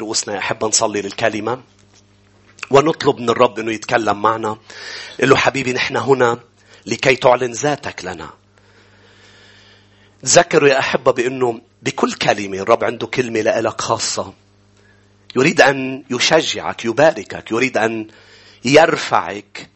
رؤوسنا 0.00 0.38
أحب 0.38 0.64
نصلي 0.64 1.02
للكلمة 1.02 1.62
ونطلب 2.70 3.20
من 3.20 3.30
الرب 3.30 3.58
أنه 3.58 3.72
يتكلم 3.72 4.22
معنا 4.22 4.58
قل 5.20 5.28
له 5.28 5.36
حبيبي 5.36 5.72
نحن 5.72 5.96
هنا 5.96 6.38
لكي 6.86 7.16
تعلن 7.16 7.52
ذاتك 7.52 8.04
لنا. 8.04 8.30
تذكروا 10.22 10.68
يا 10.68 10.78
أحبة 10.78 11.12
بأنه 11.12 11.60
بكل 11.82 12.12
كلمة 12.12 12.58
الرب 12.58 12.84
عنده 12.84 13.06
كلمة 13.06 13.40
لك 13.40 13.80
خاصة. 13.80 14.34
يريد 15.36 15.60
أن 15.60 16.04
يشجعك 16.10 16.84
يباركك 16.84 17.50
يريد 17.50 17.78
أن 17.78 18.08
يرفعك 18.64 19.70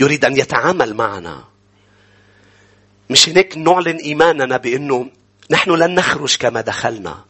يريد 0.00 0.24
أن 0.24 0.36
يتعامل 0.36 0.94
معنا. 0.94 1.44
مش 3.10 3.28
هيك 3.28 3.58
نعلن 3.58 3.96
إيماننا 3.96 4.56
بأنه 4.56 5.10
نحن 5.50 5.70
لن 5.70 5.94
نخرج 5.94 6.36
كما 6.36 6.60
دخلنا. 6.60 7.29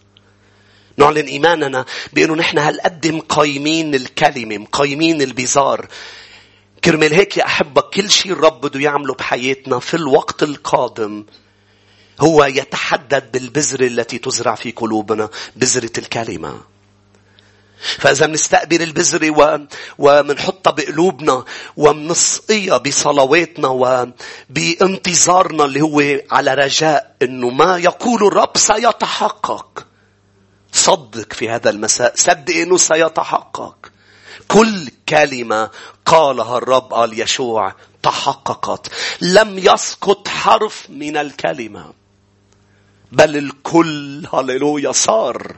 نعلن 1.00 1.26
إيماننا 1.26 1.84
بأنه 2.12 2.34
نحن 2.34 2.58
هالقد 2.58 3.06
مقيمين 3.06 3.94
الكلمة 3.94 4.58
مقيمين 4.58 5.22
البزار 5.22 5.86
كرمال 6.84 7.14
هيك 7.14 7.36
يا 7.36 7.46
أحبة 7.46 7.80
كل 7.80 8.10
شيء 8.10 8.32
الرب 8.32 8.60
بده 8.60 8.80
يعمله 8.80 9.14
بحياتنا 9.14 9.78
في 9.78 9.94
الوقت 9.94 10.42
القادم 10.42 11.24
هو 12.20 12.44
يتحدد 12.44 13.32
بالبذرة 13.32 13.86
التي 13.86 14.18
تزرع 14.18 14.54
في 14.54 14.70
قلوبنا 14.70 15.28
بذرة 15.56 15.92
الكلمة 15.98 16.60
فإذا 17.80 18.26
بنستقبل 18.26 18.82
البذرة 18.82 19.30
و... 19.30 19.58
ومنحطها 19.98 20.70
بقلوبنا 20.70 21.44
ومنسقيها 21.76 22.78
بصلواتنا 22.78 23.68
وبانتظارنا 23.68 25.64
اللي 25.64 25.80
هو 25.80 26.20
على 26.30 26.54
رجاء 26.54 27.16
إنه 27.22 27.50
ما 27.50 27.78
يقول 27.78 28.26
الرب 28.26 28.56
سيتحقق. 28.56 29.86
صدق 30.72 31.32
في 31.32 31.50
هذا 31.50 31.70
المساء. 31.70 32.12
صدق 32.16 32.54
إنه 32.54 32.76
سيتحقق. 32.76 33.92
كل 34.48 34.88
كلمة 35.08 35.70
قالها 36.06 36.58
الرب 36.58 36.92
قال 36.94 37.20
يشوع 37.20 37.74
تحققت. 38.02 38.90
لم 39.20 39.58
يسقط 39.58 40.28
حرف 40.28 40.86
من 40.90 41.16
الكلمة. 41.16 41.92
بل 43.12 43.36
الكل 43.36 44.26
هللويا 44.34 44.92
صار 44.92 45.56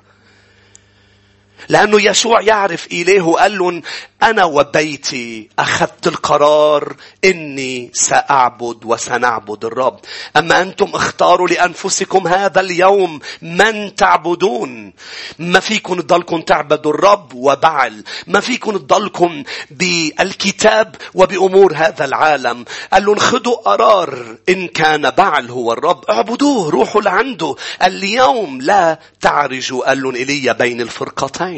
لأنه 1.69 2.01
يشوع 2.01 2.41
يعرف 2.41 2.87
إليه 2.87 3.23
قال 3.23 3.59
لهم 3.59 3.83
أنا 4.23 4.45
وبيتي 4.45 5.49
أخذت 5.59 6.07
القرار 6.07 6.97
إني 7.25 7.91
سأعبد 7.95 8.85
وسنعبد 8.85 9.65
الرب. 9.65 10.01
أما 10.37 10.63
أنتم 10.63 10.91
اختاروا 10.95 11.49
لأنفسكم 11.49 12.29
هذا 12.29 12.61
اليوم 12.61 13.21
من 13.43 13.95
تعبدون. 13.95 14.93
ما 15.39 15.61
فيكم 15.61 16.01
تضلكم 16.01 16.41
تعبدوا 16.41 16.95
الرب 16.95 17.35
وبعل. 17.35 18.05
ما 18.27 18.41
فيكم 18.41 18.77
تضلكم 18.77 19.43
بالكتاب 19.71 20.97
وبأمور 21.15 21.73
هذا 21.77 22.05
العالم. 22.05 22.65
قال 22.93 23.05
لهم 23.07 23.19
خذوا 23.19 23.57
قرار 23.57 24.37
إن 24.49 24.69
كان 24.69 25.11
بعل 25.11 25.51
هو 25.51 25.73
الرب 25.73 26.05
اعبدوه 26.11 26.71
روحوا 26.71 27.03
لعنده. 27.03 27.55
اليوم 27.83 28.61
لا 28.61 28.99
تعرجوا 29.21 29.89
قال 29.89 30.03
لهم 30.03 30.15
إيليا 30.15 30.53
بين 30.53 30.81
الفرقتين. 30.81 31.52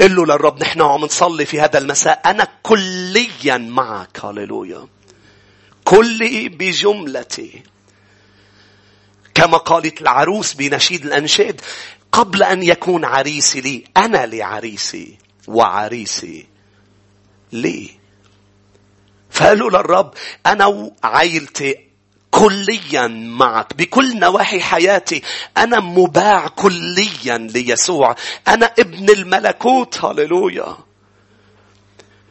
قل 0.00 0.16
له 0.16 0.26
للرب 0.26 0.60
نحن 0.60 0.80
عم 0.82 1.00
نصلي 1.00 1.46
في 1.46 1.60
هذا 1.60 1.78
المساء. 1.78 2.22
أنا 2.30 2.48
كليا 2.62 3.56
معك. 3.56 4.24
هللويا. 4.24 4.86
كلي 5.84 6.48
بجملتي. 6.48 7.62
كما 9.34 9.56
قالت 9.58 10.00
العروس 10.00 10.54
بنشيد 10.54 11.06
الأنشاد 11.06 11.60
قبل 12.12 12.42
أن 12.42 12.62
يكون 12.62 13.04
عريسي 13.04 13.60
لي 13.60 13.84
أنا 13.96 14.26
لعريسي 14.26 15.18
وعريسي 15.48 16.46
لي. 17.52 17.90
فقالوا 19.30 19.70
للرب 19.70 20.14
أنا 20.46 20.66
وعائلتي 20.66 21.87
كليا 22.38 23.06
معك. 23.06 23.74
بكل 23.76 24.18
نواحي 24.18 24.60
حياتي 24.60 25.22
أنا 25.56 25.80
مباع 25.80 26.48
كليا 26.48 27.38
ليسوع. 27.38 28.16
أنا 28.48 28.72
ابن 28.78 29.10
الملكوت. 29.10 30.04
هللويا. 30.04 30.76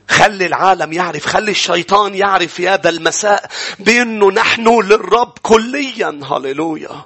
خلي 0.09 0.45
العالم 0.45 0.93
يعرف 0.93 1.25
خلي 1.25 1.51
الشيطان 1.51 2.15
يعرف 2.15 2.53
في 2.53 2.69
هذا 2.69 2.89
المساء 2.89 3.49
بأنه 3.79 4.31
نحن 4.31 4.79
للرب 4.79 5.33
كليا. 5.41 6.19
هللويا. 6.31 7.05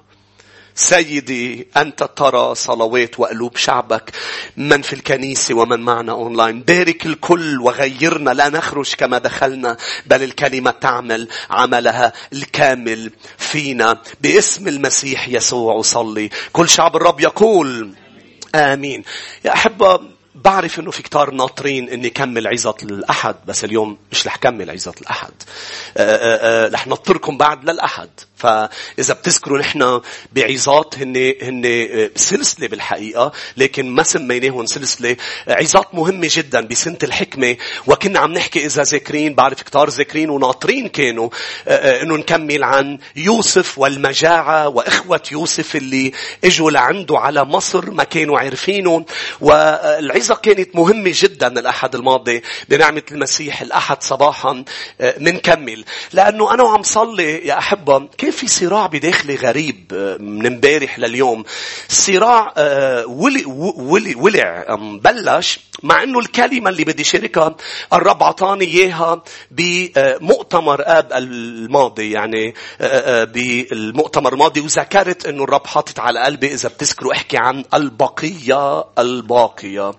سيدي 0.75 1.67
أنت 1.77 2.03
ترى 2.03 2.55
صلوات 2.55 3.19
وقلوب 3.19 3.57
شعبك 3.57 4.11
من 4.57 4.81
في 4.81 4.93
الكنيسة 4.93 5.53
ومن 5.55 5.79
معنا 5.79 6.11
أونلاين. 6.11 6.61
بارك 6.61 7.05
الكل 7.05 7.61
وغيرنا 7.61 8.29
لا 8.31 8.49
نخرج 8.49 8.93
كما 8.95 9.17
دخلنا 9.17 9.77
بل 10.05 10.23
الكلمة 10.23 10.71
تعمل 10.71 11.27
عملها 11.49 12.13
الكامل 12.33 13.11
فينا 13.37 13.97
باسم 14.21 14.67
المسيح 14.67 15.27
يسوع. 15.27 15.81
صلي 15.81 16.29
كل 16.53 16.69
شعب 16.69 16.95
الرب 16.95 17.19
يقول 17.19 17.93
آمين. 18.55 19.03
يا 19.45 19.53
أحبة 19.53 19.99
بعرف 20.35 20.79
إنه 20.79 20.91
في 20.91 21.03
كتار 21.03 21.31
ناطرين 21.31 21.89
إني 21.89 22.09
كمل 22.09 22.47
عظة 22.47 22.75
الأحد 22.83 23.35
بس 23.47 23.63
اليوم 23.63 23.97
مش 24.11 24.27
رح 24.27 24.35
كمل 24.35 24.69
عظة 24.69 24.93
الأحد. 25.01 25.33
آه، 25.97 26.15
آه، 26.15 26.65
آه، 26.65 26.69
رح 26.69 26.87
نطركم 26.87 27.37
بعد 27.37 27.69
للأحد. 27.69 28.09
فإذا 28.41 29.13
بتذكروا 29.13 29.59
نحن 29.59 30.01
بعظات 30.33 30.95
هن 30.99 31.33
هن 31.41 32.09
سلسلة 32.15 32.67
بالحقيقة 32.67 33.31
لكن 33.57 33.89
ما 33.89 34.03
سميناهم 34.03 34.65
سلسلة. 34.65 35.15
عظات 35.47 35.95
مهمة 35.95 36.29
جدا 36.31 36.61
بسنة 36.61 36.97
الحكمة 37.03 37.57
وكنا 37.87 38.19
عم 38.19 38.33
نحكي 38.33 38.65
إذا 38.65 38.83
ذاكرين 38.83 39.35
بعرف 39.35 39.61
كتار 39.61 39.89
ذاكرين 39.89 40.29
وناطرين 40.29 40.87
كانوا 40.87 41.29
إنه 41.67 42.17
نكمل 42.17 42.63
عن 42.63 42.97
يوسف 43.15 43.77
والمجاعة 43.79 44.67
وإخوة 44.67 45.21
يوسف 45.31 45.75
اللي 45.75 46.11
إجوا 46.43 46.71
لعنده 46.71 47.17
على 47.19 47.45
مصر 47.45 47.91
ما 47.91 48.03
كانوا 48.03 48.39
عارفينه. 48.39 49.05
والعظة 49.41 50.35
كانت 50.35 50.75
مهمة 50.75 51.11
جدا 51.15 51.47
الأحد 51.47 51.95
الماضي 51.95 52.41
بنعمة 52.69 53.03
المسيح 53.11 53.61
الأحد 53.61 54.03
صباحا 54.03 54.63
منكمل 55.17 55.85
لأنه 56.13 56.53
أنا 56.53 56.63
وعم 56.63 56.83
صلي 56.83 57.47
يا 57.47 57.57
أحبة 57.57 58.07
كيف 58.31 58.39
في 58.39 58.47
صراع 58.47 58.85
بداخلي 58.85 59.35
غريب 59.35 59.91
آه، 59.93 60.17
من 60.17 60.45
امبارح 60.45 60.99
لليوم. 60.99 61.43
صراع 61.87 62.53
آه، 62.57 63.05
ولي 63.05 64.15
ولع 64.15 64.75
بلش 65.03 65.59
مع 65.83 66.03
إنه 66.03 66.19
الكلمة 66.19 66.69
اللي 66.69 66.83
بدي 66.83 67.03
شاركها 67.03 67.55
الرب 67.93 68.23
عطاني 68.23 68.65
إياها 68.65 69.23
بمؤتمر 69.51 70.81
آب 70.85 71.13
الماضي. 71.13 72.11
يعني 72.11 72.53
آه، 72.81 73.23
بالمؤتمر 73.23 74.33
الماضي. 74.33 74.61
وذكرت 74.61 75.25
إنه 75.25 75.43
الرب 75.43 75.67
حاطط 75.67 75.99
على 75.99 76.19
قلبي 76.19 76.53
إذا 76.53 76.69
بتذكروا 76.69 77.13
أحكي 77.13 77.37
عن 77.37 77.63
البقية 77.73 78.85
الباقية. 78.99 79.91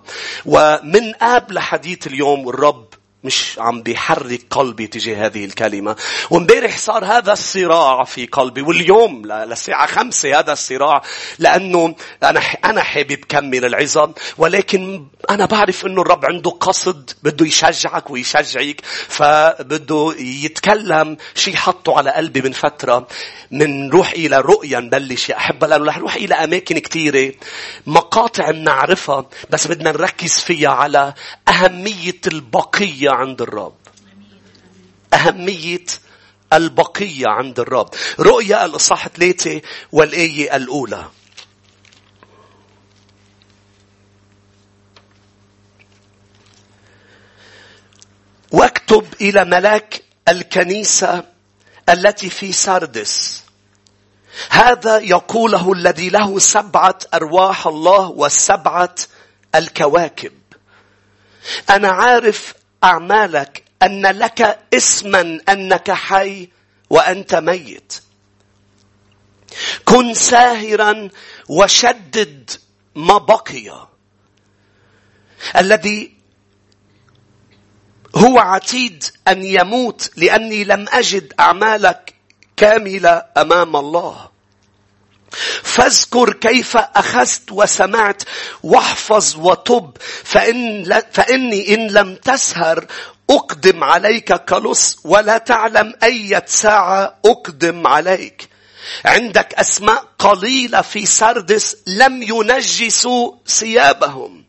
ومن 0.45 1.23
آب 1.23 1.51
لحديث 1.51 2.07
اليوم 2.07 2.49
الرب 2.49 2.92
مش 3.23 3.59
عم 3.59 3.81
بيحرك 3.81 4.41
قلبي 4.49 4.87
تجاه 4.87 5.25
هذه 5.25 5.45
الكلمة. 5.45 5.95
وامبارح 6.29 6.77
صار 6.77 7.05
هذا 7.05 7.33
الصراع 7.33 8.03
في 8.03 8.25
قلبي 8.25 8.61
واليوم 8.61 9.25
للساعة 9.25 9.87
خمسة 9.87 10.39
هذا 10.39 10.53
الصراع 10.53 11.01
لأنه 11.39 11.95
أنا 12.23 12.39
أنا 12.65 12.83
حابب 12.83 13.19
كمل 13.29 13.65
العظم 13.65 14.11
ولكن 14.37 15.05
أنا 15.29 15.45
بعرف 15.45 15.85
إنه 15.85 16.01
الرب 16.01 16.25
عنده 16.25 16.49
قصد 16.51 17.11
بده 17.23 17.45
يشجعك 17.45 18.09
ويشجعك 18.11 18.81
فبده 19.07 20.15
يتكلم 20.19 21.17
شيء 21.35 21.55
حطه 21.55 21.97
على 21.97 22.11
قلبي 22.11 22.41
من 22.41 22.51
فترة 22.51 23.07
من 23.51 23.87
نروح 23.87 24.11
إلى 24.11 24.41
رؤية 24.41 24.79
نبلش 24.79 25.29
يا 25.29 25.37
أحبة 25.37 25.67
لأنه 25.67 25.85
رح 25.85 25.97
نروح 25.97 26.15
إلى 26.15 26.35
أماكن 26.35 26.79
كثيرة 26.79 27.33
مقاطع 28.13 28.51
بنعرفها 28.51 29.25
بس 29.49 29.67
بدنا 29.67 29.91
نركز 29.91 30.39
فيها 30.39 30.69
على 30.69 31.13
أهمية 31.47 32.21
البقية 32.27 33.09
عند 33.09 33.41
الرب. 33.41 33.75
أهمية 35.13 35.85
البقية 36.53 37.27
عند 37.27 37.59
الرب. 37.59 37.89
رؤيا 38.19 38.65
الإصحاح 38.65 39.07
ثلاثة 39.07 39.61
والآية 39.91 40.55
الأولى. 40.55 41.09
واكتب 48.51 49.05
إلى 49.21 49.45
ملاك 49.45 50.03
الكنيسة 50.27 51.23
التي 51.89 52.29
في 52.29 52.51
سردس. 52.51 53.42
هذا 54.49 54.97
يقوله 54.97 55.73
الذي 55.73 56.09
له 56.09 56.39
سبعة 56.39 56.99
أرواح 57.13 57.67
الله 57.67 58.09
وسبعة 58.09 58.95
الكواكب. 59.55 60.33
أنا 61.69 61.87
عارف 61.87 62.53
أعمالك 62.83 63.63
أن 63.83 64.05
لك 64.05 64.59
اسما 64.73 65.39
أنك 65.49 65.91
حي 65.91 66.49
وأنت 66.89 67.35
ميت. 67.35 67.93
كن 69.85 70.13
ساهرا 70.13 71.09
وشدد 71.49 72.51
ما 72.95 73.17
بقي 73.17 73.87
الذي 75.57 76.13
هو 78.15 78.39
عتيد 78.39 79.03
أن 79.27 79.43
يموت 79.43 80.11
لأني 80.17 80.63
لم 80.63 80.85
أجد 80.89 81.33
أعمالك 81.39 82.12
كاملة 82.63 83.23
أمام 83.37 83.75
الله. 83.75 84.29
فاذكر 85.63 86.33
كيف 86.33 86.77
أخذت 86.77 87.51
وسمعت 87.51 88.23
واحفظ 88.63 89.35
وطب 89.37 89.97
فإن 90.23 90.85
فإني 91.11 91.73
إن 91.73 91.87
لم 91.87 92.15
تسهر 92.15 92.85
أقدم 93.29 93.83
عليك 93.83 94.33
كلص 94.33 94.97
ولا 95.03 95.37
تعلم 95.37 95.93
أية 96.03 96.43
ساعة 96.47 97.15
أقدم 97.25 97.87
عليك. 97.87 98.49
عندك 99.05 99.53
أسماء 99.53 100.05
قليلة 100.19 100.81
في 100.81 101.05
سردس 101.05 101.77
لم 101.87 102.23
ينجسوا 102.23 103.31
ثيابهم. 103.47 104.42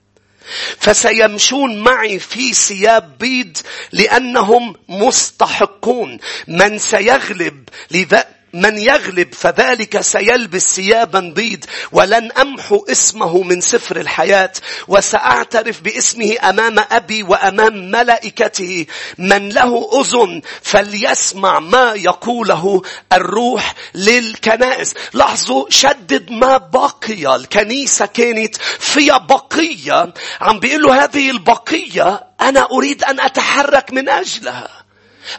فسيمشون 0.79 1.79
معي 1.79 2.19
في 2.19 2.55
ثياب 2.55 3.19
بيض 3.19 3.57
لأنهم 3.93 4.77
مستحقون. 4.89 6.19
من 6.49 6.79
سيغلب 6.79 7.69
لذا 7.91 8.34
من 8.55 8.79
يغلب 8.79 9.35
فذلك 9.35 10.01
سيلبس 10.01 10.75
ثيابا 10.75 11.21
بيض 11.21 11.65
ولن 11.93 12.33
أمحو 12.33 12.87
اسمه 12.91 13.43
من 13.43 13.61
سفر 13.61 14.01
الحياة. 14.01 14.53
وسأعترف 14.89 15.81
باسمه 15.81 16.37
أمام 16.43 16.79
أبي 16.79 17.23
وأمام 17.23 17.91
ملائكته. 17.91 18.87
من 19.19 19.49
له 19.49 19.91
أذن 20.01 20.43
فليسمع 20.63 21.59
ما 21.59 21.93
يقوله 21.93 22.83
الروح 23.13 23.75
للكنائس. 23.95 24.95
لاحظوا 25.13 25.67
شدد 25.69 26.31
ما 26.31 26.57
بقي 26.57 27.37
الكنيسة 27.37 28.07
كانت 28.07 28.57
فيها 28.79 29.19
بقية. 29.19 30.15
عم 30.41 30.61
بيقول 30.61 30.91
هذه 30.91 31.31
البقية 31.31 32.27
أنا 32.41 32.69
أريد 32.73 33.05
أن 33.05 33.21
أتحرك 33.21 33.93
من 33.93 34.09
أجلها. 34.09 34.84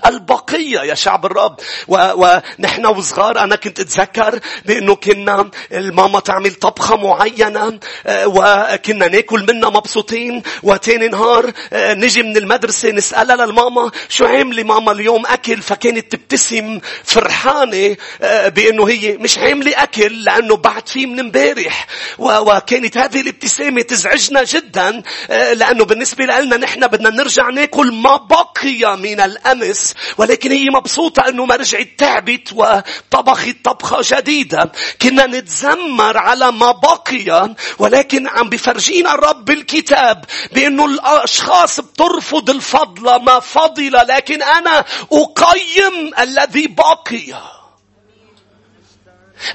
البقية 0.06 0.80
يا 0.80 0.96
شعب 0.96 1.26
الرب. 1.26 1.56
و... 1.88 1.98
ونحن 2.16 2.86
وصغار 2.86 3.40
أنا 3.40 3.56
كنت 3.56 3.80
أتذكر 3.80 4.40
بأنه 4.66 4.96
كنا 4.96 5.50
الماما 5.72 6.20
تعمل 6.20 6.54
طبخة 6.54 6.96
معينة 6.96 7.80
آه، 8.06 8.28
وكنا 8.28 9.08
ناكل 9.08 9.46
منها 9.50 9.70
مبسوطين 9.70 10.44
وتاني 10.64 11.08
نهار 11.08 11.52
آه، 11.74 11.94
نجي 11.94 12.24
من 12.24 12.38
المدرسة 12.38 12.92
نسألها 12.92 13.46
للماما 13.46 13.92
شو 14.10 14.26
عاملة 14.26 14.64
ماما 14.64 14.92
اليوم 14.92 15.26
أكل؟ 15.26 15.62
فكانت 15.62 16.12
تبتسم 16.12 16.80
فرحانة 17.04 17.96
آه، 18.22 18.48
بأنه 18.50 18.90
هي 18.90 19.18
مش 19.18 19.38
عاملة 19.38 19.84
أكل 19.84 20.24
لأنه 20.24 20.56
بعد 20.56 20.88
فيه 20.88 21.06
من 21.06 21.20
امبارح. 21.20 21.88
وكانت 22.20 22.98
هذه 22.98 23.22
الابتسامة 23.22 23.82
تزعجنا 23.82 24.44
جدا 24.44 25.04
لأنه 25.30 25.86
بالنسبة 25.86 26.26
لنا 26.26 26.58
نحن 26.58 26.88
بدنا 26.88 27.10
نرجع 27.10 27.50
ناكل 27.50 27.92
ما 27.92 28.16
بقي 28.16 28.98
من 28.98 29.20
الأمس 29.20 29.75
الناس 29.76 29.94
ولكن 30.18 30.52
هي 30.52 30.70
مبسوطة 30.70 31.30
أنه 31.30 31.46
ما 31.46 31.56
رجعت 31.56 31.90
تعبت 31.98 32.54
وطبخت 32.54 33.56
طبخة 33.64 34.00
جديدة. 34.02 34.72
كنا 35.02 35.26
نتذمر 35.28 36.18
على 36.18 36.52
ما 36.52 36.72
بقي 36.72 37.56
ولكن 37.80 38.28
عم 38.28 38.50
بفرجينا 38.50 39.14
الرب 39.14 39.46
بالكتاب 39.46 40.26
بأنه 40.52 40.86
الأشخاص 40.86 41.80
بترفض 41.80 42.50
الفضل 42.50 43.16
ما 43.16 43.40
فضل 43.40 43.94
لكن 43.94 44.44
أنا 44.44 44.86
أقيم 45.12 46.12
الذي 46.20 46.68
بقي. 46.68 47.42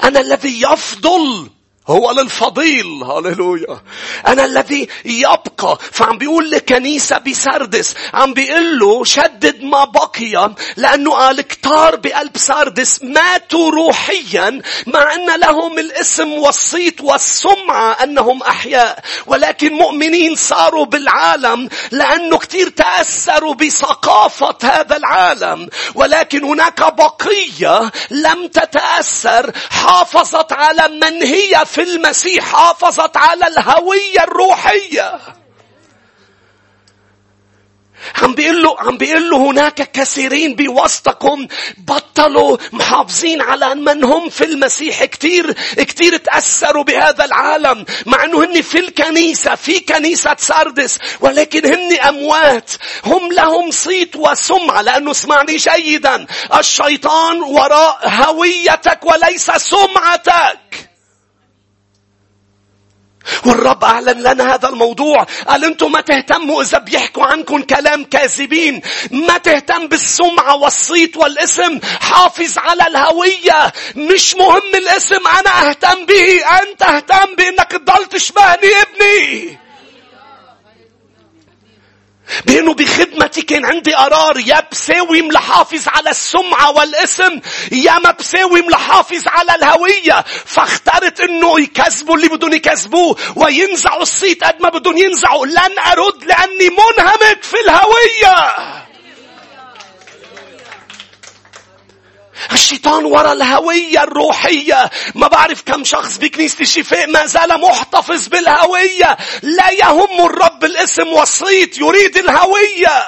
أنا 0.05 0.21
الذي 0.21 0.63
يفضل. 0.63 1.51
هو 1.91 2.11
للفضيل. 2.11 2.87
هاليلويا 3.03 3.81
أنا 4.27 4.45
الذي 4.45 4.89
يبقى. 5.05 5.79
فعم 5.93 6.19
بيقول 6.19 6.51
لكنيسة 6.51 7.19
بسردس. 7.19 7.95
عم 8.15 8.35
بيقول 8.35 8.79
له 8.79 9.05
شدد 9.05 9.63
ما 9.63 9.85
بقي. 9.85 10.55
لأنه 10.77 11.11
قال 11.13 11.41
كتار 11.41 11.97
بقلب 11.97 12.37
سردس. 12.37 13.03
ماتوا 13.03 13.71
روحيا. 13.71 14.63
مع 14.87 15.15
أن 15.15 15.41
لهم 15.41 15.79
الاسم 15.79 16.33
والصيت 16.33 17.01
والسمعة 17.01 17.93
أنهم 18.03 18.43
أحياء. 18.43 19.05
ولكن 19.27 19.73
مؤمنين 19.73 20.35
صاروا 20.35 20.85
بالعالم. 20.85 21.69
لأنه 21.91 22.39
كتير 22.39 22.69
تأثروا 22.69 23.55
بثقافة 23.55 24.57
هذا 24.63 24.97
العالم. 24.97 25.69
ولكن 25.95 26.45
هناك 26.45 26.95
بقية 26.95 27.91
لم 28.11 28.47
تتأثر. 28.47 29.53
حافظت 29.71 30.53
على 30.53 30.89
من 30.89 31.23
هي 31.23 31.63
في 31.67 31.80
في 31.81 31.87
المسيح 31.87 32.45
حافظت 32.45 33.17
على 33.17 33.47
الهوية 33.47 34.25
الروحية. 34.25 35.21
عم 38.23 38.35
بيقول 38.35 38.63
له 38.63 38.77
عم 38.81 38.99
بيقول 38.99 39.31
له 39.31 39.37
هناك 39.37 39.91
كثيرين 39.93 40.55
بوسطكم 40.55 41.47
بطلوا 41.79 42.57
محافظين 42.73 43.41
على 43.41 43.75
من 43.75 44.05
هم 44.05 44.29
في 44.29 44.45
المسيح. 44.45 45.05
كثير 45.05 45.53
كثير 45.77 46.17
تأثروا 46.17 46.85
بهذا 46.85 47.25
العالم 47.25 47.85
مع 48.07 48.25
إنه 48.25 48.45
هن 48.45 48.63
في 48.63 48.79
الكنيسة 48.79 49.55
في 49.55 49.81
كنيسة 49.81 50.37
ساردس 50.39 50.99
ولكن 51.21 51.67
هن 51.67 52.01
أموات. 52.09 52.71
هم 53.05 53.33
لهم 53.33 53.71
صيت 53.71 54.17
وسمعة 54.17 54.83
لأنه 54.83 55.11
اسمعني 55.11 55.57
جيدا 55.57 56.27
الشيطان 56.59 57.43
وراء 57.43 58.09
هويتك 58.09 59.05
وليس 59.05 59.51
سمعتك. 59.51 60.90
والرب 63.47 63.85
أعلن 63.85 64.23
لنا 64.23 64.55
هذا 64.55 64.69
الموضوع. 64.69 65.27
قال 65.49 65.65
أنتم 65.65 65.93
ما 65.93 66.01
تهتموا 66.01 66.63
إذا 66.63 66.79
بيحكوا 66.79 67.25
عنكم 67.25 67.63
كلام 67.63 68.05
كاذبين. 68.05 68.83
ما 69.11 69.39
تهتم 69.39 69.87
بالسمعة 69.87 70.57
والصيت 70.57 71.17
والاسم. 71.17 71.81
حافظ 72.01 72.59
على 72.59 72.87
الهوية. 72.87 73.73
مش 73.97 74.35
مهم 74.35 74.75
الاسم. 74.75 75.27
أنا 75.27 75.69
أهتم 75.69 76.07
به. 76.07 76.41
أنت 76.63 76.83
أهتم 76.83 77.35
بأنك 77.37 77.71
تضل 77.71 78.07
تشبهني 78.07 78.71
ابني. 78.83 79.59
بأنه 82.47 82.75
بخدمتي 82.75 83.43
كان 83.43 83.65
عندي 83.65 83.95
قرار 83.95 84.39
يا 84.39 84.63
بساوي 84.73 85.23
ملحافظ 85.23 85.89
على 85.89 86.11
السمعة 86.11 86.71
والاسم 86.71 87.41
يا 87.73 87.99
ما 87.99 88.11
بساوي 88.11 88.63
ملحافظ 88.63 89.23
على 89.27 89.55
الهوية. 89.55 90.25
فاخترت 90.47 91.21
إنه 91.21 91.61
يكذبوا 91.61 92.17
اللي 92.17 92.29
بدهم 92.29 92.53
يكذبوه 92.53 93.17
وينزعوا 93.37 94.03
الصيت 94.03 94.45
قد 94.45 94.63
ما 94.63 94.69
بدهم 94.69 94.97
ينزعوا. 94.97 95.47
لن 95.47 95.79
أرد 95.79 96.25
لأني 96.25 96.69
منهمك 96.71 97.43
في 97.43 97.57
الهوية. 97.65 98.90
الشيطان 102.53 103.05
ورا 103.05 103.33
الهوية 103.33 104.03
الروحية. 104.03 104.91
ما 105.15 105.29
بعرف 105.29 105.63
كم 105.63 105.85
شخص 105.85 106.19
بكنيسة 106.19 106.61
الشفاء 106.61 107.11
ما 107.11 107.27
زال 107.27 107.61
محتفظ 107.61 108.29
بالهوية. 108.29 109.17
لا 109.43 109.71
يهم 109.71 110.27
الرب 110.27 110.65
الاسم 110.65 111.09
والصيت 111.09 111.79
يريد 111.79 112.17
الهوية. 112.17 113.07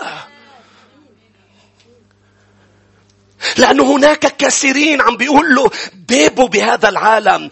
لأنه 3.57 3.97
هناك 3.97 4.37
كثيرين 4.37 5.01
عم 5.01 5.17
بيقول 5.17 5.55
له 5.55 5.71
ديبوا 5.95 6.49
بهذا 6.49 6.89
العالم. 6.89 7.51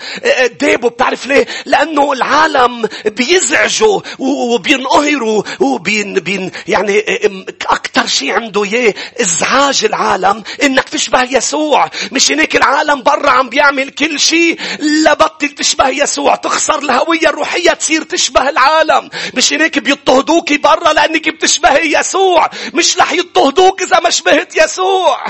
ديبوا 0.61 0.91
بتعرف 0.91 1.27
ليه؟ 1.27 1.47
لأنه 1.67 2.13
العالم 2.13 2.89
بيزعجوا 3.05 4.01
وبينقهروا 4.19 5.43
وبين 5.61 6.15
بين 6.15 6.51
يعني 6.69 7.05
أكثر 7.67 8.07
شيء 8.07 8.33
عنده 8.33 8.65
إياه 8.65 8.95
إزعاج 9.21 9.85
العالم. 9.85 10.43
إنك 10.63 10.89
تشبه 10.89 11.23
يسوع. 11.23 11.91
مش 12.13 12.33
هيك 12.33 12.57
العالم 12.57 13.03
برا 13.03 13.31
عم 13.31 13.49
بيعمل 13.49 13.91
كل 13.91 14.21
شيء. 14.21 14.59
لبطل 14.81 15.49
تشبه 15.49 15.89
يسوع. 15.89 16.35
تخسر 16.35 16.79
الهوية 16.79 17.29
الروحية 17.29 17.71
تصير 17.71 18.03
تشبه 18.03 18.49
العالم. 18.49 19.11
مش 19.35 19.53
هيك 19.53 19.79
بيضطهدوك 19.79 20.53
برا 20.53 20.93
لأنك 20.93 21.29
بتشبهي 21.29 21.99
يسوع. 21.99 22.51
مش 22.75 22.99
رح 22.99 23.13
يضطهدوك 23.13 23.83
إذا 23.83 24.01
ما 24.01 24.11
شبهت 24.11 24.57
يسوع. 24.57 25.25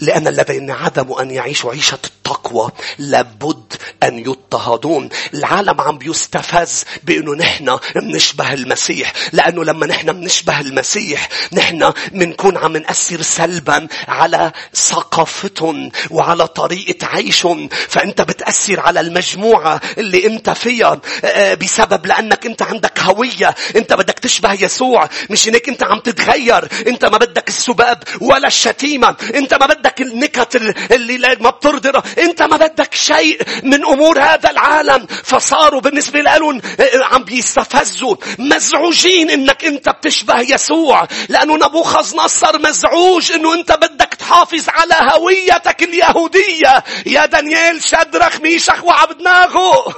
لأن 0.00 0.26
الذين 0.26 0.70
عدموا 0.70 1.22
أن 1.22 1.30
يعيشوا 1.30 1.70
عيشة 1.72 1.98
التقوى 2.04 2.70
لابد 2.98 3.74
أن 4.02 4.18
يضطهدون. 4.18 5.08
العالم 5.34 5.80
عم 5.80 5.98
بيستفز 5.98 6.84
بأنه 7.04 7.34
نحن 7.34 7.78
بنشبه 7.96 8.52
المسيح 8.52 9.12
لأنه 9.32 9.64
لما 9.64 9.86
نحن 9.86 10.12
بنشبه 10.12 10.60
المسيح 10.60 11.28
نحن 11.52 11.92
بنكون 12.12 12.56
عم 12.56 12.76
نأثر 12.76 13.22
سلبا 13.22 13.88
على 14.08 14.52
ثقافتهم 14.74 15.90
وعلى 16.10 16.46
طريقة 16.46 17.06
عيشهم. 17.06 17.68
فأنت 17.88 18.20
بتأثر 18.20 18.80
على 18.80 19.00
المجموعة 19.00 19.80
اللي 19.98 20.26
أنت 20.26 20.50
فيها 20.50 21.00
آه، 21.24 21.54
بسبب 21.54 22.06
لأنك 22.06 22.46
أنت 22.46 22.62
عندك 22.62 23.00
هوية. 23.00 23.54
أنت 23.76 23.92
بدك 23.92 24.18
تشبه 24.18 24.52
يسوع 24.52 25.08
مش 25.30 25.48
هيك 25.48 25.68
أنت 25.68 25.82
عم 25.82 25.98
تتغير. 26.00 26.68
أنت 26.86 27.04
ما 27.04 27.18
بدك 27.18 27.48
السباب 27.48 28.02
ولا 28.20 28.46
الشتيمة. 28.46 29.16
أنت 29.34 29.47
انت 29.52 29.60
ما 29.60 29.66
بدك 29.66 30.00
النكت 30.00 30.56
اللي 30.92 31.36
ما 31.40 31.50
بترضي 31.50 31.92
انت 32.18 32.42
ما 32.42 32.56
بدك 32.56 32.94
شيء 32.94 33.42
من 33.62 33.84
امور 33.84 34.20
هذا 34.20 34.50
العالم. 34.50 35.06
فصاروا 35.06 35.80
بالنسبة 35.80 36.20
لهم 36.20 36.60
عم 37.02 37.24
بيستفزوا. 37.24 38.16
مزعوجين 38.38 39.30
انك 39.30 39.64
انت 39.64 39.88
بتشبه 39.88 40.40
يسوع. 40.40 41.08
لأنه 41.28 41.56
نبوخذ 41.56 42.16
نصر 42.16 42.58
مزعوج 42.58 43.32
انه 43.32 43.54
انت 43.54 43.72
بدك 43.72 44.14
تحافظ 44.14 44.68
على 44.68 44.94
هويتك 45.14 45.82
اليهودية. 45.82 46.84
يا 47.06 47.26
دانيال 47.26 47.82
شدرخ 47.82 48.40
ميشخ 48.40 48.84
وعبدناغو 48.84 49.92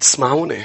تسمعوني؟ 0.00 0.64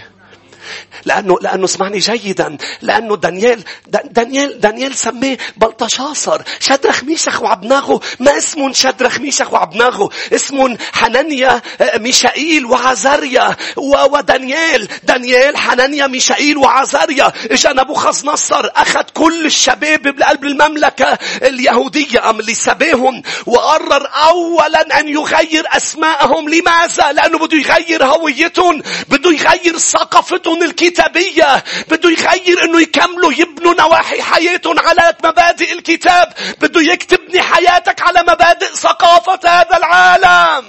لأنه 1.05 1.37
لأنه 1.41 1.65
اسمعني 1.65 1.97
جيدا. 1.97 2.57
لأنه 2.81 3.15
دانيال 3.15 3.63
دانيال 3.87 4.59
دانيال 4.59 4.95
سميه 4.95 5.37
بلطشاصر. 5.57 6.41
شدرخ 6.59 7.03
ميشخ 7.03 7.41
وعبناغو. 7.41 8.01
ما 8.19 8.37
اسمهم 8.37 8.73
شدرخ 8.73 9.19
ميشخ 9.19 9.53
وعبناغو؟ 9.53 10.11
اسمهم 10.35 10.77
حنانيا 10.93 11.61
ميشائيل 11.95 12.65
وعزاريا 12.65 13.55
ودانيال 13.77 14.87
دانيال 15.03 15.57
حنانيا 15.57 16.07
ميشائيل 16.07 16.57
وعزاريا 16.57 17.31
اجى 17.51 17.69
نبوخذ 17.69 18.27
نصر 18.27 18.69
أخذ 18.75 19.03
كل 19.13 19.45
الشباب 19.45 20.01
بقلب 20.01 20.43
المملكة 20.43 21.17
اليهودية 21.41 22.29
أم 22.29 22.39
اللي 22.39 22.53
سباهم 22.53 23.23
وقرر 23.45 24.07
أولا 24.07 24.99
أن 24.99 25.09
يغير 25.09 25.63
أسماءهم. 25.67 26.49
لماذا؟ 26.49 27.11
لأنه 27.11 27.37
بده 27.37 27.57
يغير 27.57 28.05
هويتهم. 28.05 28.81
بده 29.09 29.31
يغير 29.31 29.77
ثقافتهم. 29.77 30.50
الكتابية. 30.63 31.63
بده 31.89 32.09
يغير 32.09 32.63
إنه 32.63 32.81
يكملوا 32.81 33.33
يبنوا 33.33 33.73
نواحي 33.73 34.21
حياتهم 34.21 34.79
على 34.79 35.13
مبادئ 35.23 35.73
الكتاب. 35.73 36.33
بده 36.61 36.81
يكتبني 36.81 37.41
حياتك 37.41 38.01
على 38.01 38.21
مبادئ 38.21 38.75
ثقافة 38.75 39.39
هذا 39.49 39.77
العالم. 39.77 40.65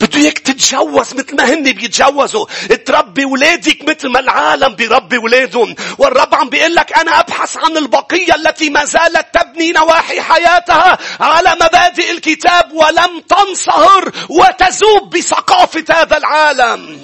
بده 0.00 0.18
اياك 0.18 0.38
تتجوز 0.38 1.14
مثل 1.14 1.36
ما 1.36 1.54
هن 1.54 1.62
بيتجوزوا. 1.62 2.46
تربي 2.86 3.24
ولادك 3.24 3.88
مثل 3.88 4.08
ما 4.08 4.20
العالم 4.20 4.74
بيربي 4.74 5.18
ولادهم. 5.18 5.74
والرب 5.98 6.34
عم 6.34 6.48
بيقول 6.48 6.74
لك 6.74 6.98
أنا 6.98 7.20
أبحث 7.20 7.56
عن 7.56 7.76
البقية 7.76 8.34
التي 8.34 8.70
ما 8.70 8.84
زالت 8.84 9.26
تبني 9.32 9.72
نواحي 9.72 10.20
حياتها 10.20 10.98
على 11.20 11.54
مبادئ 11.54 12.10
الكتاب 12.10 12.72
ولم 12.72 13.20
تنصهر 13.28 14.12
وتذوب 14.28 15.16
بثقافة 15.16 15.84
هذا 15.90 16.16
العالم. 16.16 17.00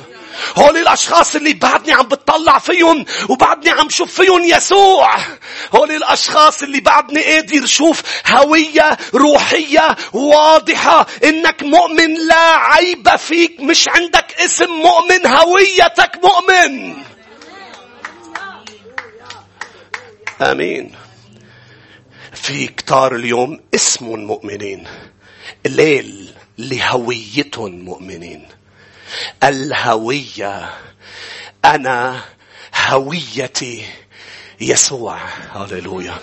هول 0.56 0.76
الأشخاص 0.76 1.36
اللي 1.36 1.52
بعدني 1.52 1.92
عم 1.92 2.08
بتطلع 2.08 2.58
فيهم 2.58 3.04
وبعدني 3.28 3.70
عم 3.70 3.90
شوف 3.90 4.20
فيهم 4.20 4.44
يسوع. 4.44 5.16
هول 5.74 5.90
الأشخاص 5.90 6.62
اللي 6.62 6.80
بعدني 6.80 7.22
قادر 7.24 7.66
شوف 7.66 8.02
هوية 8.26 8.96
روحية 9.14 9.96
واضحة. 10.12 11.06
إنك 11.24 11.62
مؤمن 11.62 12.14
لا 12.14 12.56
عيب 12.56 13.16
فيك. 13.16 13.60
مش 13.60 13.88
عندك 13.88 14.34
اسم 14.40 14.70
مؤمن 14.70 15.26
هويتك 15.26 16.20
مؤمن. 16.24 16.96
آمين. 20.42 20.92
في 22.32 22.66
كتار 22.66 23.16
اليوم 23.16 23.60
اسم 23.74 24.06
مؤمنين 24.06 24.86
الليل 25.66 26.34
لهويتهم 26.58 27.84
مؤمنين. 27.84 28.48
الهوية. 29.44 30.70
أنا 31.64 32.20
هويتي 32.86 33.86
يسوع. 34.60 35.18
هللويا. 35.54 36.14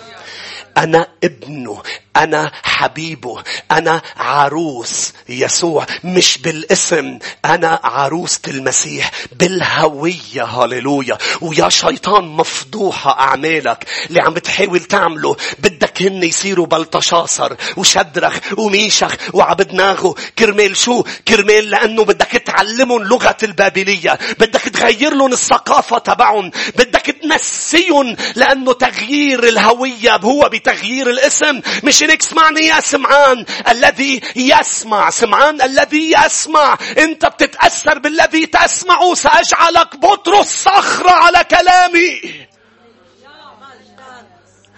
أنا 0.78 1.08
ابنه 1.24 1.82
أنا 2.16 2.52
حبيبه 2.62 3.42
أنا 3.70 4.02
عروس 4.16 5.12
يسوع 5.28 5.86
مش 6.04 6.38
بالاسم 6.38 7.18
أنا 7.44 7.80
عروسة 7.84 8.40
المسيح 8.48 9.10
بالهوية 9.32 10.44
هاليلويا 10.44 11.18
ويا 11.40 11.68
شيطان 11.68 12.24
مفضوحة 12.24 13.20
أعمالك 13.20 13.84
اللي 14.08 14.20
عم 14.20 14.34
بتحاول 14.34 14.80
تعمله. 14.80 15.36
بدك 15.58 16.02
هن 16.02 16.22
يصيروا 16.22 16.66
بلطشاصر 16.66 17.56
وشدرخ 17.76 18.38
وميشخ 18.58 19.16
وعبدناغو 19.32 20.16
كرمال 20.38 20.76
شو؟ 20.76 21.04
كرمال 21.28 21.70
لأنه 21.70 22.04
بدك 22.04 22.30
تعلمهم 22.30 23.02
لغة 23.02 23.36
البابلية. 23.42 24.18
بدك 24.38 24.60
تغير 24.60 25.14
لهم 25.14 25.32
الثقافة 25.32 25.98
تبعهم. 25.98 26.50
بدك 26.78 27.08
تنسيهم 27.28 28.16
لأنه 28.36 28.72
تغيير 28.72 29.48
الهوية 29.48 30.16
هو 30.16 30.48
بتغيير 30.48 31.10
الاسم. 31.10 31.60
مش 31.84 32.02
انك 32.02 32.22
اسمعني 32.22 32.60
يا 32.60 32.80
سمعان 32.80 33.44
الذي 33.68 34.20
يسمع. 34.36 35.10
سمعان 35.10 35.62
الذي 35.62 36.12
يسمع. 36.12 36.78
انت 36.98 37.26
بتتأثر 37.26 37.98
بالذي 37.98 38.46
تسمع 38.46 39.14
سأجعلك 39.14 39.96
بطرس 39.96 40.46
صخرة 40.46 41.10
على 41.10 41.44
كلامي. 41.50 42.44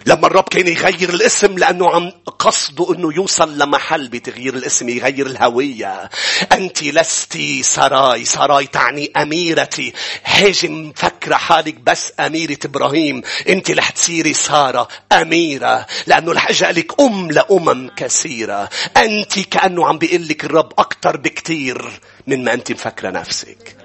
لما 0.07 0.27
الرب 0.27 0.49
كان 0.49 0.69
يغير 0.69 1.11
الاسم 1.11 1.59
لأنه 1.59 1.91
عم 1.91 2.13
قصده 2.39 2.95
أنه 2.95 3.15
يوصل 3.15 3.59
لمحل 3.59 4.09
بتغيير 4.09 4.55
الاسم 4.55 4.89
يغير 4.89 5.27
الهوية. 5.27 6.11
أنت 6.53 6.83
لست 6.83 7.39
سراي 7.61 8.25
سراي 8.25 8.67
تعني 8.67 9.13
أميرتي. 9.17 9.93
هاجي 10.25 10.69
مفكرة 10.69 11.35
حالك 11.35 11.75
بس 11.75 12.13
أميرة 12.21 12.59
إبراهيم. 12.65 13.23
أنت 13.49 13.71
رح 13.71 13.91
تصيري 13.91 14.35
سارة 14.35 14.89
أميرة 15.13 15.87
لأنه 16.07 16.33
رح 16.33 16.51
أجعلك 16.51 17.01
أم 17.01 17.31
لأمم 17.31 17.91
كثيرة. 17.97 18.69
أنت 18.97 19.39
كأنه 19.39 19.87
عم 19.87 19.99
بيقول 19.99 20.29
لك 20.29 20.45
الرب 20.45 20.73
أكتر 20.79 21.17
بكتير 21.17 22.01
من 22.27 22.45
ما 22.45 22.53
أنت 22.53 22.73
مفكرة 22.73 23.11
نفسك. 23.11 23.76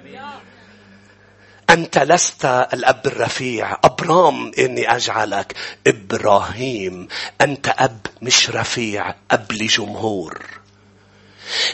أنت 1.72 1.98
لست 1.98 2.46
الأب 2.46 3.08
الرفيع. 3.08 3.78
أبرام 3.84 4.52
إني 4.60 4.96
أجعلك. 4.96 5.56
إبراهيم 5.88 7.08
أنت 7.42 7.74
أب 7.78 8.00
مش 8.22 8.50
رفيع 8.50 9.16
أب 9.32 9.52
لجمهور. 9.52 10.61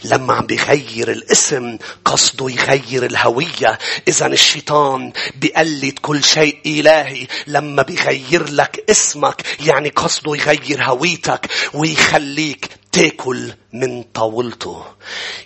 لما 0.03 0.33
عم 0.33 0.45
بيغير 0.45 1.11
الاسم 1.11 1.77
قصده 2.05 2.49
يغير 2.49 3.05
الهوية. 3.05 3.79
إذا 4.07 4.27
الشيطان 4.27 5.13
بيقلد 5.35 5.99
كل 6.01 6.23
شيء 6.23 6.57
إلهي. 6.65 7.27
لما 7.47 7.81
بيغير 7.81 8.49
لك 8.49 8.83
اسمك 8.89 9.43
يعني 9.59 9.89
قصده 9.89 10.35
يغير 10.35 10.83
هويتك 10.83 11.49
ويخليك 11.73 12.69
تاكل 12.91 13.53
من 13.73 14.03
طاولته. 14.03 14.85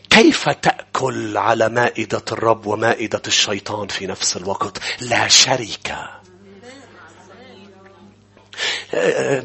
كيف 0.09 0.49
تأكل 0.49 1.37
على 1.37 1.69
مائدة 1.69 2.25
الرب 2.31 2.65
ومائدة 2.65 3.21
الشيطان 3.27 3.87
في 3.87 4.07
نفس 4.07 4.37
الوقت؟ 4.37 4.77
لا 4.99 5.27
شركة 5.27 6.20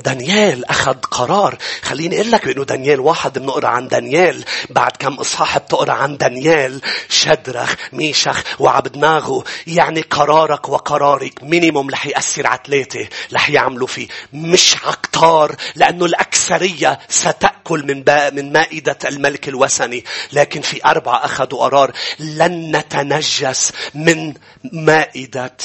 دانيال 0.05 0.71
أخذ 0.71 0.95
قرار. 0.95 1.59
خليني 1.83 2.17
أقول 2.17 2.31
لك 2.31 2.47
بأنه 2.47 2.65
دانيال 2.65 3.01
واحد 3.01 3.39
بنقرأ 3.39 3.69
عن 3.69 3.89
دانيال. 3.89 4.45
بعد 4.71 4.93
كم 4.99 5.15
إصحاح 5.15 5.59
بتقرأ 5.59 5.93
عن 5.93 6.17
دانيال. 6.17 6.81
شدرخ 7.09 7.75
ميشخ 7.93 8.45
وعبدناغو 8.59 9.45
يعني 9.67 10.01
قرارك 10.01 10.69
وقرارك 10.69 11.43
مينيموم 11.43 11.91
رح 11.91 12.07
يأثر 12.07 12.47
على 12.47 12.61
ثلاثة 12.67 13.09
رح 13.35 13.51
يعملوا 13.51 13.87
فيه. 13.87 14.09
مش 14.33 14.77
عكتار 14.85 15.57
لأنه 15.75 16.05
الأكثرية 16.05 16.99
ستأكل 17.09 17.87
من 17.87 18.05
من 18.35 18.53
مائدة 18.53 18.99
الملك 19.05 19.49
الوثني. 19.49 20.05
لكن 20.33 20.61
في 20.61 20.85
أربعة 20.85 21.25
أخذوا 21.25 21.61
قرار. 21.61 21.93
لن 22.19 22.77
نتنجس 22.77 23.73
من 23.95 24.35
مائدة 24.73 25.57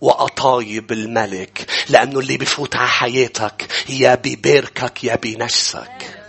وأطايب 0.00 0.92
الملك 0.92 1.66
لأنه 1.88 2.18
اللي 2.18 2.36
بفوت 2.36 2.76
على 2.76 2.88
حياتك 2.88 3.66
يا 3.88 4.14
بباركك 4.14 5.04
يا 5.04 5.16
بنفسك. 5.16 6.20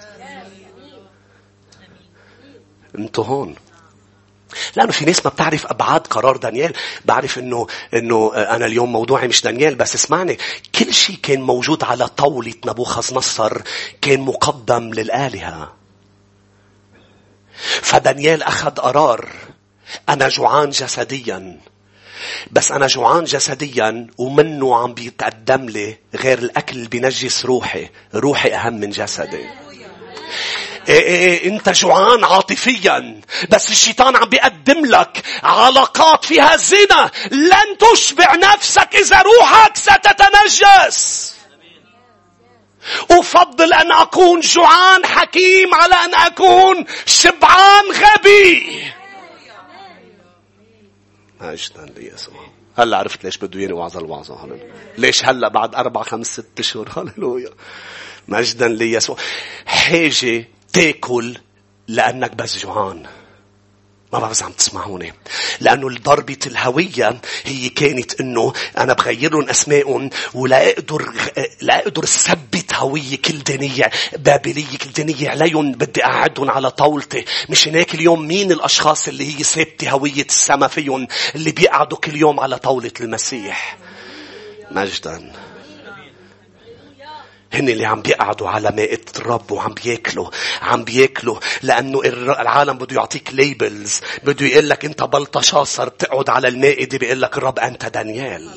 أنتوا 2.98 3.24
هون. 3.24 3.56
لأنه 4.76 4.92
في 4.92 5.06
ناس 5.06 5.26
ما 5.26 5.32
بتعرف 5.32 5.68
أبعاد 5.68 6.08
قرار 6.08 6.38
دانيال. 6.38 6.74
بعرف 7.06 7.40
إنه 7.40 7.68
إنه 7.94 8.32
أنا 8.36 8.66
اليوم 8.66 8.92
موضوعي 8.92 9.28
مش 9.28 9.42
دانيال 9.42 9.76
بس 9.76 9.96
اسمعني. 9.96 10.38
كل 10.76 10.94
شيء 10.94 11.16
كان 11.24 11.42
موجود 11.42 11.84
على 11.84 12.08
طاولة 12.08 12.54
نبوخذ 12.66 13.16
نصر 13.16 13.62
كان 14.02 14.20
مقدم 14.20 14.94
للآلهة. 14.94 15.74
فدانيال 17.82 18.44
أخذ 18.44 18.70
قرار 18.70 19.30
أنا 20.10 20.28
جوعان 20.28 20.70
جسديا. 20.70 21.60
بس 22.52 22.72
أنا 22.72 22.88
جوعان 22.88 23.24
جسديا 23.24 24.08
ومنه 24.18 24.76
عم 24.76 24.94
بيتقدم 24.94 25.66
لي 25.66 25.98
غير 26.16 26.40
الأكل 26.40 26.76
اللي 26.76 26.88
بينجس 26.88 27.46
روحي. 27.46 27.90
روحي 28.16 28.54
أهم 28.56 28.74
من 28.74 28.90
جسدي. 28.90 29.46
إيه 30.90 31.00
إيه 31.00 31.40
إيه 31.40 31.50
أنت 31.50 31.70
جوعان 31.70 32.24
عاطفيا. 32.24 33.22
بس 33.50 33.72
الشيطان 33.72 34.16
عم 34.16 34.30
بيقدم 34.30 34.86
لك 34.86 35.24
علاقات 35.44 36.26
فيها 36.26 36.58
زنا 36.58 37.12
لن 37.32 37.78
تشبع 37.80 38.36
نفسك 38.36 38.96
إذا 38.96 39.22
روحك 39.22 39.78
ستتنجس. 39.78 41.34
أفضل 43.12 43.74
أن 43.74 43.92
أكون 43.92 44.40
جوعان 44.40 45.06
حكيم 45.06 45.76
على 45.76 45.96
أن 45.96 46.16
أكون 46.16 46.86
شبعان 47.06 47.86
غبي. 47.92 48.84
مجدا 51.42 51.86
ليسوع 51.86 52.36
هلا 52.78 52.98
عرفت 52.98 53.24
ليش 53.24 53.38
بده 53.38 53.60
ياني 53.60 53.74
وعظ 53.74 53.98
الوعظة 53.98 54.60
ليش 54.98 55.26
هلا 55.26 55.48
بعد 55.48 55.76
أربع 55.76 56.04
خمس 56.04 56.28
ست 56.34 56.60
أشهر 56.60 56.90
هللويا. 56.98 57.50
مجدا 58.28 58.68
ليسوع 58.68 59.18
حاجة 59.66 60.48
تاكل 60.74 61.38
لأنك 61.88 62.36
بس 62.36 62.58
جوعان. 62.58 63.06
ما 64.14 64.20
بعرف 64.20 64.44
عم 64.44 64.52
تسمعوني. 64.52 65.14
لأنه 65.60 65.98
ضربة 65.98 66.38
الهوية 66.48 67.22
هي 67.44 67.70
كانت 67.70 68.22
إنه 68.22 68.54
أنا 68.78 68.94
بغير 68.94 69.32
لهم 69.32 69.50
أسمائهم 69.50 70.10
ولا 70.34 70.70
أقدر 70.70 71.14
لا 71.62 71.80
أقدر 71.80 72.06
ثبت 72.06 72.74
هوية 72.74 73.18
كلدانية 73.26 73.90
بابلية 74.18 74.78
كلدانية 74.84 75.30
عليهم 75.30 75.72
بدي 75.72 76.06
أقعدهم 76.06 76.50
على 76.52 76.72
طاولتي. 76.72 77.26
مش 77.50 77.68
هناك 77.68 77.96
اليوم 77.96 78.28
مين 78.28 78.52
الأشخاص 78.52 79.08
اللي 79.08 79.38
هي 79.38 79.44
ثابتة 79.44 79.90
هوية 79.90 80.26
السما 80.30 80.68
فيهم 80.68 81.08
اللي 81.36 81.52
بيقعدوا 81.52 81.98
كل 81.98 82.16
يوم 82.16 82.40
على 82.40 82.58
طاولة 82.58 82.92
المسيح؟ 83.02 83.78
مجدا. 84.72 85.32
هن 87.54 87.70
اللي 87.70 87.86
عم 87.86 88.02
بيقعدوا 88.02 88.50
على 88.50 88.72
مائدة 88.72 89.12
الرب 89.18 89.52
وعم 89.52 89.74
بياكلوا 89.74 90.30
عم 90.62 90.84
بياكلوا 90.84 91.40
لأنه 91.62 92.02
العالم 92.42 92.78
بده 92.78 92.96
يعطيك 92.96 93.34
labels 93.34 94.02
بده 94.24 94.46
يقول 94.46 94.70
لك 94.70 94.86
أنت 94.86 95.04
بلطشاصر 95.04 95.90
بتقعد 95.90 96.30
على 96.30 96.48
المائدة 96.48 96.98
بيقول 96.98 97.22
لك 97.22 97.38
الرب 97.38 97.60
أنت 97.60 97.86
دانيال. 97.86 98.50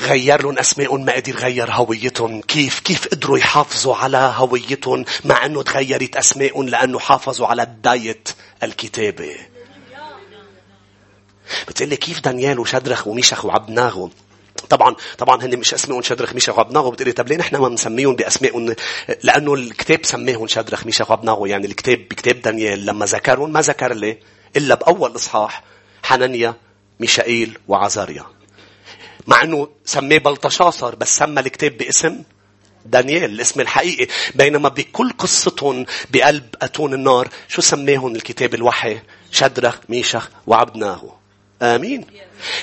غير 0.00 0.42
لهم 0.42 0.58
أسمائهم 0.58 1.04
ما 1.04 1.12
قدر 1.12 1.32
غير 1.36 1.70
هويتهم. 1.72 2.40
كيف 2.40 2.80
كيف 2.80 3.08
قدروا 3.08 3.38
يحافظوا 3.38 3.96
على 3.96 4.32
هويتهم؟ 4.36 5.04
مع 5.24 5.46
أنه 5.46 5.62
تغيرت 5.62 6.16
أسمائهم 6.16 6.68
لأنه 6.68 6.98
حافظوا 6.98 7.46
على 7.46 7.62
ال 7.62 7.75
diet 7.75 8.28
الكتابي 8.62 9.36
بتقلي 11.68 11.96
كيف 11.96 12.20
دانيال 12.20 12.58
وشدرخ 12.58 13.06
وميشخ 13.06 13.44
وعبناغو 13.44 14.10
طبعا 14.60 14.96
طبعا 15.18 15.44
هن 15.44 15.58
مش 15.58 15.74
اسمائهم 15.74 16.02
شدرخ 16.02 16.34
ميشا 16.34 16.52
وابناغو 16.52 16.90
بتقولي 16.90 17.12
طب 17.12 17.28
ليه 17.28 17.36
نحن 17.36 17.56
ما 17.56 17.68
بنسميهم 17.68 18.16
باسمائهم 18.16 18.74
لأنه 19.22 19.54
الكتاب 19.54 20.04
سماهم 20.04 20.46
شدرخ 20.46 20.86
ميشا 20.86 21.06
وابناغو 21.08 21.46
يعني 21.46 21.66
الكتاب 21.66 21.98
بكتاب 21.98 22.42
دانيال 22.42 22.86
لما 22.86 23.06
ذكرهم 23.06 23.52
ما 23.52 23.60
ذكر 23.60 23.92
لي 23.94 24.18
إلا 24.56 24.74
بأول 24.74 25.14
إصحاح 25.14 25.62
حنانيا 26.02 26.54
ميشائيل 27.00 27.58
وعزاريا. 27.68 28.24
مع 29.26 29.42
إنه 29.42 29.68
سماه 29.84 30.18
بلطشاصر 30.18 30.94
بس 30.94 31.16
سمى 31.16 31.40
الكتاب 31.40 31.76
باسم 31.76 32.22
دانيال 32.86 33.24
الاسم 33.24 33.60
الحقيقي. 33.60 34.06
بينما 34.34 34.68
بكل 34.68 35.10
قصتهم 35.18 35.86
بقلب 36.10 36.54
أتون 36.62 36.94
النار 36.94 37.28
شو 37.48 37.62
سماهم 37.62 38.14
الكتاب 38.14 38.54
الوحي؟ 38.54 39.00
شدرخ 39.32 39.78
ميشخ 39.88 40.30
وعبدناهو 40.46 41.15
آمين. 41.62 42.06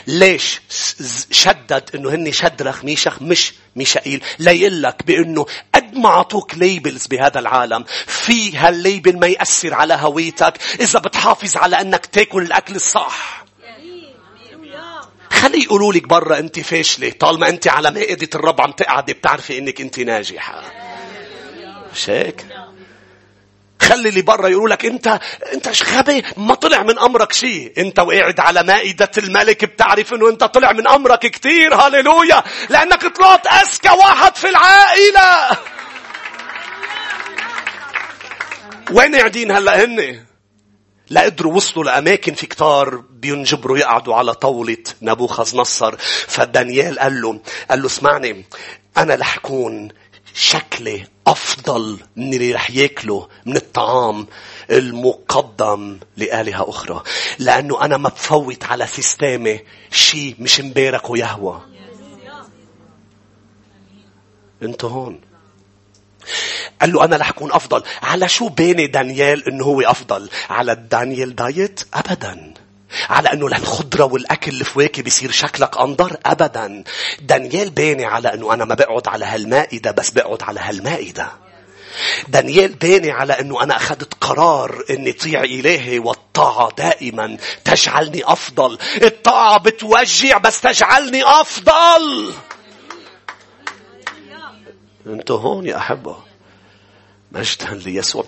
ليش 0.07 0.61
شدد 1.31 1.89
إنه 1.95 2.09
هني 2.09 2.31
شدرخ 2.31 2.83
ميشخ 2.85 3.21
مش 3.21 3.53
ميشائيل. 3.75 4.23
ليقول 4.39 4.83
لك 4.83 5.03
بإنه 5.05 5.45
قد 5.75 5.95
ما 5.95 6.09
أعطوك 6.09 6.55
labels 6.55 7.07
بهذا 7.07 7.39
العالم 7.39 7.85
في 8.07 8.57
هال 8.57 8.75
label 8.75 9.19
ما 9.19 9.27
يأثر 9.27 9.73
على 9.73 9.93
هويتك. 9.93 10.53
إذا 10.79 10.99
بتحافظ 10.99 11.57
على 11.57 11.81
إنك 11.81 12.05
تاكل 12.05 12.41
الأكل 12.41 12.75
الصح. 12.75 13.45
خلي 15.31 15.63
يقولوا 15.63 15.93
لك 15.93 16.07
برا 16.07 16.39
أنت 16.39 16.59
فاشلة. 16.59 17.09
طالما 17.09 17.49
أنت 17.49 17.67
على 17.67 17.91
مائدة 17.91 18.29
الرب 18.35 18.61
عم 18.61 18.71
تقعدي 18.71 19.13
بتعرفي 19.13 19.57
إنك 19.57 19.81
أنت 19.81 19.99
ناجحة. 19.99 20.63
مش 21.93 22.09
هيك 22.09 22.45
خلي 23.83 24.09
اللي 24.09 24.21
برا 24.21 24.47
يقول 24.47 24.69
لك 24.69 24.85
انت 24.85 25.19
انت 25.53 25.83
غبي؟ 25.83 26.23
ما 26.37 26.55
طلع 26.55 26.83
من 26.83 26.99
أمرك 26.99 27.33
شيء. 27.33 27.73
انت 27.77 27.99
وقاعد 27.99 28.39
على 28.39 28.63
مائدة 28.63 29.11
الملك 29.17 29.65
بتعرف 29.65 30.13
إنه 30.13 30.29
انت 30.29 30.43
طلع 30.43 30.71
من 30.71 30.87
أمرك 30.87 31.19
كتير. 31.19 31.75
هاليلويا 31.75 32.43
لأنك 32.69 33.07
طلعت 33.17 33.47
أذكى 33.47 33.89
واحد 33.89 34.35
في 34.35 34.49
العائلة. 34.49 35.57
وين 38.91 39.15
قاعدين 39.15 39.51
هلأ 39.51 39.85
هن؟ 39.85 40.25
لا 41.09 41.21
قدروا 41.21 41.53
وصلوا 41.53 41.85
لأماكن 41.85 42.33
في 42.33 42.47
كتار 42.47 42.95
بينجبروا 43.09 43.77
يقعدوا 43.77 44.15
على 44.15 44.33
طاولة 44.33 44.77
نبوخذ 45.01 45.57
نصر 45.57 45.95
فدانيال 46.27 46.99
قال 46.99 47.21
له 47.21 47.39
قال 47.69 47.81
له 47.81 47.85
اسمعني 47.85 48.45
أنا 48.97 49.15
رح 49.15 49.37
أكون 49.37 49.89
شكلي 50.33 51.07
أفضل 51.27 51.99
من 52.15 52.33
اللي 52.33 52.53
رح 52.53 52.71
ياكله 52.71 53.27
من 53.45 53.55
الطعام 53.55 54.27
المقدم 54.71 55.99
لآلهة 56.17 56.69
أخرى. 56.69 57.03
لأنه 57.39 57.81
أنا 57.85 57.97
ما 57.97 58.09
بفوت 58.09 58.63
على 58.63 58.87
system 58.87 59.49
ي 59.49 59.59
شيء 59.91 60.35
مش 60.39 60.59
مبارك 60.59 61.09
ويهوى. 61.09 61.61
أنتوا 64.63 64.89
هون. 64.89 65.21
قال 66.81 66.93
له 66.93 67.05
أنا 67.05 67.17
رح 67.17 67.29
أكون 67.29 67.51
أفضل. 67.51 67.83
على 68.01 68.29
شو 68.29 68.49
باني 68.49 68.87
دانيال 68.87 69.47
إنه 69.47 69.65
هو 69.65 69.81
أفضل؟ 69.81 70.29
على 70.49 70.71
ال 70.71 70.80
Daniel 70.80 71.35
diet؟ 71.35 71.83
أبداً. 71.93 72.53
على 73.09 73.33
أنه 73.33 73.47
الخضرة 73.47 74.03
والأكل 74.03 74.51
الفواكه 74.61 75.03
بيصير 75.03 75.31
شكلك 75.31 75.77
انظر 75.77 76.17
ابدا. 76.25 76.83
دانيال 77.21 77.69
باني 77.69 78.05
على 78.05 78.33
أنه 78.33 78.53
أنا 78.53 78.65
ما 78.65 78.75
بقعد 78.75 79.07
على 79.07 79.25
هالمائدة 79.25 79.91
بس 79.91 80.09
بقعد 80.09 80.43
على 80.43 80.59
هالمائدة. 80.59 81.31
دانيال 82.27 82.73
باني 82.73 83.11
على 83.11 83.33
أنه 83.39 83.63
أنا 83.63 83.75
أخذت 83.75 84.13
قرار 84.21 84.83
إني 84.89 85.11
طيع 85.11 85.43
إلهي 85.43 85.99
والطاعة 85.99 86.71
دائما. 86.77 87.37
تجعلني 87.65 88.23
أفضل. 88.25 88.77
الطاعة 89.03 89.59
بتوجع 89.59 90.37
بس 90.37 90.61
تجعلني 90.61 91.23
أفضل. 91.23 92.33
أنتوا 95.07 95.39
هون 95.39 95.65
يا 95.65 95.77
أحبة. 95.77 96.17
مجدا 97.31 97.73
ليسوع. 97.85 98.25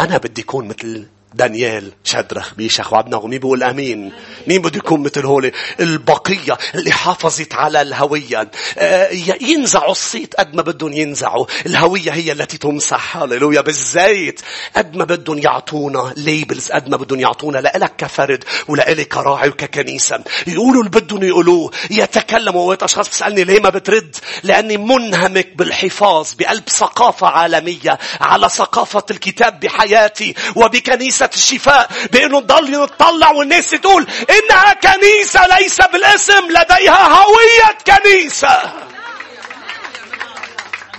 أنا 0.00 0.18
بدي 0.18 0.42
أكون 0.42 0.68
مثل 0.68 1.06
دانيال 1.34 1.92
شدرخ 2.04 2.52
ميشخ 2.58 2.92
وعبناغو 2.92 3.28
مين 3.28 3.38
بيقول 3.38 3.62
آمين. 3.62 4.12
مين 4.46 4.62
بده 4.62 4.76
يكون 4.76 5.02
مثل 5.02 5.26
هول 5.26 5.52
البقية 5.80 6.58
اللي 6.74 6.92
حافظت 6.92 7.54
على 7.54 7.82
الهوية. 7.82 8.50
آه، 8.78 9.08
ينزعوا 9.40 9.92
الصيت 9.92 10.34
قد 10.34 10.54
ما 10.54 10.62
بدهم 10.62 10.92
ينزعوا. 10.92 11.46
الهوية 11.66 12.10
هي 12.12 12.32
التي 12.32 12.58
تمسح. 12.58 13.16
هاليلويا 13.16 13.60
بالزيت. 13.60 14.40
قد 14.76 14.96
ما 14.96 15.04
بدهم 15.04 15.38
يعطونا 15.38 16.12
ليبلز 16.16 16.72
قد 16.72 16.88
ما 16.88 16.96
بدهم 16.96 17.20
يعطونا 17.20 17.58
لإلك 17.58 17.92
كفرد 17.98 18.44
ولإلي 18.68 19.04
كراعي 19.04 19.48
وككنيسة. 19.48 20.24
يقولوا 20.46 20.82
اللي 20.84 21.00
بدهم 21.00 21.24
يقولوه. 21.24 21.70
يتكلموا 21.90 22.68
وقت 22.68 22.82
أشخاص 22.82 23.08
بتسألني 23.08 23.44
ليه 23.44 23.60
ما 23.60 23.68
بترد؟ 23.70 24.16
لأني 24.42 24.76
منهمك 24.76 25.56
بالحفاظ 25.56 26.32
بقلب 26.38 26.68
ثقافة 26.68 27.26
عالمية 27.26 27.98
على 28.20 28.48
ثقافة 28.48 29.04
الكتاب 29.10 29.60
بحياتي 29.60 30.34
وبكنيسة 30.56 31.23
كنيسة 31.26 31.34
الشفاء 31.34 31.88
بأنه 32.12 32.38
نضل 32.38 32.70
نطلع 32.70 33.30
والناس 33.30 33.70
تقول 33.70 34.06
إنها 34.30 34.72
كنيسة 34.72 35.46
ليس 35.58 35.80
بالاسم 35.80 36.46
لديها 36.48 37.08
هوية 37.08 37.78
كنيسة. 37.86 38.72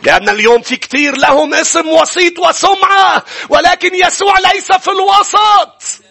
لأن 0.04 0.30
اليوم 0.30 0.62
في 0.62 0.76
كثير 0.76 1.18
لهم 1.18 1.54
اسم 1.54 1.90
وسيط 1.90 2.40
وسمعة 2.40 3.24
ولكن 3.50 3.96
يسوع 3.96 4.40
ليس 4.40 4.72
في 4.72 4.92
الوسط. 4.92 6.05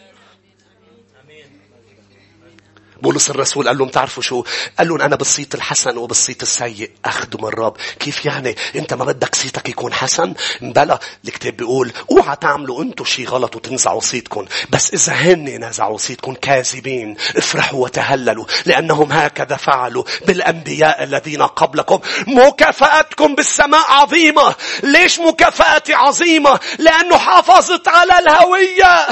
بولس 3.04 3.30
الرسول 3.30 3.68
قال 3.68 3.78
لهم 3.78 3.88
تعرفوا 3.88 4.22
شو؟ 4.22 4.44
قال 4.78 4.88
لهم 4.88 5.00
أنا 5.00 5.16
بالصيت 5.16 5.54
الحسن 5.54 5.96
وبالصيت 5.96 6.42
السيء. 6.42 6.90
أخدم 7.04 7.46
الرب. 7.46 7.76
كيف 8.00 8.24
يعني؟ 8.26 8.56
أنت 8.76 8.94
ما 8.94 9.04
بدك 9.04 9.34
صيتك 9.34 9.68
يكون 9.68 9.92
حسن؟ 9.92 10.34
بلا 10.60 10.98
الكتاب 11.24 11.56
بيقول 11.56 11.92
أوعى 12.10 12.36
تعملوا 12.36 12.82
أنتوا 12.82 13.06
شيء 13.06 13.28
غلط 13.28 13.56
وتنزعوا 13.56 14.00
صيتكم. 14.00 14.44
بس 14.70 14.94
إذا 14.94 15.12
هن 15.12 15.64
نزعوا 15.64 15.98
صيتكم 15.98 16.34
كاذبين. 16.34 17.16
افرحوا 17.36 17.84
وتهللوا 17.84 18.44
لأنهم 18.66 19.12
هكذا 19.12 19.56
فعلوا 19.56 20.04
بالأنبياء 20.26 21.02
الذين 21.02 21.42
قبلكم. 21.42 22.00
مكافأتكم 22.26 23.34
بالسماء 23.34 23.84
عظيمة. 23.88 24.54
ليش 24.82 25.20
مكافأتي 25.20 25.94
عظيمة؟ 25.94 26.60
لأنه 26.78 27.18
حافظت 27.18 27.88
على 27.88 28.18
الهوية. 28.18 29.06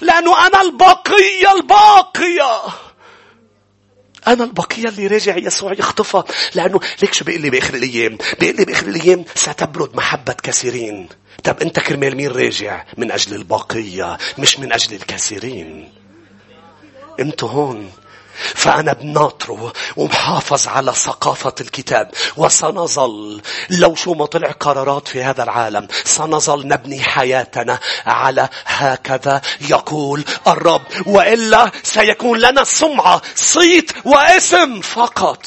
لأنه 0.00 0.46
أنا 0.46 0.62
البقية 0.62 1.52
الباقية. 1.56 2.85
أنا 4.28 4.44
البقية 4.44 4.88
اللي 4.88 5.06
راجع 5.06 5.36
يسوع 5.36 5.72
يخطفها. 5.72 6.24
لأنه 6.54 6.80
ليك 7.02 7.14
شو 7.14 7.24
بيقول 7.24 7.42
لي 7.42 7.50
بآخر 7.50 7.74
الأيام؟ 7.74 8.18
بيقول 8.40 8.56
لي 8.56 8.64
بآخر 8.64 8.86
الأيام 8.86 9.24
ستبرد 9.34 9.96
محبة 9.96 10.32
كثيرين. 10.32 11.08
طب 11.44 11.60
أنت 11.60 11.80
كرمال 11.80 12.16
مين 12.16 12.30
راجع؟ 12.30 12.84
من 12.98 13.10
أجل 13.12 13.34
البقية 13.34 14.18
مش 14.38 14.58
من 14.60 14.72
أجل 14.72 14.96
الكثيرين. 14.96 15.92
أنتوا 17.20 17.48
هون. 17.48 17.90
فأنا 18.54 18.92
بناطره 18.92 19.72
ومحافظ 19.96 20.68
على 20.68 20.92
ثقافة 20.92 21.54
الكتاب. 21.60 22.10
وسنظل 22.36 23.42
لو 23.70 23.94
شو 23.94 24.14
ما 24.14 24.26
طلع 24.26 24.50
قرارات 24.50 25.08
في 25.08 25.22
هذا 25.22 25.42
العالم 25.42 25.88
سنظل 26.04 26.68
نبني 26.68 27.02
حياتنا 27.02 27.78
على 28.06 28.48
هكذا. 28.64 29.40
يقول 29.70 30.24
الرب 30.46 30.82
وإلا 31.06 31.70
سيكون 31.82 32.38
لنا 32.38 32.64
سمعة 32.64 33.22
صيت 33.34 33.92
واسم 34.04 34.80
فقط. 34.80 35.46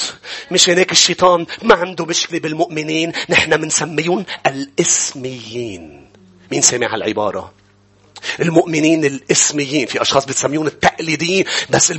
مش 0.52 0.69
هناك 0.69 0.91
الشيطان؟ 0.91 1.45
ما 1.62 1.75
عنده 1.75 2.06
مشكلة 2.06 2.39
بالمؤمنين. 2.39 3.12
نحن 3.30 3.58
بنسميهم 3.58 4.25
الاسميين. 4.47 6.10
مين 6.52 6.62
سمع 6.62 6.95
العبارة؟ 6.95 7.52
المؤمنين 8.40 9.06
الاسميين 9.06 9.86
في 9.86 10.02
أشخاص 10.02 10.26
بتسميون 10.26 10.68
التقليديين 10.68 11.46
بس 11.70 11.92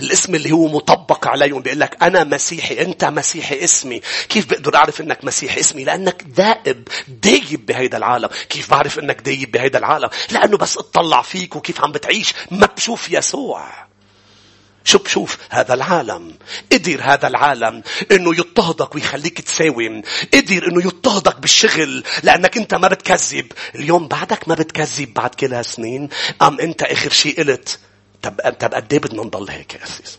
الاسم 0.00 0.34
اللي 0.34 0.52
هو 0.52 0.66
مطبق 0.66 1.28
عليهم 1.28 1.62
بيقول 1.62 1.80
لك 1.80 2.02
أنا 2.02 2.24
مسيحي 2.24 2.80
أنت 2.82 3.04
مسيحي 3.04 3.64
اسمي. 3.64 4.00
كيف 4.28 4.50
بقدر 4.50 4.76
أعرف 4.76 5.00
أنك 5.00 5.24
مسيحي 5.24 5.60
اسمي؟ 5.60 5.84
لأنك 5.84 6.22
دائب 6.22 6.88
دايب 7.08 7.66
بهيدا 7.66 7.96
العالم. 7.96 8.28
كيف 8.48 8.70
بعرف 8.70 8.98
أنك 8.98 9.20
دايب 9.20 9.50
بهيدا 9.50 9.78
العالم؟ 9.78 10.08
لأنه 10.30 10.56
بس 10.56 10.76
اطلع 10.78 11.22
فيك 11.22 11.56
وكيف 11.56 11.80
عم 11.80 11.92
بتعيش. 11.92 12.34
ما 12.50 12.68
بشوف 12.76 13.10
يسوع. 13.10 13.87
شو 14.84 14.98
بشوف 14.98 15.38
هذا 15.50 15.74
العالم. 15.74 16.34
قدر 16.72 17.00
هذا 17.02 17.26
العالم 17.28 17.82
إنه 18.12 18.34
يضطهدك 18.34 18.94
ويخليك 18.94 19.40
تساوم. 19.40 20.02
قدر 20.34 20.68
إنه 20.68 20.80
يضطهدك 20.80 21.40
بالشغل 21.40 22.04
لأنك 22.22 22.56
أنت 22.56 22.74
ما 22.74 22.88
بتكذب. 22.88 23.52
اليوم 23.74 24.08
بعدك 24.08 24.48
ما 24.48 24.54
بتكذب 24.54 25.14
بعد 25.14 25.34
كل 25.34 25.54
هالسنين 25.54 26.08
أم 26.42 26.60
أنت 26.60 26.82
آخر 26.82 27.10
شيء 27.10 27.38
قلت؟ 27.38 27.78
طب 28.22 28.40
طب 28.60 28.74
قد 28.74 28.92
إيه 28.92 29.00
بدنا 29.00 29.22
نضل 29.22 29.50
هيك 29.50 29.74
يا 29.74 29.84
أسيس؟ 29.84 30.18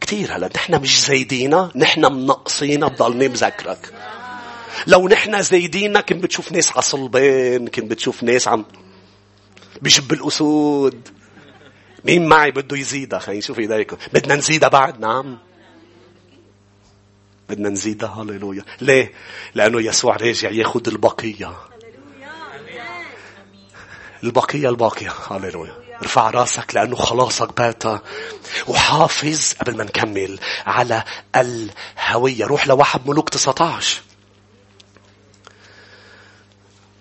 كثير 0.00 0.36
هلا. 0.36 0.50
نحن 0.54 0.80
مش 0.80 1.00
زايدينا 1.00 1.70
نحن 1.76 2.00
منقصينا 2.00 2.88
بضلني 2.88 3.28
مذكرك. 3.28 3.92
لو 4.86 5.08
نحن 5.08 5.42
زايدينا 5.42 6.00
كنت 6.00 6.22
بتشوف 6.22 6.52
ناس 6.52 6.72
على 6.72 6.82
صلبان 6.82 7.68
كنت 7.68 7.84
بتشوف 7.84 8.22
ناس 8.22 8.48
عم 8.48 8.64
بجب 9.82 10.12
الأسود. 10.12 11.08
مين 12.04 12.28
معي 12.28 12.50
بده 12.50 12.76
يزيدها؟ 12.76 13.18
خلينا 13.18 13.38
نشوف 13.38 13.58
ايديكم 13.58 13.96
بدنا 14.12 14.34
نزيدها 14.34 14.68
بعد 14.68 15.00
نعم. 15.00 15.38
بدنا 17.48 17.68
نزيدها 17.68 18.08
هللويا. 18.08 18.64
ليه؟ 18.80 19.12
لأنه 19.54 19.80
يسوع 19.80 20.16
راجع 20.16 20.50
ياخذ 20.50 20.88
البقية. 20.88 21.56
البقية 24.24 24.68
الباقية. 24.68 25.12
هللويا. 25.30 25.74
ارفع 26.02 26.30
راسك 26.30 26.74
لأنه 26.74 26.96
خلاصك 26.96 27.56
باتا 27.56 28.00
وحافظ 28.68 29.52
قبل 29.52 29.76
ما 29.76 29.84
نكمل 29.84 30.38
على 30.66 31.04
الهوية. 31.36 32.44
روح 32.44 32.66
لواحد 32.66 33.06
ملوك 33.06 33.28
19 33.28 34.02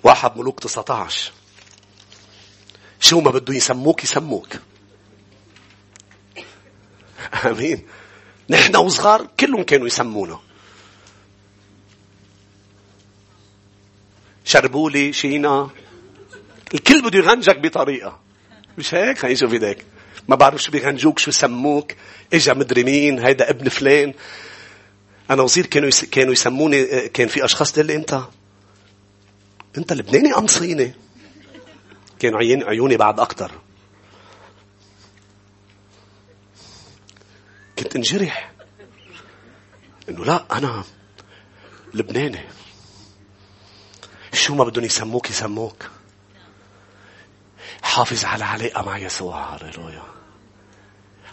واحد 0.03 0.37
ملوك 0.37 0.59
19 0.59 1.31
شو 2.99 3.19
ما 3.19 3.31
بده 3.31 3.53
يسموك 3.53 4.03
يسموك. 4.03 4.47
آمين. 7.45 7.81
نحن 8.49 8.75
وصغار 8.75 9.27
كلهم 9.39 9.63
كانوا 9.63 9.87
يسمونا. 9.87 10.39
شربولي 14.45 15.13
شينا. 15.13 15.69
الكل 16.73 17.01
بده 17.01 17.19
يغنجك 17.19 17.59
بطريقة. 17.59 18.19
مش 18.77 18.93
هيك؟ 18.93 19.17
خلينا 19.17 19.33
نشوف 19.33 19.53
إيديك. 19.53 19.85
ما 20.27 20.35
بعرف 20.35 20.63
شو 20.63 20.71
بيغنجوك 20.71 21.19
شو 21.19 21.31
سموك. 21.31 21.91
إجا 22.33 22.53
مدري 22.53 22.83
مين 22.83 23.19
هيدا 23.19 23.49
ابن 23.49 23.69
فلان. 23.69 24.13
أنا 25.29 25.41
وصير 25.41 25.65
كانوا 25.65 25.87
يس... 25.87 26.05
كانوا 26.05 26.33
يسموني 26.33 27.09
كان 27.09 27.27
في 27.27 27.45
أشخاص 27.45 27.71
تقول 27.71 27.85
لي 27.85 27.95
أنت 27.95 28.21
أنت 29.77 29.93
لبناني 29.93 30.33
أم 30.37 30.47
صيني؟ 30.47 30.93
كانوا 32.19 32.39
عيوني 32.39 32.97
بعد 32.97 33.19
أكثر 33.19 33.51
كنت 37.83 37.95
انجرح. 37.95 38.51
إنه 40.09 40.25
لا 40.25 40.45
أنا 40.51 40.83
لبناني. 41.93 42.39
شو 44.33 44.55
ما 44.55 44.63
بدهم 44.63 44.85
يسموك 44.85 45.29
يسموك. 45.29 45.89
حافظ 47.83 48.25
على 48.25 48.45
علاقة 48.45 48.81
مع 48.81 48.97
يسوع 48.97 49.55
هاليلويا 49.55 50.03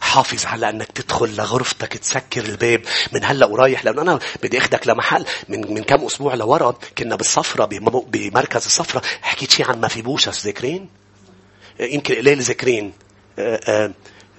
حافظ 0.00 0.46
على 0.46 0.70
إنك 0.70 0.92
تدخل 0.92 1.36
لغرفتك 1.36 1.96
تسكر 1.96 2.44
الباب 2.44 2.82
من 3.12 3.24
هلأ 3.24 3.46
ورايح. 3.46 3.84
لأنه 3.84 4.02
أنا 4.02 4.18
بدي 4.42 4.58
أخدك 4.58 4.88
لمحل 4.88 5.26
من 5.48 5.74
من 5.74 5.84
كم 5.84 6.04
أسبوع 6.04 6.34
لورا. 6.34 6.78
كنا 6.98 7.16
بالصفرة 7.16 7.64
بمركز 8.06 8.64
الصفرة. 8.64 9.02
حكيت 9.22 9.50
شيء 9.50 9.70
عن 9.70 9.80
ما 9.80 9.88
في 9.88 10.02
بوشس 10.02 10.44
ذاكرين 10.44 10.88
يمكن 11.80 12.14
قليل 12.14 12.42
ذاكرين 12.42 12.92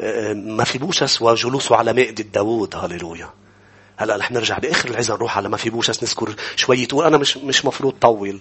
أه، 0.02 0.32
أه، 0.32 0.34
ما 0.34 0.64
في 0.64 0.78
بوشس 0.78 1.22
وجلوسه 1.22 1.76
على 1.76 1.94
مائدة 1.94 2.24
داوود. 2.24 2.76
هاليلويا 2.76 3.30
هلا 3.98 4.16
رح 4.18 4.32
نرجع 4.32 4.58
بآخر 4.58 4.90
العزة 4.90 5.14
نروح 5.14 5.38
على 5.38 5.50
ما 5.50 5.58
في 5.58 5.70
بوشس 5.70 6.04
نذكر 6.04 6.36
شوية 6.56 6.88
وأنا 6.94 7.18
مش 7.18 7.38
مش 7.38 7.66
مفروض 7.66 7.94
طول. 7.94 8.40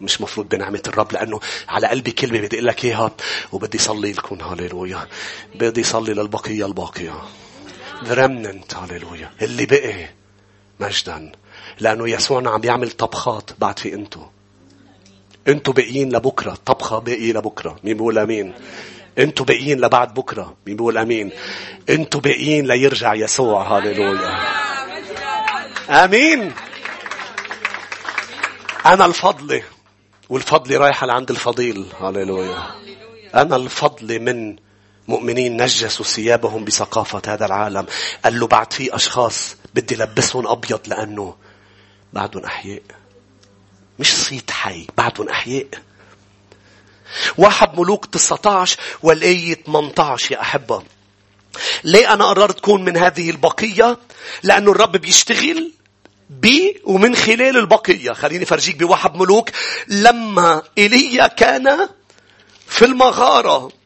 مش 0.00 0.20
مفروض 0.20 0.48
بنعمة 0.48 0.82
الرب 0.86 1.12
لأنه 1.12 1.40
على 1.68 1.86
قلبي 1.86 2.10
كلمة 2.10 2.38
بدي 2.40 2.56
أقول 2.56 2.66
لك 2.66 2.84
إياها 2.84 3.10
وبدي 3.52 3.78
صلي 3.78 4.12
لكم. 4.12 4.40
هاليلويا 4.40 5.06
بدي 5.54 5.82
صلي 5.82 6.14
للبقية 6.14 6.66
الباقية. 6.66 7.22
The 8.04 8.14
remnant. 8.14 8.76
هاليلويا 8.76 9.30
اللي 9.42 9.66
بقي 9.66 10.08
مجدا. 10.80 11.32
لأنه 11.80 12.08
يسوعنا 12.08 12.50
عم 12.50 12.64
يعمل 12.64 12.90
طبخات 12.90 13.50
بعد 13.58 13.78
في 13.78 13.94
أنتو. 13.94 14.20
أنتو 15.48 15.72
باقيين 15.72 16.16
لبكرة. 16.16 16.58
طبخة 16.66 16.98
باقي 16.98 17.32
لبكرة. 17.32 17.76
مين 17.84 17.96
بيقول 17.96 18.18
أمين؟ 18.18 18.54
أنتوا 19.18 19.46
باقيين 19.46 19.80
لبعد 19.80 20.14
بكرة 20.14 20.56
مين 20.66 20.76
بيقول 20.76 20.98
آمين. 20.98 21.30
أنتوا 21.90 22.20
باقيين 22.20 22.66
ليرجع 22.66 23.14
يسوع 23.14 23.62
هاليلويا 23.62 24.38
آمين. 25.90 26.52
أنا 28.86 29.04
الفضل 29.04 29.62
والفضل 30.28 30.78
رايحة 30.78 31.06
لعند 31.06 31.30
الفضيل 31.30 31.86
هاليلويا 32.00 32.62
أنا 33.34 33.56
الفضل 33.56 34.20
من 34.20 34.56
مؤمنين 35.08 35.62
نجسوا 35.62 36.04
ثيابهم 36.04 36.64
بثقافة 36.64 37.22
هذا 37.26 37.46
العالم. 37.46 37.86
قال 38.24 38.40
له 38.40 38.46
بعد 38.46 38.72
في 38.72 38.94
أشخاص 38.94 39.56
بدي 39.74 39.96
لبسهم 39.96 40.46
أبيض 40.46 40.80
لأنه 40.86 41.34
بعدهم 42.12 42.44
أحياء. 42.44 42.82
مش 43.98 44.14
صيت 44.16 44.50
حي 44.50 44.86
بعدهم 44.96 45.28
أحياء. 45.28 45.66
واحد 47.38 47.78
ملوك 47.80 48.06
19 48.06 48.76
والآية 49.02 49.54
18 49.54 50.32
يا 50.34 50.40
أحبة. 50.40 50.82
ليه 51.84 52.12
أنا 52.12 52.24
قررت 52.24 52.60
كون 52.60 52.84
من 52.84 52.96
هذه 52.96 53.30
البقية؟ 53.30 53.98
لأنه 54.42 54.70
الرب 54.70 54.96
بيشتغل 54.96 55.72
بي 56.30 56.80
ومن 56.84 57.16
خلال 57.16 57.56
البقية. 57.56 58.12
خليني 58.12 58.44
فرجيك 58.44 58.76
بواحد 58.76 59.16
ملوك. 59.16 59.50
لما 59.88 60.62
إيليا 60.78 61.26
كان 61.26 61.88
في 62.66 62.84
المغارة 62.84 63.77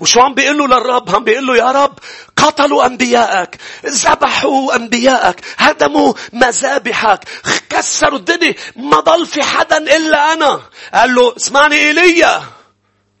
وشو 0.00 0.20
عم 0.20 0.34
بيقول 0.34 0.58
له 0.58 0.66
للرب؟ 0.66 1.14
عم 1.14 1.24
بيقول 1.24 1.46
له 1.46 1.56
يا 1.56 1.70
رب 1.70 1.98
قتلوا 2.36 2.86
أنبيائك 2.86 3.56
ذبحوا 3.86 4.76
أنبيائك 4.76 5.40
هدموا 5.58 6.12
مذابحك 6.32 7.24
كسروا 7.70 8.18
الدنيا 8.18 8.54
ما 8.76 9.00
ضل 9.00 9.26
في 9.26 9.42
حدا 9.42 9.96
إلا 9.96 10.32
أنا. 10.32 10.60
قال 10.94 11.14
له 11.14 11.36
اسمعني 11.36 11.76
إيليا. 11.76 12.42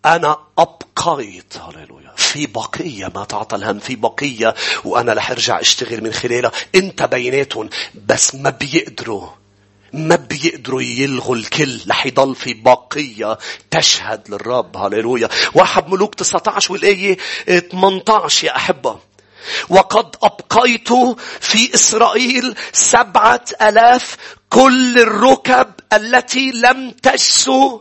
أنا 0.04 0.36
أبقيت 0.58 1.54
هللويا. 1.56 2.12
في 2.16 2.46
بقية 2.46 3.12
ما 3.14 3.24
تعطى 3.24 3.56
الهم 3.56 3.78
في 3.78 3.96
بقية 3.96 4.54
وأنا 4.84 5.12
رح 5.12 5.30
أرجع 5.30 5.60
أشتغل 5.60 6.04
من 6.04 6.12
خلالها. 6.12 6.52
أنت 6.74 7.02
بيناتهم 7.02 7.70
بس 8.06 8.34
ما 8.34 8.50
بيقدروا. 8.50 9.39
ما 9.92 10.16
بيقدروا 10.16 10.82
يلغوا 10.82 11.36
الكل 11.36 11.80
رح 11.88 12.06
يضل 12.06 12.34
في 12.34 12.54
بقية 12.54 13.38
تشهد 13.70 14.30
للرب. 14.30 14.76
هللويا. 14.76 15.28
واحد 15.54 15.88
ملوك 15.88 16.14
19 16.14 16.72
والآية 16.72 17.18
18 17.70 18.46
يا 18.46 18.56
أحبة. 18.56 18.98
وقد 19.68 20.16
أبقيت 20.22 20.88
في 21.40 21.74
إسرائيل 21.74 22.54
سبعة 22.72 23.44
ألاف 23.62 24.16
كل 24.50 24.98
الركب 24.98 25.72
التي 25.92 26.50
لم 26.50 26.90
تشسو 26.90 27.80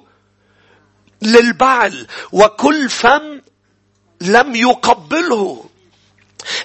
للبعل 1.22 2.08
وكل 2.32 2.90
فم 2.90 3.42
لم 4.22 4.56
يقبله. 4.56 5.69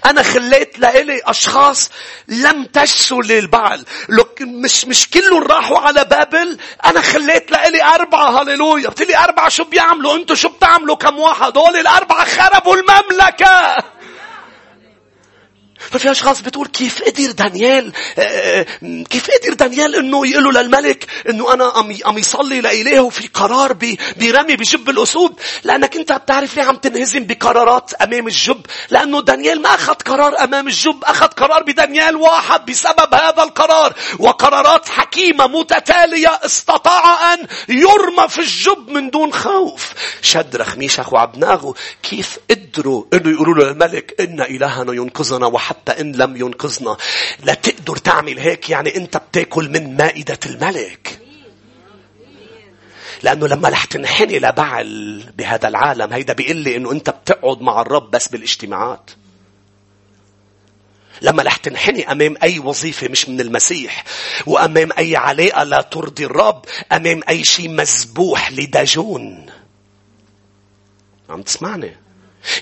أنا 0.07 0.23
خليت 0.23 0.79
لإلي 0.79 1.21
أشخاص 1.25 1.91
لم 2.29 2.65
تجسوا 2.65 3.23
للبعل. 3.23 3.85
مش 4.41 4.85
مش 4.85 5.11
كلهم 5.11 5.43
راحوا 5.43 5.79
على 5.79 6.05
بابل. 6.05 6.59
أنا 6.85 7.01
خليت 7.01 7.51
لإلي 7.51 7.85
أربعة 7.85 8.43
هللويا. 8.43 8.89
بتقولي 8.89 9.17
أربعة 9.19 9.49
شو 9.49 9.65
بيعملوا؟ 9.65 10.17
أنتوا 10.17 10.37
شو 10.37 10.49
بتعملوا 10.49 10.97
كم 10.97 11.19
واحد؟ 11.19 11.53
دول 11.53 11.77
الأربعة 11.77 12.25
خربوا 12.25 12.77
المملكة. 12.77 13.77
ففي 15.91 16.11
اشخاص 16.11 16.41
بتقول 16.41 16.67
كيف 16.67 17.03
قدر 17.03 17.31
دانيال 17.31 17.93
آه، 18.19 18.21
آه، 18.21 18.67
كيف 19.11 19.29
قدر 19.31 19.55
دانيال 19.55 19.95
إنه 19.95 20.27
يقول 20.27 20.45
له 20.45 20.63
للملك 20.63 21.07
إنه 21.29 21.53
أنا 21.53 21.73
عم 22.05 22.19
يصلي 22.19 22.61
لإلهه 22.61 23.09
في 23.09 23.29
قرار 23.29 23.73
برمي 24.17 24.57
بجب 24.57 24.91
الأسود؟ 24.91 25.41
لأنك 25.65 25.97
أنت 25.97 26.13
بتعرف 26.13 26.57
ليه 26.57 26.63
عم 26.63 26.77
تنهزم 26.77 27.27
بقرارات 27.27 27.95
أمام 27.95 28.27
الجب؟ 28.27 28.67
لأنه 28.91 29.23
دانيال 29.23 29.63
ما 29.63 29.75
أخذ 29.75 29.95
قرار 29.95 30.45
أمام 30.45 30.67
الجب 30.67 31.05
أخذ 31.05 31.27
قرار 31.27 31.63
بدانيال 31.63 32.17
واحد 32.17 32.67
بسبب 32.67 33.15
هذا 33.15 33.43
القرار. 33.43 33.95
وقرارات 34.19 34.89
حكيمة 34.89 35.47
متتالية 35.47 36.41
استطاع 36.45 37.35
أن 37.35 37.47
يرمى 37.69 38.29
في 38.29 38.39
الجب 38.39 38.89
من 38.89 39.11
دون 39.11 39.33
خوف. 39.33 39.93
شدرخ 40.23 40.77
ميشخ 40.77 41.13
وعبناغو 41.13 41.77
كيف 42.03 42.39
قدروا 42.51 43.05
إنه 43.13 43.31
يقولوا 43.31 43.55
له 43.55 43.65
للملك 43.65 44.21
إن 44.21 44.41
إلهنا 44.41 44.93
ينقذنا 44.93 45.47
وحتى 45.47 45.74
حتى 45.75 46.01
إن 46.01 46.13
لم 46.13 46.37
ينقذنا. 46.37 46.97
لا 47.45 47.55
تقدر 47.55 47.97
تعمل 47.97 48.39
هيك 48.39 48.71
يعني 48.71 48.97
أنت 48.97 49.17
بتاكل 49.17 49.69
من 49.69 49.97
مائدة 49.97 50.39
الملك. 50.47 51.21
لأنه 53.23 53.47
لما 53.47 53.69
رح 53.69 53.85
تنحني 53.85 54.39
لبعل 54.39 55.23
بهذا 55.39 55.69
العالم 55.69 56.13
هيدا 56.13 56.33
بيقول 56.33 56.57
لي 56.57 56.77
إنه 56.77 56.93
أنت 56.93 57.11
بتقعد 57.11 57.61
مع 57.61 57.81
الرب 57.81 58.11
بس 58.11 58.29
بالاجتماعات. 58.29 59.11
لما 61.23 61.43
رح 61.43 61.57
تنحني 61.57 62.13
أمام 62.13 62.37
أي 62.43 62.59
وظيفة 62.59 63.09
مش 63.09 63.29
من 63.29 63.41
المسيح 63.41 64.05
وأمام 64.47 64.89
أي 64.99 65.17
علاقة 65.17 65.63
لا 65.63 65.81
ترضي 65.83 66.27
الرب 66.27 66.65
أمام 66.93 67.21
أي 67.29 67.45
شيء 67.45 67.69
مذبوح 67.69 68.53
لدجون 68.53 69.47
عم 71.31 71.43
تسمعني؟ 71.43 71.97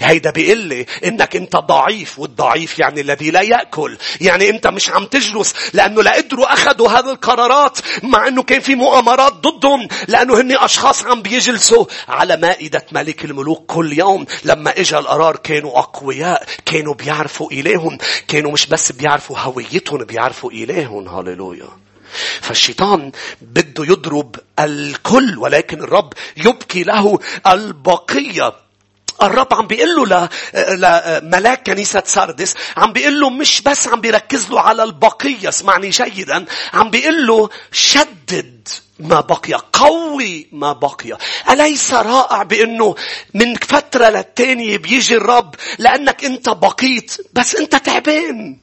هيدا 0.01 0.31
بيقول 0.31 0.59
لي 0.59 0.87
إنك 1.05 1.37
أنت 1.37 1.57
ضعيف 1.57 2.19
والضعيف 2.19 2.79
يعني 2.79 3.01
الذي 3.01 3.31
لا 3.31 3.41
يأكل. 3.41 3.99
يعني 4.21 4.51
أنت 4.51 4.67
مش 4.67 4.91
عم 4.91 5.05
تجلس 5.05 5.55
لأنه 5.73 6.03
لا 6.03 6.17
قدروا 6.17 6.53
أخذوا 6.53 6.89
هذه 6.89 7.11
القرارات 7.11 7.79
مع 8.03 8.29
أنه 8.29 8.43
كان 8.43 8.61
في 8.61 8.75
مؤامرات 8.75 9.33
ضدهم 9.33 9.89
لأنه 10.09 10.41
هن 10.41 10.57
أشخاص 10.57 11.05
عم 11.05 11.23
بيجلسوا. 11.23 11.85
على 12.09 12.37
مائدة 12.37 12.87
ملك 12.93 13.25
الملوك 13.25 13.67
كل 13.67 13.99
يوم 13.99 14.27
لما 14.45 14.81
اجى 14.81 14.99
القرار 14.99 15.37
كانوا 15.37 15.79
أقوياء 15.79 16.45
كانوا 16.67 16.95
بيعرفوا 16.95 17.53
إلههم 17.53 17.99
كانوا 18.29 18.53
مش 18.53 18.67
بس 18.67 18.93
بيعرفوا 18.93 19.39
هويتهم 19.39 20.05
بيعرفوا 20.05 20.51
إلههم. 20.51 21.09
هاليلويا 21.09 21.69
فالشيطان 22.41 23.13
بده 23.43 23.85
يضرب 23.85 24.37
الكل 24.59 25.39
ولكن 25.39 25.83
الرب 25.83 26.13
يبكي 26.37 26.83
له 26.83 27.19
البقية. 27.47 28.62
الرب 29.23 29.55
عم 29.55 29.67
بيقول 29.67 30.09
له 30.09 30.29
لملاك 30.55 31.67
كنيسة 31.67 32.03
ساردس 32.07 32.55
عم 32.77 32.93
بيقول 32.93 33.21
له 33.21 33.31
مش 33.31 33.63
بس 33.63 33.89
عم 33.89 34.01
بيركز 34.01 34.51
له 34.51 34.61
على 34.61 34.83
البقية 34.85 35.49
اسمعني 35.49 35.91
جيدا 35.91 36.45
عم 36.73 36.91
بيقول 36.91 37.27
له 37.27 37.49
شدد 37.73 38.69
ما 38.99 39.21
بقي 39.21 39.61
قوي 39.73 40.49
ما 40.53 40.73
بقي. 40.73 41.19
أليس 41.51 41.95
رائع 41.95 42.43
بأنه 42.43 42.95
من 43.35 43.55
فترة 43.55 44.09
للتانية 44.09 44.79
بيجي 44.79 45.17
الرب 45.17 45.55
لأنك 45.79 46.25
أنت 46.25 46.49
بقيت 46.49 47.17
بس 47.33 47.55
أنت 47.55 47.77
تعبان؟ 47.77 48.61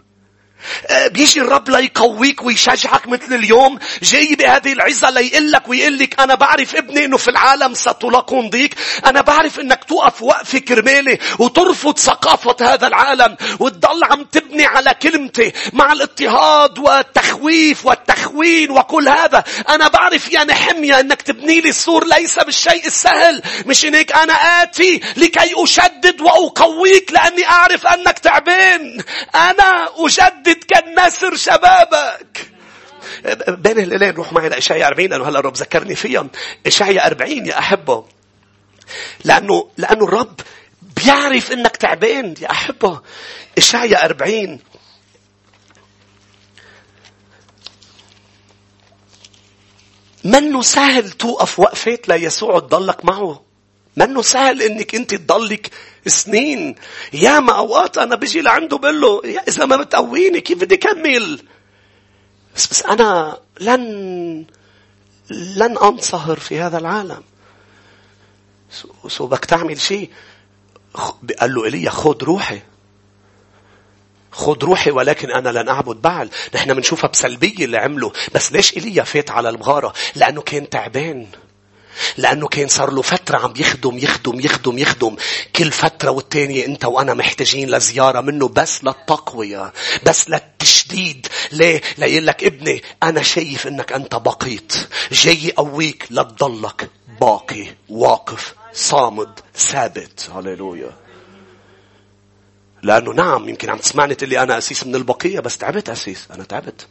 بيجي 1.07 1.41
الرب 1.41 1.69
ليقويك 1.69 2.43
ويشجعك 2.43 3.07
مثل 3.07 3.33
اليوم 3.33 3.79
جاي 4.03 4.35
بهذه 4.35 4.73
العزة 4.73 5.09
ليقول 5.09 5.51
لك 5.51 5.67
ويقول 5.69 5.97
لك 5.97 6.19
أنا 6.19 6.35
بعرف 6.35 6.75
ابني 6.75 7.05
إنه 7.05 7.17
في 7.17 7.27
العالم 7.27 7.73
ستلاقون 7.73 8.49
ضيق 8.49 8.69
أنا 9.05 9.21
بعرف 9.21 9.59
إنك 9.59 9.83
توقف 9.83 10.21
وقفة 10.21 10.59
كرمالي 10.59 11.19
وترفض 11.39 11.97
ثقافة 11.99 12.55
هذا 12.73 12.87
العالم 12.87 13.37
وتضل 13.59 14.03
عم 14.03 14.23
تبني 14.23 14.65
على 14.65 14.93
كلمتي 14.93 15.51
مع 15.73 15.91
الاضطهاد 15.93 16.79
والتخويف 16.79 17.85
والتخوين 17.85 18.71
وكل 18.71 19.09
هذا. 19.09 19.43
أنا 19.69 19.87
بعرف 19.87 20.31
يا 20.31 20.43
نحمية 20.43 20.99
إنك 20.99 21.21
تبني 21.21 21.61
لي 21.61 21.69
السور 21.69 22.07
ليس 22.07 22.39
بالشيء 22.39 22.85
السهل 22.87 23.41
مش 23.65 23.85
هيك؟ 23.85 24.11
أنا 24.11 24.33
آتي 24.33 25.01
لكي 25.17 25.53
أشدد 25.63 26.21
وأقويك 26.21 27.11
لأني 27.13 27.45
أعرف 27.47 27.87
أنك 27.87 28.19
تعبان. 28.19 29.01
أنا 29.35 29.89
أجدد 29.97 30.48
كالنسر 30.53 31.35
شبابك. 31.35 32.51
بين 33.47 33.79
الهلالين 33.79 34.15
روح 34.15 34.33
معي 34.33 34.49
لإشعيا 34.49 34.87
40 34.87 35.09
لأنه 35.09 35.29
هلا 35.29 35.39
الرب 35.39 35.55
ذكرني 35.55 35.95
فيها 35.95 36.27
إشعيا 36.67 37.07
40 37.07 37.45
يا 37.45 37.59
أحبة. 37.59 38.05
لأنه 39.23 39.69
لأنه 39.77 40.03
الرب 40.03 40.39
بيعرف 40.81 41.51
إنك 41.51 41.77
تعبان 41.77 42.33
يا 42.41 42.51
أحبة. 42.51 43.01
إشعيا 43.57 44.05
40 44.05 44.59
منه 50.23 50.61
سهل 50.61 51.11
توقف 51.11 51.59
وقفة 51.59 51.99
ليسوع 52.07 52.59
تضلك 52.59 53.05
معه. 53.05 53.48
منه 53.99 54.21
سهل 54.21 54.61
إنك 54.61 54.95
أنت 54.95 55.15
تضلك 55.15 55.71
سنين 56.07 56.75
ياما 57.13 57.57
أوقات 57.57 57.97
أنا 57.97 58.15
بيجي 58.15 58.41
لعنده 58.41 58.77
بقول 58.77 59.01
له 59.01 59.21
يا 59.25 59.43
إذا 59.47 59.65
ما 59.65 59.75
بتقويني 59.75 60.41
كيف 60.41 60.57
بدي 60.57 60.75
أكمل 60.75 61.41
بس 62.55 62.67
بس 62.67 62.83
أنا 62.83 63.37
لن 63.59 64.45
لن 65.29 65.77
أنصهر 65.77 66.39
في 66.39 66.59
هذا 66.59 66.77
العالم 66.77 67.23
سو 69.07 69.27
بدك 69.27 69.45
تعمل 69.45 69.81
شيء 69.81 70.09
قال 71.39 71.53
له 71.53 71.65
ايليا 71.65 71.89
خذ 71.89 72.23
روحي 72.23 72.61
خذ 74.31 74.63
روحي 74.63 74.91
ولكن 74.91 75.31
أنا 75.31 75.49
لن 75.49 75.69
أعبد 75.69 76.01
بعل. 76.01 76.29
نحن 76.55 76.73
بنشوفها 76.73 77.09
بسلبية 77.09 77.65
اللي 77.65 77.77
عمله. 77.77 78.11
بس 78.35 78.51
ليش 78.51 78.77
إيليا 78.77 79.03
فات 79.03 79.31
على 79.31 79.49
المغارة؟ 79.49 79.93
لأنه 80.15 80.41
كان 80.41 80.69
تعبان. 80.69 81.27
لأنه 82.17 82.47
كان 82.47 82.67
صار 82.67 82.91
له 82.91 83.01
فترة 83.01 83.37
عم 83.37 83.53
يخدم 83.57 83.97
يخدم 83.97 84.39
يخدم 84.39 84.77
يخدم. 84.77 85.15
كل 85.55 85.71
فترة 85.71 86.09
والتانية 86.11 86.65
أنت 86.65 86.85
وأنا 86.85 87.13
محتاجين 87.13 87.69
لزيارة 87.69 88.21
منه 88.21 88.47
بس 88.47 88.83
للتقوية 88.83 89.73
بس 90.05 90.29
للتشديد. 90.29 91.27
ليه؟ 91.51 91.81
ليقول 91.97 92.27
لك 92.27 92.43
ابني 92.43 92.83
أنا 93.03 93.21
شايف 93.21 93.67
أنك 93.67 93.91
أنت 93.93 94.15
بقيت. 94.15 94.73
جاي 95.11 95.45
يقويك 95.45 96.07
لتضلك 96.11 96.89
باقي 97.21 97.65
واقف 97.89 98.55
صامد 98.73 99.39
ثابت. 99.55 100.29
هللويا. 100.35 100.91
لأنه 102.83 103.11
نعم 103.11 103.49
يمكن 103.49 103.69
عم 103.69 103.77
تسمعني 103.77 104.15
تقول 104.15 104.29
لي 104.29 104.43
أنا 104.43 104.57
أسيس 104.57 104.87
من 104.87 104.95
البقية 104.95 105.39
بس 105.39 105.57
تعبت 105.57 105.89
أسيس. 105.89 106.27
أنا 106.31 106.43
تعبت. 106.43 106.87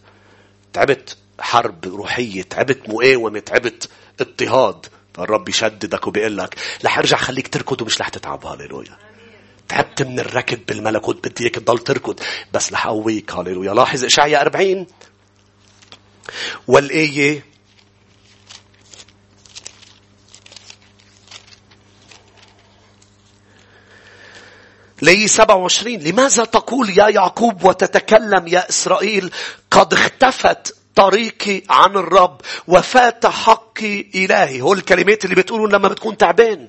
تعبت 0.73 1.17
حرب 1.41 1.85
روحية 1.85 2.43
تعبت 2.43 2.89
مقاومة 2.89 3.39
تعبت 3.39 3.89
اضطهاد. 4.21 4.87
فالرب 5.15 5.49
يشددك 5.49 6.07
وبيقول 6.07 6.37
لك 6.37 6.55
رح 6.85 6.99
ارجع 6.99 7.17
خليك 7.17 7.49
تركض 7.49 7.83
ومش 7.83 8.01
رح 8.01 8.09
تتعب. 8.09 8.47
هاليلويا 8.47 8.99
تعبت 9.69 10.03
من 10.03 10.21
الركض 10.21 10.59
بالملكوت 10.69 11.29
بدي 11.29 11.45
اياك 11.45 11.55
تضل 11.55 11.79
تركض. 11.79 12.21
بس 12.53 12.73
رح 12.73 12.87
اقويك 12.87 13.33
هاليلويا 13.33 13.75
لاحظ 13.75 14.05
اشعيا 14.05 14.41
40 14.41 14.87
والآية 16.69 17.45
لي 25.03 25.29
27 25.29 25.97
لماذا 25.97 26.45
تقول 26.45 26.99
يا 26.99 27.09
يعقوب 27.09 27.65
وتتكلم 27.65 28.49
يا 28.49 28.69
إسرائيل؟ 28.69 29.31
قد 29.71 29.93
اختفت 29.95 30.77
طريقي 30.95 31.63
عن 31.71 31.97
الرب 31.97 32.41
وفات 32.69 33.27
حقي 33.79 34.05
إلهي. 34.15 34.61
هو 34.61 34.73
الكلمات 34.73 35.25
اللي 35.25 35.37
بتقولوا 35.37 35.69
لما 35.69 35.89
بتكون 35.89 36.17
تعبان. 36.17 36.69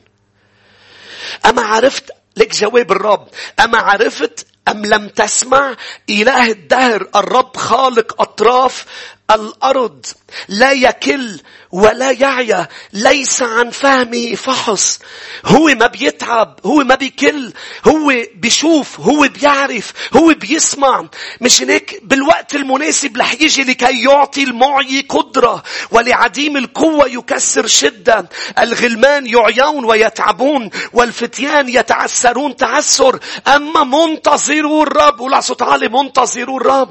أما 1.45 1.61
عرفت 1.61 2.11
لك 2.37 2.55
جواب 2.55 2.91
الرب. 2.91 3.27
أما 3.59 3.77
عرفت 3.77 4.47
أم 4.71 4.85
لم 4.85 5.07
تسمع 5.07 5.75
إله 6.09 6.51
الدهر 6.51 7.07
الرب 7.15 7.57
خالق 7.57 8.21
أطراف 8.21 8.85
الأرض. 9.31 10.05
لا 10.47 10.71
يكل 10.71 11.39
ولا 11.71 12.11
يعيا 12.11 12.67
ليس 12.93 13.41
عن 13.41 13.69
فهمه 13.69 14.35
فحص. 14.35 14.99
هو 15.45 15.65
ما 15.65 15.87
بيتعب 15.87 16.59
هو 16.65 16.83
ما 16.83 16.95
بيكل 16.95 17.53
هو 17.87 18.13
بيشوف 18.35 18.99
هو 18.99 19.27
بيعرف 19.27 19.93
هو 20.15 20.33
بيسمع. 20.33 21.05
مش 21.41 21.61
هيك؟ 21.61 21.99
بالوقت 22.03 22.55
المناسب 22.55 23.17
رح 23.17 23.33
يجي 23.33 23.63
لكي 23.63 24.03
يعطي 24.03 24.43
المعي 24.43 25.05
قدرة 25.09 25.63
ولعديم 25.91 26.57
القوة 26.57 27.07
يكسر 27.07 27.67
شدة. 27.67 28.29
الغلمان 28.59 29.27
يعيون 29.27 29.85
ويتعبون 29.85 30.69
والفتيان 30.93 31.69
يتعسرون 31.69 32.55
تعسر. 32.55 33.19
أما 33.47 33.83
منتظر 33.83 34.58
منتظرو 34.59 34.83
الرب 34.83 35.19
ولا 35.19 35.41
صوت 35.41 35.61
عالي 35.61 35.87
منتظرو 35.87 36.57
الرب. 36.57 36.89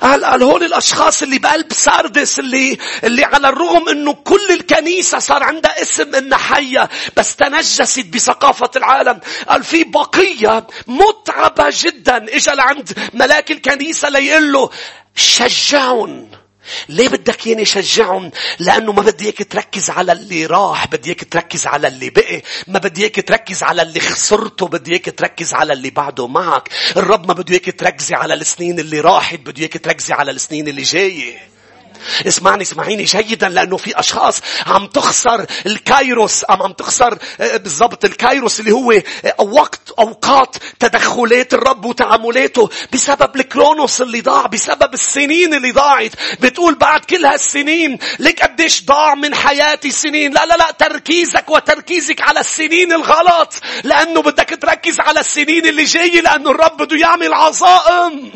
قال 0.00 0.24
قال 0.24 0.42
هول 0.42 0.64
الأشخاص 0.64 1.22
اللي 1.22 1.38
بقلب 1.38 1.72
ساردس 1.72 2.38
اللي 2.38 2.78
اللي 3.04 3.24
على 3.24 3.48
الرغم 3.48 3.88
إنه 3.88 4.12
كل 4.12 4.50
الكنيسة 4.50 5.18
صار 5.18 5.42
عندها 5.42 5.82
اسم 5.82 6.14
إنها 6.14 6.38
حية 6.38 6.88
بس 7.16 7.36
تنجست 7.36 8.06
بثقافة 8.14 8.70
العالم. 8.76 9.20
قال 9.48 9.64
في 9.64 9.84
بقية 9.84 10.66
متعبة 10.86 11.66
جدا 11.70 12.36
اجى 12.36 12.50
لعند 12.50 12.92
ملاك 13.14 13.50
الكنيسة 13.50 14.08
ليقول 14.08 14.52
له 14.52 14.70
شجعهم 15.14 16.30
ليه 16.88 17.08
بدك 17.08 17.46
ياني 17.46 17.64
شجعهم؟ 17.64 18.30
لأنه 18.58 18.92
ما 18.92 19.02
بدي 19.02 19.24
إياك 19.24 19.42
تركز 19.50 19.90
على 19.90 20.12
اللي 20.12 20.46
راح، 20.46 20.86
بدي 20.86 21.08
إياك 21.08 21.24
تركز 21.30 21.66
على 21.66 21.88
اللي 21.88 22.10
بقي، 22.10 22.42
ما 22.66 22.78
بدي 22.78 23.02
إياك 23.02 23.28
تركز 23.28 23.62
على 23.62 23.82
اللي 23.82 24.00
خسرته، 24.00 24.68
بدي 24.68 24.90
إياك 24.90 25.14
تركز 25.18 25.54
على 25.54 25.72
اللي 25.72 25.90
بعده 25.90 26.26
معك. 26.26 26.68
الرب 26.96 27.28
ما 27.28 27.34
بده 27.34 27.52
إياك 27.54 27.80
تركزي 27.80 28.14
على 28.14 28.34
السنين 28.34 28.78
اللي 28.78 29.00
راحت، 29.00 29.40
بده 29.40 29.60
إياك 29.60 29.84
تركزي 29.84 30.14
على 30.14 30.30
السنين 30.30 30.68
اللي 30.68 30.82
جاية. 30.82 31.49
اسمعني 32.26 32.62
اسمعيني 32.62 33.04
جيدا 33.04 33.48
لأنه 33.48 33.76
في 33.76 34.00
أشخاص 34.00 34.40
عم 34.66 34.86
تخسر 34.86 35.46
الكايروس 35.66 36.44
عم 36.48 36.62
عم 36.62 36.72
تخسر 36.72 37.18
آه، 37.40 37.56
بالضبط 37.56 38.04
الكايروس 38.04 38.60
اللي 38.60 38.72
هو 38.72 38.92
آه، 38.92 39.34
وقت 39.38 39.80
أوقات 39.98 40.56
تدخلات 40.80 41.54
الرب 41.54 41.84
وتعاملاته 41.84 42.70
بسبب 42.92 43.36
الكرونوس 43.36 44.02
اللي 44.02 44.20
ضاع 44.20 44.46
بسبب 44.46 44.94
السنين 44.94 45.54
اللي 45.54 45.70
ضاعت. 45.72 46.10
بتقول 46.40 46.74
بعد 46.74 47.04
كل 47.04 47.24
هالسنين 47.26 47.98
ليك 48.18 48.42
قديش 48.42 48.84
ضاع 48.84 49.14
من 49.14 49.34
حياتي 49.34 49.90
سنين. 49.90 50.32
لا 50.32 50.46
لا 50.46 50.56
لا 50.56 50.70
تركيزك 50.78 51.50
وتركيزك 51.50 52.20
على 52.20 52.40
السنين 52.40 52.92
الغلط. 52.92 53.54
لأنه 53.84 54.22
بدك 54.22 54.58
تركز 54.62 55.00
على 55.00 55.20
السنين 55.20 55.66
اللي 55.66 55.84
جاية 55.84 56.20
لأنه 56.20 56.50
الرب 56.50 56.76
بده 56.82 56.96
يعمل 56.96 57.34
عظائم. 57.34 58.32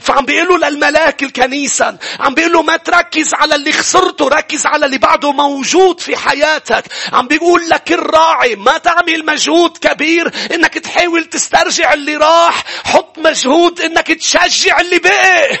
فعم 0.00 0.24
بيقولوا 0.26 0.58
للملاك 0.58 1.22
الكنيسة 1.22 1.96
عم 2.20 2.34
بيقولوا 2.34 2.62
ما 2.62 2.76
تركز 2.76 2.95
ركز 2.98 3.34
على 3.34 3.54
اللي 3.54 3.72
خسرته 3.72 4.28
ركز 4.28 4.66
على 4.66 4.86
اللي 4.86 4.98
بعده 4.98 5.32
موجود 5.32 6.00
في 6.00 6.16
حياتك. 6.16 6.84
عم 7.12 7.28
بيقول 7.28 7.68
لك 7.68 7.92
الراعي 7.92 8.56
ما 8.56 8.78
تعمل 8.78 9.26
مجهود 9.26 9.76
كبير 9.76 10.32
إنك 10.54 10.74
تحاول 10.74 11.24
تسترجع 11.24 11.92
اللي 11.92 12.16
راح 12.16 12.64
حط 12.84 13.18
مجهود 13.18 13.80
إنك 13.80 14.06
تشجع 14.12 14.80
اللي 14.80 14.98
بقي. 14.98 15.58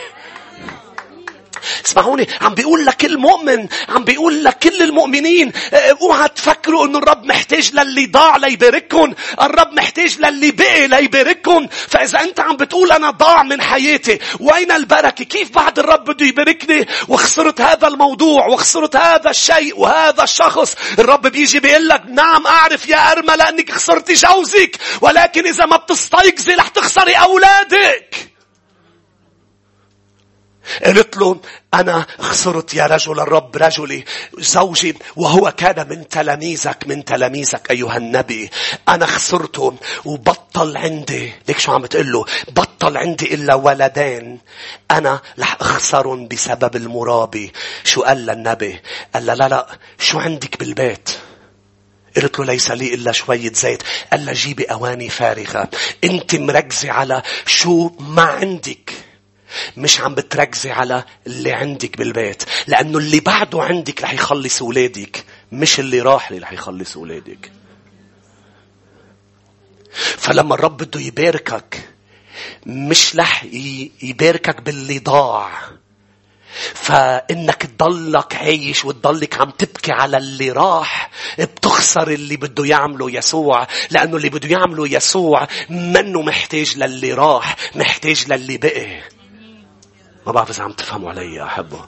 اسمعوني 1.86 2.28
عم 2.40 2.54
بيقول 2.54 2.86
لك 2.86 3.04
المؤمن 3.04 3.68
عم 3.88 4.04
بيقول 4.04 4.44
لك 4.44 4.58
كل 4.58 4.82
المؤمنين 4.82 5.52
آه، 5.72 5.96
اوعى 6.02 6.28
تفكروا 6.28 6.86
انه 6.86 6.98
الرب 6.98 7.24
محتاج 7.24 7.70
للي 7.74 8.06
ضاع 8.06 8.36
ليبارككم 8.36 9.14
الرب 9.42 9.72
محتاج 9.72 10.18
للي 10.18 10.50
بقي 10.50 10.86
ليبارككم 10.86 11.66
فإذا 11.88 12.20
أنت 12.20 12.40
عم 12.40 12.56
بتقول 12.56 12.92
أنا 12.92 13.10
ضاع 13.10 13.42
من 13.42 13.62
حياتي 13.62 14.18
وين 14.40 14.72
البركة؟ 14.72 15.24
كيف 15.24 15.50
بعد 15.50 15.78
الرب 15.78 16.04
بده 16.04 16.26
يباركني؟ 16.26 16.86
وخسرت 17.08 17.60
هذا 17.60 17.88
الموضوع 17.88 18.46
وخسرت 18.46 18.96
هذا 18.96 19.30
الشيء 19.30 19.78
وهذا 19.78 20.22
الشخص. 20.22 20.74
الرب 20.98 21.26
بيجي 21.26 21.60
بيقول 21.60 21.88
لك 21.88 22.02
نعم 22.08 22.46
أعرف 22.46 22.88
يا 22.88 23.12
ارمى 23.12 23.36
لانك 23.36 23.72
خسرتي 23.72 24.14
جوزك 24.14 24.76
ولكن 25.00 25.46
إذا 25.46 25.66
ما 25.66 25.76
بتستيقظي 25.76 26.54
رح 26.54 26.68
تخسري 26.68 27.12
أولادك. 27.14 28.35
قلت 30.84 31.16
له 31.16 31.40
أنا 31.74 32.06
خسرت 32.18 32.74
يا 32.74 32.86
رجل 32.86 33.20
الرب 33.20 33.56
رجلي 33.56 34.04
زوجي 34.38 34.96
وهو 35.16 35.52
كان 35.56 35.88
من 35.88 36.08
تلاميذك 36.08 36.86
من 36.86 37.04
تلاميذك 37.04 37.70
أيها 37.70 37.96
النبي. 37.96 38.50
أنا 38.88 39.06
خسرته 39.06 39.74
وبطل 40.04 40.76
عندي. 40.76 41.32
ليك 41.48 41.58
شو 41.58 41.72
عم 41.72 41.86
تقول 41.86 42.12
له؟ 42.12 42.24
بطل 42.48 42.96
عندي 42.96 43.34
إلا 43.34 43.54
ولدين. 43.54 44.38
أنا 44.90 45.20
رح 45.38 45.56
أخسرهم 45.60 46.28
بسبب 46.28 46.76
المرابي. 46.76 47.52
شو 47.84 48.02
قال 48.02 48.26
للنبي؟ 48.26 48.80
قال 49.14 49.26
لا 49.26 49.34
لا 49.34 49.48
لا 49.48 49.66
شو 49.98 50.18
عندك 50.18 50.58
بالبيت؟ 50.58 51.10
قلت 52.16 52.38
له 52.38 52.44
ليس 52.44 52.70
لي 52.70 52.94
إلا 52.94 53.12
شوية 53.12 53.52
زيت. 53.52 53.82
قال 54.12 54.26
له 54.26 54.32
جيبي 54.32 54.64
أواني 54.64 55.08
فارغة. 55.08 55.68
أنت 56.04 56.34
مركزة 56.34 56.90
على 56.90 57.22
شو 57.46 57.90
ما 57.98 58.22
عندك. 58.22 59.05
مش 59.76 60.00
عم 60.00 60.14
بتركزي 60.14 60.70
على 60.70 61.04
اللي 61.26 61.52
عندك 61.52 61.98
بالبيت 61.98 62.42
لأنه 62.66 62.98
اللي 62.98 63.20
بعده 63.20 63.62
عندك 63.62 64.02
رح 64.02 64.12
يخلص 64.12 64.62
أولادك 64.62 65.24
مش 65.52 65.80
اللي 65.80 66.00
راح 66.00 66.32
لي 66.32 66.38
رح 66.38 66.52
يخلص 66.52 66.96
أولادك 66.96 67.52
فلما 70.18 70.54
الرب 70.54 70.76
بده 70.76 71.00
يباركك 71.00 71.88
مش 72.66 73.16
رح 73.16 73.44
يباركك 74.02 74.60
باللي 74.60 74.98
ضاع. 74.98 75.50
فإنك 76.74 77.62
تضلك 77.62 78.34
عايش 78.36 78.84
وتضلك 78.84 79.40
عم 79.40 79.50
تبكي 79.50 79.92
على 79.92 80.16
اللي 80.16 80.50
راح 80.52 81.10
بتخسر 81.38 82.10
اللي 82.10 82.36
بده 82.36 82.64
يعمله 82.64 83.10
يسوع 83.10 83.66
لأنه 83.90 84.16
اللي 84.16 84.28
بده 84.28 84.48
يعمله 84.48 84.88
يسوع 84.88 85.48
منه 85.70 86.22
محتاج 86.22 86.78
للي 86.78 87.12
راح 87.12 87.56
محتاج 87.74 88.24
للي 88.32 88.56
بقي. 88.58 89.00
ما 90.26 90.32
بعرف 90.32 90.50
إذا 90.50 90.62
عم 90.62 90.72
تفهموا 90.72 91.10
علي 91.10 91.34
يا 91.34 91.44
أحبه. 91.44 91.84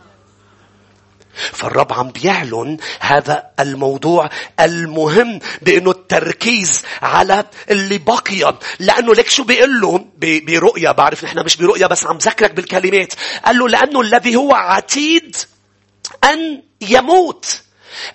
فالرب 1.53 1.93
عم 1.93 2.11
بيعلن 2.11 2.79
هذا 3.01 3.51
الموضوع 3.61 4.31
المهم 4.61 5.41
بإنه 5.63 5.91
التركيز 5.91 6.83
على 7.03 7.45
اللي 7.71 7.99
بقي. 7.99 8.59
لأنه 8.79 9.15
لك 9.15 9.29
شو 9.29 9.45
بيقول 9.45 9.81
له؟ 9.81 10.07
برؤيا. 10.21 10.93
بعرف 10.93 11.25
نحن 11.25 11.45
مش 11.45 11.57
برؤيا 11.57 11.87
بس 11.87 12.07
عم 12.07 12.19
ذكرك 12.19 12.55
بالكلمات. 12.55 13.13
قال 13.45 13.59
له 13.59 13.69
لأنه 13.69 14.01
الذي 14.01 14.37
هو 14.37 14.55
عتيد 14.55 15.37
أن 16.25 16.63
يموت. 16.81 17.63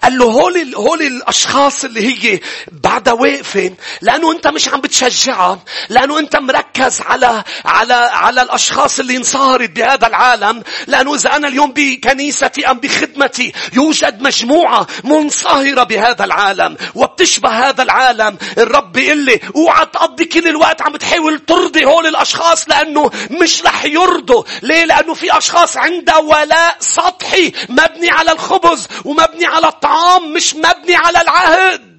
قال 0.04 0.18
له 0.18 0.26
هول 0.26 0.76
هول 0.76 1.02
الأشخاص 1.02 1.84
اللي 1.84 2.02
هي 2.08 2.40
بعدها 2.72 3.14
واقفه 3.14 3.74
لأنه 4.02 4.32
أنت 4.32 4.48
مش 4.48 4.70
عم 4.70 4.82
بتشجعها 4.82 5.60
لأنه 5.90 6.20
أنت 6.20 6.36
مركز 6.36 7.02
على 7.02 7.44
على 7.66 7.94
على 7.94 8.42
الأشخاص 8.42 9.00
اللي 9.00 9.18
انصهرت 9.18 9.70
بهذا 9.70 10.08
العالم 10.08 10.64
لأنه 10.88 11.16
إذا 11.16 11.36
أنا 11.36 11.48
اليوم 11.48 11.72
بكنيستي 11.76 12.72
أم 12.72 12.80
بخدمتي 12.80 13.54
يوجد 13.74 14.22
مجموعة 14.22 14.88
منصهرة 15.04 15.84
بهذا 15.84 16.24
العالم 16.26 16.78
وبتشبه 16.96 17.50
هذا 17.50 17.84
العالم. 17.84 18.38
الرب 18.58 18.92
بيقول 18.92 19.18
لي 19.18 19.40
أوعى 19.56 19.86
تقضي 19.86 20.26
كل 20.26 20.48
الوقت 20.48 20.82
عم 20.82 20.96
تحاول 20.98 21.40
ترضي 21.40 21.86
هول 21.86 22.08
الأشخاص 22.08 22.70
لأنه 22.70 23.12
مش 23.32 23.64
رح 23.66 23.86
يرضوا. 23.86 24.44
ليه؟ 24.62 24.86
لأنه 24.86 25.14
في 25.14 25.38
أشخاص 25.38 25.78
عندها 25.78 26.18
ولاء 26.18 26.78
سطحي 26.80 27.52
مبني 27.70 28.10
على 28.10 28.32
الخبز 28.32 28.88
ومبني 29.06 29.46
على 29.46 29.63
الطعام 29.68 30.34
مش 30.34 30.56
مبني 30.56 30.96
على 30.96 31.22
العهد. 31.22 31.93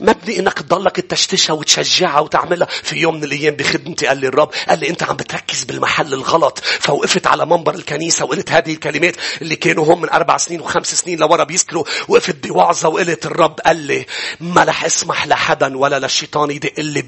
مبني 0.00 0.38
إنك 0.38 0.52
تضلك 0.52 0.96
تشتشها 1.00 1.52
وتشجعها 1.52 2.20
وتعملها 2.20 2.68
في 2.82 2.96
يوم 2.96 3.16
من 3.16 3.24
الأيام 3.24 3.54
بخدمتي. 3.54 4.06
قال 4.06 4.18
لي 4.18 4.28
الرب 4.28 4.50
قال 4.68 4.78
لي 4.78 4.88
أنت 4.88 5.02
عم 5.02 5.16
بتركز 5.16 5.64
بالمحل 5.64 6.14
الغلط 6.14 6.58
فوقفت 6.80 7.26
على 7.26 7.46
منبر 7.46 7.74
الكنيسة 7.74 8.24
وقلت 8.24 8.50
هذه 8.52 8.72
الكلمات 8.72 9.16
اللي 9.42 9.56
كانوا 9.56 9.94
هم 9.94 10.00
من 10.00 10.10
أربع 10.10 10.36
سنين 10.36 10.60
وخمس 10.60 10.94
سنين 10.94 11.18
لورا 11.18 11.44
بيذكروا 11.44 11.84
وقفت 12.08 12.46
بوعظة 12.46 12.88
وقلت 12.88 13.26
الرب 13.26 13.60
قال 13.60 13.76
لي 13.76 14.06
ما 14.40 14.64
رح 14.64 14.84
اسمح 14.84 15.26
لحدا 15.26 15.78
ولا 15.78 15.98
للشيطان 15.98 16.50
يدق 16.50 16.72
لي 16.78 17.02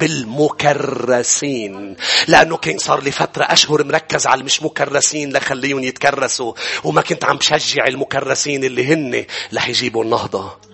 بالمكرسين 0.92 1.96
لأنه 2.28 2.56
كان 2.56 2.78
صار 2.78 3.02
لي 3.02 3.10
فترة 3.10 3.44
أشهر 3.44 3.84
مركز 3.84 4.26
على 4.26 4.40
المش 4.40 4.62
مكرسين 4.62 5.36
لخليهم 5.36 5.82
يتكرسوا. 5.84 6.52
وما 6.84 7.02
كنت 7.02 7.24
عم 7.24 7.40
شجع 7.40 7.86
المكرسين 7.86 8.64
اللي 8.64 8.94
هن 8.94 9.24
رح 9.54 9.68
يجيبوا 9.68 10.04
النهضة. 10.04 10.71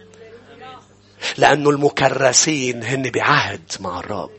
لأنه 1.37 1.71
المكرسين 1.71 2.85
هن 2.85 3.03
بعهد 3.11 3.73
مع 3.81 4.01
الرب. 4.01 4.31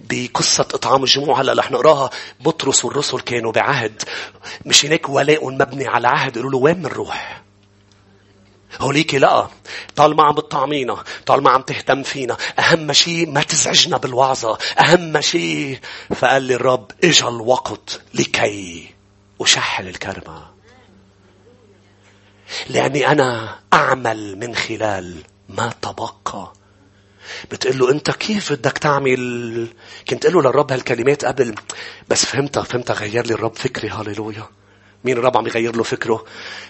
بقصة 0.00 0.68
إطعام 0.74 1.02
الجموع 1.02 1.40
هلا 1.40 1.52
رح 1.52 1.70
نقراها 1.70 2.10
بطرس 2.40 2.84
والرسل 2.84 3.20
كانوا 3.20 3.52
بعهد. 3.52 4.02
مش 4.66 4.84
هناك 4.86 5.08
ولاء 5.08 5.50
مبني 5.50 5.86
على 5.86 6.08
عهد 6.08 6.34
قالوا 6.34 6.50
له 6.50 6.58
وين 6.58 6.74
بنروح؟ 6.74 7.42
هوليك 8.80 9.14
لا 9.14 9.48
طالما 9.96 10.22
عم 10.22 10.34
بتطعمينا 10.34 11.04
طالما 11.26 11.50
عم 11.50 11.62
تهتم 11.62 12.02
فينا 12.02 12.36
أهم 12.58 12.92
شيء 12.92 13.30
ما 13.30 13.42
تزعجنا 13.42 13.96
بالوعظة 13.96 14.58
أهم 14.80 15.20
شيء 15.20 15.78
فقال 16.16 16.42
لي 16.42 16.54
الرب 16.54 16.90
إجا 17.04 17.28
الوقت 17.28 18.00
لكي 18.14 18.90
أشحل 19.40 19.88
الكرمة. 19.88 20.51
لأني 22.70 23.08
أنا 23.08 23.58
أعمل 23.72 24.38
من 24.38 24.54
خلال 24.54 25.16
ما 25.48 25.72
تبقى. 25.82 26.52
بتقول 27.50 27.78
له 27.78 27.90
أنت 27.90 28.10
كيف 28.10 28.52
بدك 28.52 28.78
تعمل؟ 28.78 29.68
كنت 30.08 30.26
قل 30.26 30.32
له 30.32 30.42
للرب 30.42 30.72
هالكلمات 30.72 31.24
قبل 31.24 31.54
بس 32.08 32.24
فهمتها 32.24 32.62
فهمتها 32.62 32.94
غير 32.94 33.26
لي 33.26 33.34
الرب 33.34 33.56
فكري 33.56 33.88
هاليلويا 33.88 34.48
مين 35.04 35.18
الرب 35.18 35.36
عم 35.36 35.46
يغير 35.46 35.76
له 35.76 35.82
فكره؟ 35.82 36.24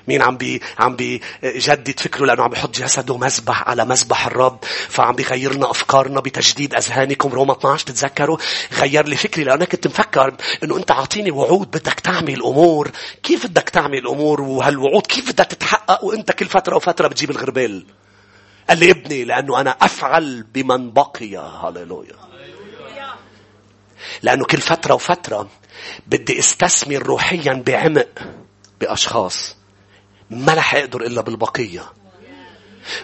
مين 0.09 0.23
عم 0.23 0.37
بي 0.37 0.63
عم 0.79 0.97
بيجدد 0.97 2.01
فكره 2.01 2.27
لأنه 2.27 2.43
عم 2.43 2.51
بيحط 2.51 2.71
جسده 2.71 3.17
مذبح 3.17 3.69
على 3.69 3.85
مذبح 3.85 4.27
الرب 4.27 4.59
فعم 4.89 5.15
بيغير 5.15 5.55
لنا 5.55 5.71
أفكارنا 5.71 6.21
بتجديد 6.21 6.75
أذهانكم. 6.75 7.29
روما 7.29 7.53
12 7.53 7.87
تتذكروا؟ 7.87 8.37
غير 8.73 9.07
لي 9.07 9.17
فكري 9.17 9.45
لأنه 9.45 9.65
كنت 9.65 9.87
مفكر 9.87 10.35
إنه 10.65 10.77
أنت 10.77 10.91
عاطيني 10.91 11.31
وعود 11.31 11.71
بدك 11.71 12.01
تعمل 12.01 12.43
أمور. 12.43 12.91
كيف 13.23 13.47
بدك 13.47 13.69
تعمل 13.69 14.07
أمور؟ 14.07 14.41
وهالوعود 14.41 15.07
كيف 15.07 15.33
بدها 15.33 15.47
تتحقق؟ 15.47 16.05
وأنت 16.05 16.33
كل 16.33 16.47
فترة 16.47 16.77
وفترة 16.77 17.09
بتجيب 17.09 17.31
الغربال. 17.31 17.87
قال 18.69 18.79
لي 18.79 18.91
ابني 18.91 19.25
لأنه 19.25 19.61
أنا 19.61 19.77
أفعل 19.83 20.43
بمن 20.43 20.91
بقي. 20.91 21.37
هاليلويا 21.37 22.17
لأنه 24.23 24.45
كل 24.45 24.59
فترة 24.59 24.95
وفترة 24.95 25.49
بدي 26.07 26.39
استثمر 26.39 27.03
روحيا 27.03 27.63
بعمق 27.67 28.09
بأشخاص 28.81 29.57
ما 30.31 30.55
رح 30.55 30.75
أقدر 30.75 31.01
إلا 31.01 31.21
بالبقية. 31.21 31.93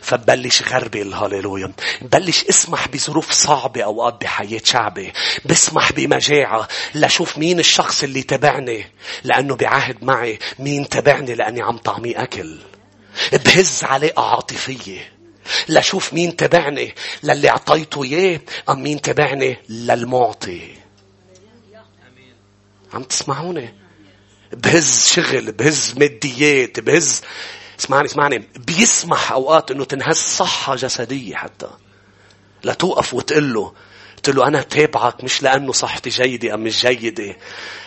فبلش 0.01 0.63
غربل 0.63 1.13
هاليلويا 1.13 1.73
بلش 2.03 2.45
اسمح 2.45 2.89
بظروف 2.89 3.33
صعبة 3.33 3.83
أوقات 3.83 4.21
بحياة 4.21 4.61
شعبي. 4.65 5.13
بسمح 5.45 5.93
بمجاعة 5.93 6.69
لشوف 6.95 7.39
مين 7.39 7.59
الشخص 7.59 8.03
اللي 8.03 8.23
تبعني 8.23 8.87
لأنه 9.25 9.57
بعهد 9.57 10.05
معي 10.05 10.39
مين 10.59 10.89
تبعني 10.89 11.35
لأني 11.35 11.63
عم 11.63 11.79
طعمي 11.79 12.13
أكل. 12.13 12.59
بهز 13.33 13.85
علاقة 13.85 14.23
عاطفية 14.23 15.13
لشوف 15.69 16.15
مين 16.15 16.37
تبعني 16.37 16.95
للي 17.23 17.51
أعطيته 17.51 18.05
إياه 18.05 18.41
أم 18.69 18.83
مين 18.83 19.01
تبعني 19.01 19.57
للمعطي. 19.69 20.78
عم 22.93 23.03
تسمعوني؟ 23.03 23.75
بهز 24.53 25.09
شغل 25.09 25.53
بهز 25.53 25.95
ماديات 25.99 26.81
بهز 26.81 27.23
اسمعني 27.81 28.07
اسمعني. 28.07 28.49
بيسمح 28.57 29.33
أوقات 29.33 29.71
إنه 29.71 29.85
تنهز 29.85 30.17
صحة 30.17 30.75
جسدية 30.75 31.37
حتى. 31.37 31.69
لتوقف 32.65 33.15
وتقول 33.15 33.55
له 33.55 33.73
قلت 34.17 34.31
له 34.31 34.49
أنا 34.49 34.63
تابعك 34.63 35.25
مش 35.25 35.43
لأنه 35.43 35.73
صحتي 35.73 36.11
جيدة 36.11 36.55
أم 36.55 36.61
مش 36.61 36.87
جيدة. 36.87 37.37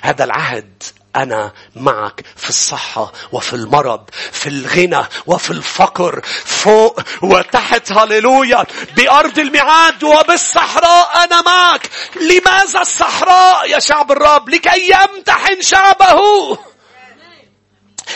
هذا 0.02 0.24
العهد 0.24 0.84
أنا 1.16 1.52
معك 1.76 2.26
في 2.36 2.50
الصحة 2.50 3.12
وفي 3.32 3.54
المرض 3.54 4.10
في 4.32 4.50
الغنى 4.50 5.06
وفي 5.26 5.52
الفقر 5.52 6.22
فوق 6.46 7.00
وتحت 7.22 7.92
هللويا 7.92 8.66
بأرض 8.96 9.40
الميعاد 9.40 10.04
وبالصحراء 10.04 11.24
أنا 11.24 11.42
معك. 11.42 11.90
لماذا 12.22 12.82
الصحراء 12.82 13.70
يا 13.70 13.80
شعب 13.80 14.12
الرب؟ 14.12 14.50
لكي 14.50 14.92
يمتحن 14.92 15.62
شعبه. 15.62 16.22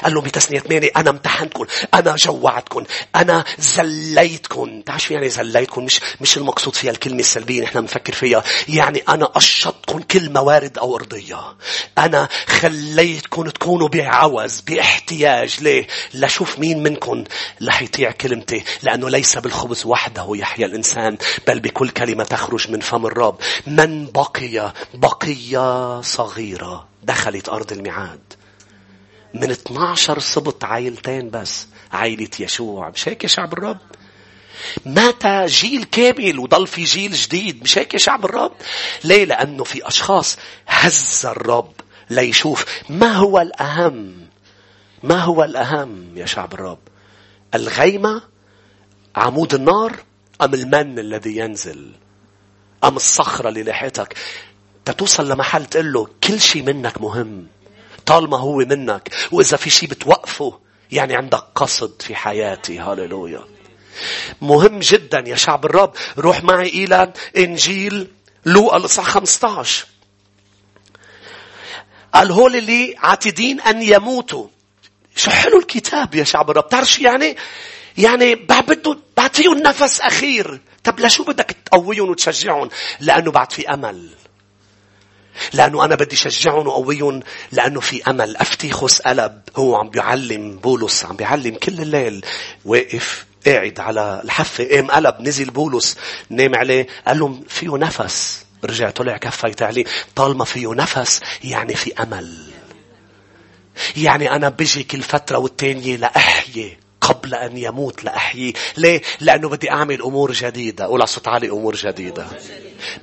قال 0.03 0.13
له 0.13 0.21
بتسنية 0.21 0.59
ثمانية 0.59 0.91
أنا 0.97 1.09
امتحنتكم 1.09 1.65
أنا 1.93 2.15
جوعتكم 2.15 2.83
أنا 3.15 3.43
زليتكم 3.59 4.81
تعرف 4.81 5.11
يعني 5.11 5.29
زليتكم 5.29 5.85
مش 5.85 6.01
مش 6.21 6.37
المقصود 6.37 6.75
فيها 6.75 6.91
الكلمة 6.91 7.19
السلبية 7.19 7.63
نحن 7.63 7.81
بنفكر 7.81 8.13
فيها. 8.13 8.43
يعني 8.69 9.03
أنا 9.09 9.25
قشطتكم 9.25 9.99
كل 9.99 10.33
موارد 10.33 10.77
أو 10.77 10.95
أرضية. 10.95 11.55
أنا 11.97 12.27
خليتكم 12.47 13.49
تكونوا 13.49 13.87
بعوز 13.87 14.61
باحتياج. 14.61 15.57
ليه؟ 15.61 15.87
لشوف 16.13 16.59
مين 16.59 16.83
منكم 16.83 17.23
رح 17.63 17.81
يطيع 17.81 18.11
كلمتي. 18.11 18.63
لأنه 18.83 19.09
ليس 19.09 19.37
بالخبز 19.37 19.85
وحده 19.85 20.27
يحيا 20.29 20.65
الإنسان 20.65 21.17
بل 21.47 21.59
بكل 21.59 21.89
كلمة 21.89 22.23
تخرج 22.23 22.71
من 22.71 22.79
فم 22.79 23.05
الرب. 23.05 23.37
من 23.67 24.05
بقي 24.05 24.73
بقية 24.93 26.01
صغيرة 26.01 26.87
دخلت 27.03 27.49
أرض 27.49 27.71
الميعاد. 27.71 28.34
من 29.35 29.51
12 29.51 30.19
سبط 30.19 30.65
عائلتين 30.65 31.29
بس 31.29 31.67
عائلة 31.91 32.29
يشوع. 32.39 32.89
مش 32.89 33.09
هيك 33.09 33.23
يا 33.23 33.29
شعب 33.29 33.53
الرب؟ 33.53 33.77
مات 34.85 35.27
جيل 35.45 35.83
كامل 35.83 36.39
وضل 36.39 36.67
في 36.67 36.83
جيل 36.83 37.13
جديد 37.13 37.63
مش 37.63 37.77
هيك 37.77 37.93
يا 37.93 37.99
شعب 37.99 38.25
الرب؟ 38.25 38.51
ليه؟ 39.03 39.25
لأنه 39.25 39.63
في 39.63 39.87
أشخاص 39.87 40.37
هز 40.67 41.25
الرب 41.25 41.71
ليشوف. 42.09 42.65
ما 42.89 43.11
هو 43.11 43.41
الأهم؟ 43.41 44.27
ما 45.03 45.19
هو 45.19 45.43
الأهم 45.43 46.17
يا 46.17 46.25
شعب 46.25 46.53
الرب؟ 46.53 46.79
الغيمة؟ 47.55 48.21
عمود 49.15 49.53
النار؟ 49.53 49.95
أم 50.41 50.53
المن 50.53 50.99
الذي 50.99 51.37
ينزل؟ 51.37 51.91
أم 52.83 52.95
الصخرة 52.95 53.49
اللي 53.49 53.63
لحيتك 53.63 54.17
تتوصل 54.85 55.29
لمحل 55.31 55.65
تقول 55.65 55.93
له 55.93 56.07
كل 56.23 56.41
شيء 56.41 56.63
منك 56.63 57.01
مهم. 57.01 57.47
طالما 58.05 58.37
هو 58.37 58.57
منك 58.57 59.09
وإذا 59.31 59.57
في 59.57 59.69
شيء 59.69 59.89
بتوقفه 59.89 60.59
يعني 60.91 61.15
عندك 61.15 61.43
قصد 61.55 62.01
في 62.01 62.15
حياتي. 62.15 62.79
هاليلويا 62.79 63.41
مهم 64.41 64.79
جدا 64.79 65.23
يا 65.27 65.35
شعب 65.35 65.65
الرب 65.65 65.93
روح 66.17 66.43
معي 66.43 66.69
إلى 66.69 67.13
إنجيل 67.37 68.07
لوقا 68.45 68.77
الإصحاح 68.77 69.09
15 69.09 69.85
قال 72.13 72.31
هول 72.31 72.55
اللي 72.55 72.95
عاتدين 72.97 73.61
أن 73.61 73.81
يموتوا. 73.81 74.47
شو 75.15 75.31
حلو 75.31 75.59
الكتاب 75.59 76.15
يا 76.15 76.23
شعب 76.23 76.49
الرب. 76.51 76.69
تعرف 76.69 76.91
شو 76.91 77.03
يعني؟ 77.03 77.37
يعني 77.97 78.35
بعد 78.35 78.65
بده 78.65 78.97
بعطيهم 79.17 79.57
نفس 79.57 80.01
أخير. 80.01 80.61
طب 80.83 80.99
لشو 80.99 81.23
بدك 81.23 81.55
تقويهم 81.65 82.09
وتشجعهم؟ 82.09 82.69
لأنه 82.99 83.31
بعد 83.31 83.51
في 83.51 83.69
أمل. 83.73 84.09
لأنه 85.53 85.85
أنا 85.85 85.95
بدي 85.95 86.15
شجعهم 86.15 86.67
وقويهم 86.67 87.19
لأنه 87.51 87.79
في 87.79 88.09
أمل. 88.09 88.37
أفتيخوس 88.37 89.01
قلب 89.01 89.41
هو 89.55 89.75
عم 89.75 89.89
بيعلم 89.89 90.57
بولس 90.57 91.05
عم 91.05 91.15
بيعلم 91.15 91.55
كل 91.55 91.81
الليل. 91.81 92.25
واقف 92.65 93.25
قاعد 93.45 93.79
على 93.79 94.21
الحفة 94.23 94.67
قام 94.71 94.91
قلب 94.91 95.15
نزل 95.19 95.49
بولس 95.49 95.97
نام 96.29 96.55
عليه 96.55 96.87
قال 97.07 97.19
لهم 97.19 97.43
فيه 97.47 97.77
نفس. 97.77 98.45
رجع 98.63 98.89
طلع 98.89 99.17
كفيت 99.17 99.61
عليه. 99.61 99.85
طالما 100.15 100.45
فيه 100.45 100.73
نفس 100.73 101.21
يعني 101.43 101.75
في 101.75 101.93
أمل. 101.93 102.37
يعني 103.97 104.31
أنا 104.31 104.49
بجي 104.49 104.83
كل 104.83 105.01
فترة 105.01 105.37
والتانية 105.37 105.95
لأحيي. 105.95 106.84
قبل 107.05 107.35
أن 107.35 107.57
يموت 107.57 108.03
لأحييه 108.03 108.53
ليه؟ 108.77 109.01
لأنه 109.19 109.49
بدي 109.49 109.71
أعمل 109.71 110.01
أمور 110.01 110.31
جديدة 110.31 110.85
قول 110.85 111.07
صوت 111.07 111.27
عالي 111.27 111.49
أمور 111.49 111.75
جديدة 111.75 112.27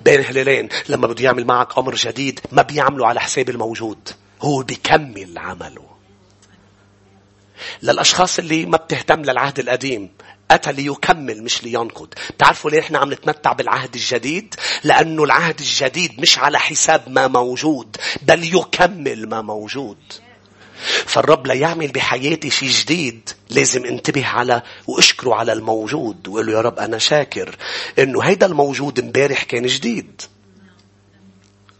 بين 0.04 0.24
هلالين 0.24 0.68
لما 0.88 1.06
بده 1.06 1.24
يعمل 1.24 1.46
معك 1.46 1.78
أمر 1.78 1.94
جديد 1.94 2.40
ما 2.52 2.62
بيعمله 2.62 3.06
على 3.06 3.20
حساب 3.20 3.50
الموجود 3.50 4.08
هو 4.42 4.62
بيكمل 4.62 5.38
عمله 5.38 5.92
للأشخاص 7.82 8.38
اللي 8.38 8.66
ما 8.66 8.76
بتهتم 8.76 9.22
للعهد 9.22 9.58
القديم 9.58 10.10
أتى 10.50 10.72
ليكمل 10.72 11.42
مش 11.42 11.64
لينقض. 11.64 12.14
تعرفوا 12.38 12.70
ليه 12.70 12.80
إحنا 12.80 12.98
عم 12.98 13.12
نتمتع 13.12 13.52
بالعهد 13.52 13.94
الجديد؟ 13.94 14.54
لأنه 14.84 15.24
العهد 15.24 15.60
الجديد 15.60 16.20
مش 16.20 16.38
على 16.38 16.58
حساب 16.58 17.08
ما 17.08 17.26
موجود 17.26 17.96
بل 18.22 18.44
يكمل 18.56 19.28
ما 19.28 19.42
موجود. 19.42 19.98
فالرب 21.06 21.46
ليعمل 21.46 21.88
بحياتي 21.88 22.50
شيء 22.50 22.68
جديد. 22.68 23.30
لازم 23.50 23.84
انتبه 23.84 24.26
على 24.26 24.62
واشكره 24.86 25.34
على 25.34 25.52
الموجود 25.52 26.28
وقول 26.28 26.46
له 26.46 26.52
يا 26.52 26.60
رب 26.60 26.78
أنا 26.78 26.98
شاكر 26.98 27.56
إنه 27.98 28.22
هيدا 28.22 28.46
الموجود 28.46 28.98
امبارح 28.98 29.42
كان 29.42 29.66
جديد. 29.66 30.22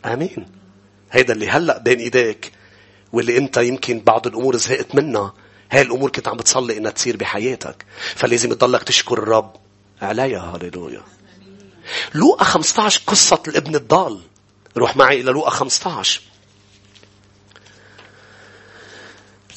آمين. 0.04 0.46
هيدا 1.12 1.32
اللي 1.32 1.48
هلأ 1.48 1.78
بين 1.78 1.98
إيديك 1.98 2.52
واللي 3.12 3.38
أنت 3.38 3.56
يمكن 3.56 4.00
بعض 4.00 4.26
الأمور 4.26 4.56
زهقت 4.56 4.94
منها. 4.94 5.34
هاي 5.70 5.82
الأمور 5.82 6.10
كنت 6.10 6.28
عم 6.28 6.36
بتصلي 6.36 6.78
إنها 6.78 6.90
تصير 6.90 7.16
بحياتك. 7.16 7.84
فلازم 8.14 8.52
تضلك 8.52 8.82
تشكر 8.82 9.18
الرب. 9.18 9.56
عليها. 10.02 10.54
هاليلويا 10.54 11.02
لوقا 12.14 12.44
15 12.44 13.02
قصة 13.06 13.42
الابن 13.48 13.74
الضال. 13.74 14.20
روح 14.76 14.96
معي 14.96 15.20
إلى 15.20 15.30
لوقا 15.32 15.50
15 15.50 16.20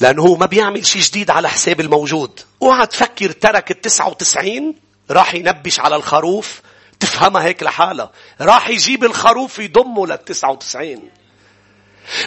لأنه 0.00 0.22
هو 0.22 0.36
ما 0.36 0.46
بيعمل 0.46 0.86
شيء 0.86 1.02
جديد 1.02 1.30
على 1.30 1.48
حساب 1.48 1.80
الموجود. 1.80 2.40
اوعى 2.62 2.86
تفكر 2.86 3.30
ترك 3.30 3.70
التسعة 3.70 4.08
وتسعين 4.08 4.74
راح 5.10 5.34
ينبش 5.34 5.80
على 5.80 5.96
الخروف 5.96 6.60
تفهمها 7.00 7.44
هيك 7.44 7.62
لحالها. 7.62 8.10
راح 8.40 8.68
يجيب 8.68 9.04
الخروف 9.04 9.58
يضمه 9.58 10.06
للتسعة 10.06 10.50
وتسعين. 10.50 11.10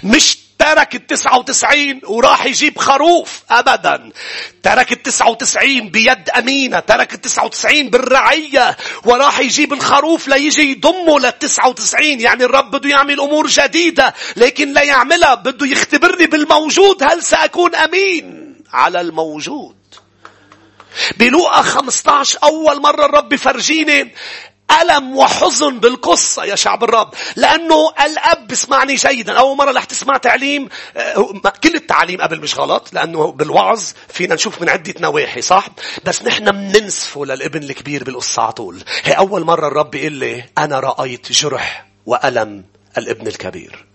مش 0.04 0.38
ترك 0.60 0.96
التسعة 0.96 1.38
وتسعين 1.38 2.02
وراح 2.08 2.46
يجيب 2.46 2.78
خروف. 2.78 3.44
أبدا. 3.52 4.12
ترك 4.64 4.92
التسعة 4.92 5.30
وتسعين 5.30 5.90
بيد 5.90 6.30
أمينة. 6.30 6.80
ترك 6.80 7.14
التسعة 7.14 7.46
وتسعين 7.46 7.90
بالرعية. 7.90 8.78
وراح 9.06 9.40
يجيب 9.40 9.74
الخروف 9.74 10.28
ليجي 10.28 10.72
يضمه 10.72 11.20
للتسعة 11.20 11.70
وتسعين. 11.70 12.22
يعني 12.22 12.44
الرب 12.44 12.72
بده 12.72 12.90
يعمل 12.90 13.20
أمور 13.20 13.48
جديدة 13.48 14.14
لكن 14.36 14.74
لا 14.74 14.84
يعملها. 14.84 15.36
بده 15.36 15.68
يختبرني 15.68 16.26
بالموجود. 16.28 17.04
هل 17.04 17.24
سأكون 17.24 17.76
أمين 17.76 18.56
على 18.74 19.02
الموجود؟ 19.02 19.76
بلوقا 21.18 21.62
15 21.62 22.40
أول 22.44 22.82
مرة 22.82 23.06
الرب 23.06 23.36
فرجيني 23.36 24.14
ألم 24.82 25.18
وحزن 25.18 25.80
بالقصة 25.80 26.44
يا 26.44 26.56
شعب 26.56 26.84
الرب. 26.84 27.14
لأنه 27.36 27.90
الأب 28.06 28.52
اسمعني 28.52 28.96
جيدا. 28.96 29.34
أول 29.40 29.58
مرة 29.58 29.72
رح 29.72 29.84
تسمع 29.84 30.18
تعليم 30.18 30.70
آه، 30.98 31.34
كل 31.64 31.76
التعليم 31.76 32.22
قبل 32.22 32.42
مش 32.42 32.60
غلط 32.60 32.94
لأنه 32.94 33.32
بالوعظ 33.32 33.84
فينا 34.08 34.36
نشوف 34.36 34.62
من 34.62 34.70
عدة 34.70 34.94
نواحي 35.00 35.42
صح؟ 35.42 35.68
بس 36.06 36.24
نحن 36.24 36.52
بننسفه 36.52 37.26
للابن 37.26 37.64
الكبير 37.64 38.04
بالقصة 38.04 38.42
على 38.42 38.52
طول. 38.52 38.84
هي 39.04 39.14
أول 39.14 39.44
مرة 39.44 39.68
الرب 39.68 39.96
يقول 39.96 40.14
لي 40.14 40.44
أنا 40.58 40.80
رأيت 40.80 41.32
جرح 41.32 41.86
وألم 42.06 42.66
الابن 42.98 43.28
الكبير. 43.28 43.86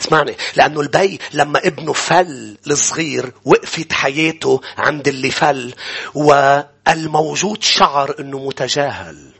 اسمعني 0.00 0.36
لأنه 0.56 0.80
البي 0.80 1.20
لما 1.32 1.58
ابنه 1.58 1.92
فل 1.92 2.58
الصغير 2.66 3.32
وقفت 3.44 3.92
حياته 3.92 4.60
عند 4.78 5.08
اللي 5.08 5.30
فل 5.30 5.74
والموجود 6.14 7.62
شعر 7.62 8.14
إنه 8.20 8.38
متجاهل. 8.38 9.33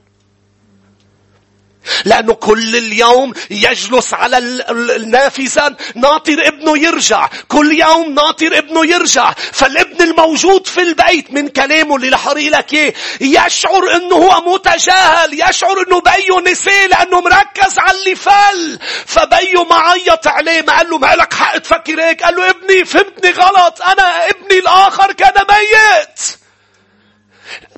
لأنه 2.05 2.35
كل 2.35 2.77
اليوم 2.77 3.33
يجلس 3.51 4.15
على 4.15 4.39
النافذة 4.39 5.77
ناطر 5.95 6.47
ابنه 6.47 6.79
يرجع. 6.79 7.29
كل 7.49 7.81
يوم 7.81 8.15
ناطر 8.15 8.59
ابنه 8.59 8.87
يرجع. 8.87 9.33
فالابن 9.53 10.03
الموجود 10.03 10.67
في 10.67 10.81
البيت 10.81 11.33
من 11.33 11.49
كلامه 11.49 11.97
اللي 11.97 12.09
رح 12.09 12.29
لك 12.29 12.73
إيه؟ 12.73 12.95
يشعر 13.21 13.97
إنه 13.97 14.17
هو 14.17 14.55
متجاهل. 14.55 15.35
يشعر 15.49 15.85
إنه 15.87 16.01
بيه 16.01 16.51
نسيه 16.53 16.87
لأنه 16.87 17.21
مركز 17.21 17.79
على 17.79 17.99
اللي 17.99 18.15
فل. 18.15 18.79
فبيه 19.07 19.65
معيط 19.65 20.27
عليه 20.27 20.63
ما 20.63 20.77
قال 20.77 20.91
له 20.91 20.99
ما 20.99 21.15
لك 21.15 21.35
حق 21.35 21.59
تفكر 21.59 22.03
هيك؟ 22.03 22.23
قال 22.23 22.37
له 22.37 22.51
ابني 22.51 22.85
فهمتني 22.85 23.31
غلط. 23.31 23.83
أنا 23.83 24.29
ابني 24.29 24.59
الآخر 24.59 25.13
كان 25.13 25.33
ميت. 25.51 26.44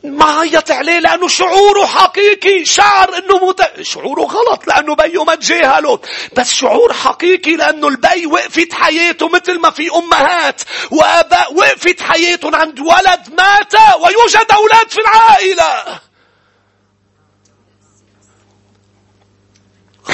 ما 0.05 0.25
عيط 0.25 0.71
عليه 0.71 0.99
لأنه 0.99 1.29
شعوره 1.29 1.87
حقيقي. 1.87 2.65
شعر 2.65 3.19
أنه 3.19 3.49
مت... 3.49 3.83
شعوره 3.83 4.21
غلط 4.21 4.67
لأنه 4.67 4.95
بيه 4.95 5.25
ما 5.25 5.35
تجاهله 5.35 6.01
بس 6.37 6.55
شعور 6.55 6.93
حقيقي 6.93 7.57
لأنه 7.57 7.89
البي 7.89 8.27
وقفت 8.27 8.73
حياته 8.73 9.29
مثل 9.29 9.59
ما 9.59 9.71
في 9.71 9.91
أمهات 9.97 10.61
وآباء 10.91 11.55
وقفت 11.55 12.03
حياتهم 12.03 12.55
عند 12.55 12.81
ولد 12.81 13.35
مات 13.39 13.75
ويوجد 13.75 14.47
أولاد 14.53 14.91
في 14.91 15.01
العائلة. 15.01 16.01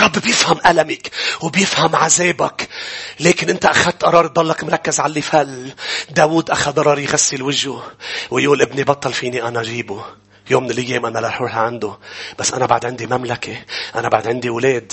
رب 0.02 0.12
بيفهم 0.12 0.58
ألمك 0.66 1.10
وبيفهم 1.40 1.96
عذابك. 1.96 2.68
لكن 3.20 3.50
أنت 3.50 3.64
أخذت 3.64 4.04
قرار 4.04 4.26
تضلك 4.26 4.64
مركز 4.64 5.00
على 5.00 5.10
اللي 5.10 5.22
فل. 5.22 5.72
داود 6.10 6.50
أخذ 6.50 6.72
قرار 6.72 6.98
يغسل 6.98 7.42
وجهه 7.42 7.82
ويقول 8.30 8.62
ابني 8.62 8.84
بطل 8.84 9.12
فيني 9.12 9.42
أنا 9.42 9.60
أجيبه. 9.60 10.04
يوم 10.50 10.64
من 10.64 10.70
الأيام 10.70 11.06
أنا 11.06 11.20
رح 11.20 11.36
أروح 11.36 11.56
عنده. 11.56 11.98
بس 12.38 12.52
أنا 12.52 12.66
بعد 12.66 12.86
عندي 12.86 13.06
مملكة. 13.06 13.56
أنا 13.94 14.08
بعد 14.08 14.28
عندي 14.28 14.48
أولاد 14.48 14.92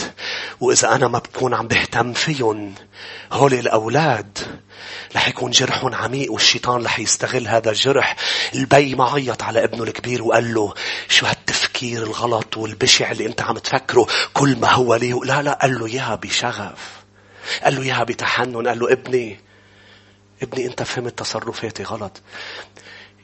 وإذا 0.60 0.95
أنا 0.95 1.07
ما 1.07 1.20
بكون 1.20 1.53
عم 1.53 1.68
بهتم 1.68 2.14
فيهم 2.14 2.76
هول 3.32 3.53
الأولاد 3.53 4.38
رح 5.16 5.28
يكون 5.28 5.51
جرحهم 5.51 5.95
عميق 5.95 6.32
والشيطان 6.32 6.86
رح 6.86 6.99
يستغل 6.99 7.47
هذا 7.47 7.70
الجرح. 7.70 8.16
البي 8.55 8.95
ما 8.95 9.12
عيط 9.12 9.43
على 9.43 9.64
ابنه 9.64 9.84
الكبير 9.84 10.24
وقال 10.24 10.53
له 10.53 10.74
شو 11.10 11.26
هالتفكير 11.26 11.68
الغلط 11.84 12.57
والبشع 12.57 13.11
اللي 13.11 13.25
انت 13.25 13.41
عم 13.41 13.57
تفكره 13.57 14.07
كل 14.34 14.55
ما 14.55 14.71
هو 14.71 14.95
لي 14.95 15.11
لا 15.11 15.41
لا 15.41 15.53
قال 15.61 15.80
له 15.80 15.86
إياها 15.86 16.15
بشغف. 16.15 16.99
قال 17.63 17.75
له 17.75 17.82
إياها 17.82 18.03
بتحنن 18.03 18.67
قال 18.67 18.80
له 18.80 18.91
ابني 18.91 19.39
ابني 20.43 20.65
انت 20.65 20.84
فهمت 20.84 21.19
تصرفاتي 21.19 21.84
غلط. 21.84 22.21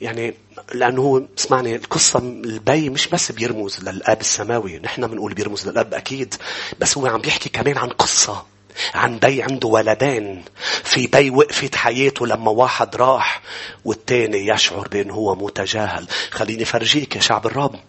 يعني 0.02 0.34
لأنه 0.74 1.02
هو 1.02 1.22
اسمعني 1.38 1.76
القصة 1.76 2.20
البي 2.20 2.90
مش 2.90 3.08
بس 3.08 3.32
بيرمز 3.32 3.80
للأب 3.80 4.22
السماوي 4.22 4.80
نحن 4.80 5.08
بنقول 5.08 5.34
بيرمز 5.34 5.68
للأب 5.68 5.94
أكيد 5.94 6.36
بس 6.80 6.98
هو 6.98 7.08
عم 7.08 7.22
بيحكي 7.22 7.50
كمان 7.50 7.78
عن 7.78 7.90
قصة 7.90 8.46
عن 8.94 9.20
بي 9.20 9.44
عنده 9.44 9.68
ولدين. 9.68 10.44
في 10.84 11.08
بي 11.08 11.30
وقفت 11.30 11.76
حياته 11.76 12.28
لما 12.28 12.52
واحد 12.52 12.96
راح 12.96 13.42
والتاني 13.86 14.48
يشعر 14.48 14.88
بأنه 14.88 15.14
هو 15.14 15.36
متجاهل. 15.36 16.08
خليني 16.32 16.66
فرجيك 16.66 17.16
يا 17.16 17.22
شعب 17.22 17.46
الرب 17.46 17.80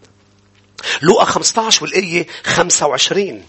لوقا 1.02 1.24
15 1.24 1.82
والآية 1.82 2.26
25 2.44 3.42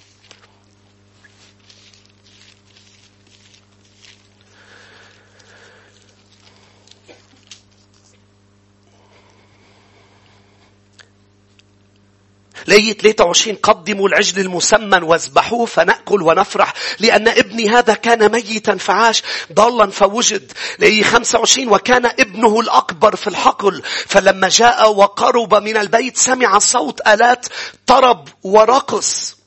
لية 12.67 12.93
23 12.93 13.55
قدموا 13.55 14.07
العجل 14.07 14.41
المسمن 14.41 15.03
واذبحوه 15.03 15.65
فنأكل 15.65 16.21
ونفرح 16.21 16.73
لأن 16.99 17.27
ابني 17.27 17.69
هذا 17.69 17.93
كان 17.93 18.31
ميتا 18.31 18.75
فعاش 18.77 19.23
ضالا 19.53 19.91
فوجد. 19.91 20.51
لية 20.79 21.03
25 21.03 21.67
وكان 21.67 22.05
ابنه 22.05 22.59
الأكبر 22.59 23.15
في 23.15 23.27
الحقل. 23.27 23.81
فلما 24.07 24.49
جاء 24.49 24.91
وقرب 24.91 25.55
من 25.55 25.77
البيت 25.77 26.17
سمع 26.17 26.59
صوت 26.59 27.07
آلات 27.07 27.45
طرب 27.87 28.27
ورقص. 28.43 29.37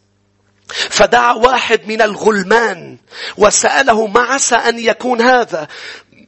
فدعا 0.70 1.32
واحد 1.32 1.80
من 1.88 2.02
الغلمان 2.02 2.98
وسأله 3.36 4.06
ما 4.06 4.20
عسى 4.20 4.54
أن 4.54 4.78
يكون 4.78 5.20
هذا؟ 5.20 5.68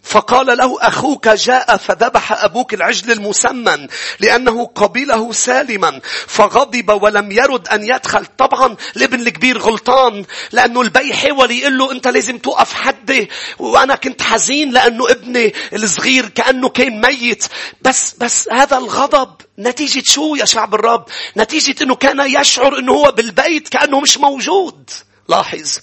فقال 0.03 0.59
له 0.59 0.79
أخوك 0.81 1.29
جاء 1.29 1.77
فذبح 1.77 2.45
أبوك 2.45 2.75
العجل 2.75 3.13
المسمن 3.13 3.87
لأنه 4.21 4.65
قبله 4.65 5.33
سالما. 5.33 6.01
فغضب 6.27 7.03
ولم 7.03 7.33
يرد 7.33 7.69
أن 7.69 7.83
يدخل. 7.83 8.27
طبعا 8.39 8.77
الابن 8.97 9.21
الكبير 9.21 9.59
غلطان 9.59 10.25
لأنه 10.53 10.81
البي 10.81 11.15
حاول 11.15 11.51
يقول 11.51 11.79
له 11.79 11.93
أنت 11.93 12.09
لازم 12.09 12.39
توقف 12.39 12.75
حدي. 12.75 13.31
وأنا 13.59 13.95
كنت 13.95 14.23
حزين 14.23 14.71
لأنه 14.71 15.11
ابني 15.11 15.55
الصغير 15.73 16.29
كأنه 16.29 16.69
كان 16.69 17.01
ميت. 17.01 17.45
بس 17.83 18.15
بس 18.19 18.49
هذا 18.49 18.79
الغضب 18.79 19.35
نتيجة 19.59 20.03
شو 20.07 20.35
يا 20.35 20.45
شعب 20.45 20.75
الرب؟ 20.75 21.05
نتيجة 21.37 21.83
أنه 21.83 21.95
كان 21.95 22.21
يشعر 22.41 22.79
أنه 22.79 22.93
هو 22.93 23.13
بالبيت 23.17 23.69
كأنه 23.69 24.01
مش 24.01 24.19
موجود. 24.19 24.91
لاحظ. 25.29 25.79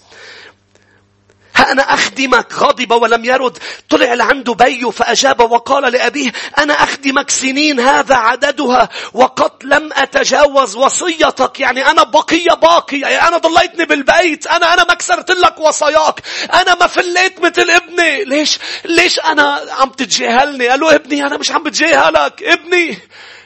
أنا 1.59 1.93
أخدمك. 1.93 2.53
غضب 2.53 2.91
ولم 2.91 3.25
يرد. 3.25 3.57
طلع 3.89 4.13
لعنده 4.13 4.53
بيه 4.53 4.89
فأجاب 4.89 5.39
وقال 5.51 5.91
لأبيه 5.93 6.31
أنا 6.57 6.73
أخدمك 6.73 7.29
سنين 7.29 7.79
هذا 7.79 8.15
عددها 8.15 8.89
وقد 9.13 9.51
لم 9.63 9.89
أتجاوز 9.93 10.75
وصيتك. 10.75 11.59
يعني 11.59 11.85
أنا 11.85 12.03
بقية 12.03 12.53
باقية. 12.61 13.01
يعني 13.05 13.27
أنا 13.27 13.37
ضليتني 13.37 13.85
بالبيت. 13.85 14.47
أنا 14.47 14.73
أنا 14.73 14.83
ما 14.83 14.93
كسرت 14.93 15.31
لك 15.31 15.59
وصاياك. 15.59 16.21
أنا 16.53 16.75
ما 16.75 16.87
فليت 16.87 17.41
مثل 17.41 17.69
ابني. 17.69 18.23
ليش؟ 18.23 18.59
ليش 18.85 19.19
أنا 19.19 19.61
عم 19.79 19.89
تتجاهلني؟ 19.89 20.67
قال 20.67 20.79
له 20.79 20.95
ابني 20.95 21.25
أنا 21.27 21.37
مش 21.37 21.51
عم 21.51 21.63
بتجاهلك. 21.63 22.43
ابني 22.43 22.97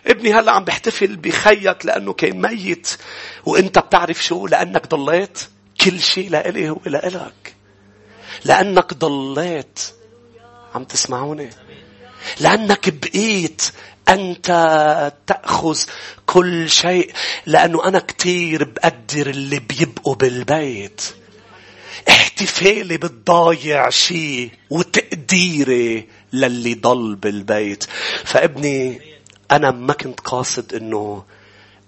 ابني 0.08 0.34
هلأ 0.34 0.52
عم 0.52 0.64
بحتفل 0.64 1.16
بخيك 1.16 1.86
لأنه 1.86 2.14
كان 2.14 2.42
ميت. 2.42 2.88
وإنت 3.46 3.80
بتعرف 3.80 4.24
شو؟ 4.24 4.48
لأنك 4.48 4.88
ضليت. 4.88 5.40
كل 5.82 6.00
شيء 6.00 6.30
لإلي 6.30 6.70
هو 6.70 6.78
لإلك. 6.86 7.53
لأنك 8.46 8.94
ضليت. 8.94 9.80
عم 10.76 10.84
تسمعوني؟ 10.84 11.50
لأنك 12.40 12.90
بقيت. 12.90 13.62
أنت 14.10 14.48
تأخذ 15.28 15.80
كل 16.26 16.70
شيء. 16.70 17.14
لأنه 17.46 17.88
أنا 17.88 18.00
كتير 18.00 18.64
بقدر 18.64 19.30
اللي 19.30 19.60
بيبقوا 19.60 20.16
بالبيت. 20.16 21.02
احتفالي 22.10 22.98
بتضايع 22.98 23.90
شيء 23.90 24.52
وتقديري 24.70 26.08
للي 26.34 26.74
ضل 26.74 27.16
بالبيت. 27.16 27.84
فابني 28.24 29.02
أنا 29.52 29.72
ما 29.72 29.94
كنت 29.94 30.20
قاصد 30.20 30.74
أنه 30.74 31.24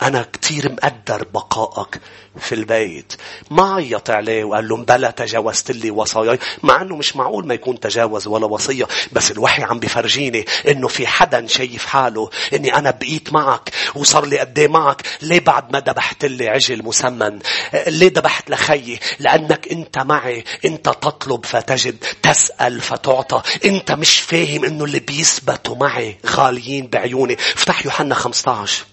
أنا 0.02 0.26
كتير 0.34 0.72
مقدر 0.72 1.24
بقائك 1.34 2.02
في 2.40 2.56
البيت. 2.56 3.14
ما 3.52 3.74
عيط 3.74 4.10
عليه 4.10 4.44
وقال 4.44 4.68
له 4.68 4.78
بلا 4.78 5.12
تجاوزت 5.12 5.72
لي 5.72 5.92
وصاياي. 5.92 6.40
مع 6.64 6.82
أنه 6.82 6.96
مش 6.96 7.16
معقول 7.16 7.48
ما 7.48 7.54
يكون 7.54 7.80
تجاوز 7.80 8.28
ولا 8.28 8.46
وصية. 8.46 8.88
بس 9.12 9.32
الوحي 9.32 9.64
عم 9.64 9.80
بفرجيني 9.80 10.46
أنه 10.68 10.88
في 10.88 11.08
حدا 11.08 11.48
شايف 11.48 11.86
حاله 11.86 12.30
أني 12.54 12.76
أنا 12.76 12.92
بقيت 12.92 13.34
معك 13.34 13.72
وصار 13.96 14.26
لي 14.26 14.40
قد 14.40 14.60
إيه 14.60 14.68
معك. 14.68 15.02
ليه 15.22 15.40
بعد 15.40 15.74
ما 15.74 15.80
ذبحت 15.80 16.26
لي 16.26 16.50
عجل 16.50 16.84
مسمن؟ 16.84 17.40
ليه 17.88 18.08
ذبحت 18.08 18.50
لخيي؟ 18.50 19.00
لأنك 19.20 19.68
أنت 19.72 19.98
معي. 19.98 20.44
أنت 20.66 20.86
تطلب 20.86 21.46
فتجد. 21.46 22.04
تسأل 22.22 22.82
فتعطى. 22.82 23.42
أنت 23.66 23.92
مش 23.92 24.20
فاهم 24.20 24.66
أنه 24.66 24.84
اللي 24.84 25.00
بيثبتوا 25.00 25.76
معي 25.76 26.18
غاليين 26.26 26.88
بعيوني. 26.88 27.34
افتح 27.34 27.86
يوحنا 27.86 28.16
15. 28.16 28.86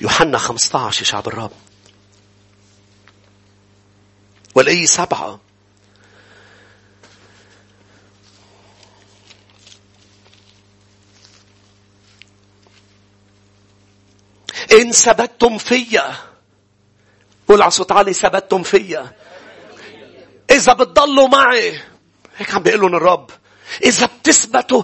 يوحنا 0.00 0.38
15 0.38 1.00
يا 1.00 1.04
شعب 1.04 1.28
الرب. 1.28 1.50
والأي 4.54 4.86
سبعة. 4.86 5.40
إن 14.72 14.92
ثبتتم 14.92 15.58
فيا. 15.58 16.14
قول 17.48 17.62
على 17.62 17.70
صوت 17.70 17.92
عالي 17.92 18.12
ثبتتم 18.12 18.62
فيا. 18.62 19.16
إذا 20.50 20.72
بتضلوا 20.72 21.28
معي. 21.28 21.80
هيك 22.36 22.54
عم 22.54 22.62
بيقول 22.62 22.80
لهم 22.80 22.94
الرب. 22.94 23.30
إذا 23.84 24.06
بتثبتوا 24.06 24.82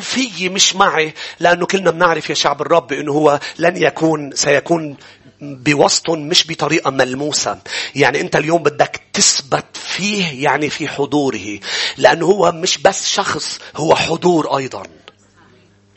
فيي 0.00 0.48
مش 0.48 0.76
معي 0.76 1.14
لأنه 1.40 1.66
كلنا 1.66 1.90
بنعرف 1.90 2.30
يا 2.30 2.34
شعب 2.34 2.62
الرب 2.62 2.92
إنه 2.92 3.12
هو 3.12 3.40
لن 3.58 3.82
يكون 3.82 4.30
سيكون 4.34 4.96
بوسطهم 5.40 6.28
مش 6.28 6.46
بطريقة 6.50 6.90
ملموسة 6.90 7.58
يعني 7.94 8.20
أنت 8.20 8.36
اليوم 8.36 8.62
بدك 8.62 9.00
تثبت 9.12 9.76
فيه 9.76 10.44
يعني 10.44 10.70
في 10.70 10.88
حضوره 10.88 11.58
لأنه 11.96 12.26
هو 12.26 12.52
مش 12.52 12.78
بس 12.78 13.08
شخص 13.08 13.58
هو 13.76 13.94
حضور 13.94 14.56
أيضا 14.56 14.82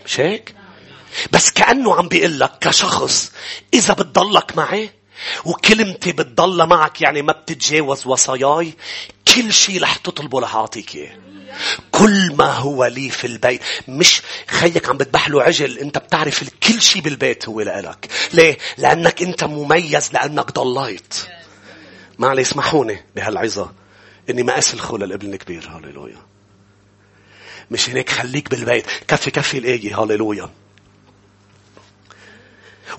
مش 0.06 0.20
هيك؟ 0.20 0.56
بس 1.32 1.52
كأنه 1.52 1.96
عم 1.96 2.08
بيقول 2.08 2.40
لك 2.40 2.52
كشخص 2.62 3.32
إذا 3.74 3.94
بتضلك 3.94 4.58
معي 4.58 4.90
وكلمتي 5.46 6.12
بتضل 6.12 6.66
معك 6.68 7.02
يعني 7.02 7.22
ما 7.22 7.34
بتتجاوز 7.34 8.08
وصاياي 8.08 8.74
كل 9.36 9.54
شيء 9.54 9.84
رح 9.84 9.96
تطلبه 9.96 10.40
رح 10.40 10.56
أعطيك 10.56 10.96
إياه. 10.96 11.31
كل 11.92 12.36
ما 12.36 12.52
هو 12.52 12.86
لي 12.86 13.10
في 13.10 13.28
البيت. 13.28 13.62
مش 13.88 14.22
خيك 14.48 14.90
عم 14.90 14.98
بتبح 14.98 15.30
له 15.30 15.44
عجل 15.44 15.78
انت 15.78 15.98
بتعرف 15.98 16.50
كل 16.68 16.82
شيء 16.82 17.02
بالبيت 17.02 17.50
هو 17.50 17.62
لك 17.62 18.08
ليه؟ 18.34 18.58
لأنك 18.78 19.22
انت 19.22 19.44
مميز 19.44 20.14
لأنك 20.14 20.52
ضليت. 20.52 21.14
معلي 22.20 22.42
اسمحوني 22.42 23.04
بهالعظة 23.16 23.72
إني 24.30 24.44
ما 24.44 24.58
أسلخه 24.58 24.98
للابن 24.98 25.34
الكبير. 25.34 25.70
هاليلويا 25.70 26.22
مش 27.72 27.90
هيك؟ 27.90 28.10
خليك 28.10 28.50
بالبيت. 28.50 28.86
كفي 29.08 29.32
كفي 29.32 29.58
الآية. 29.58 30.02
هاليلويا 30.02 30.50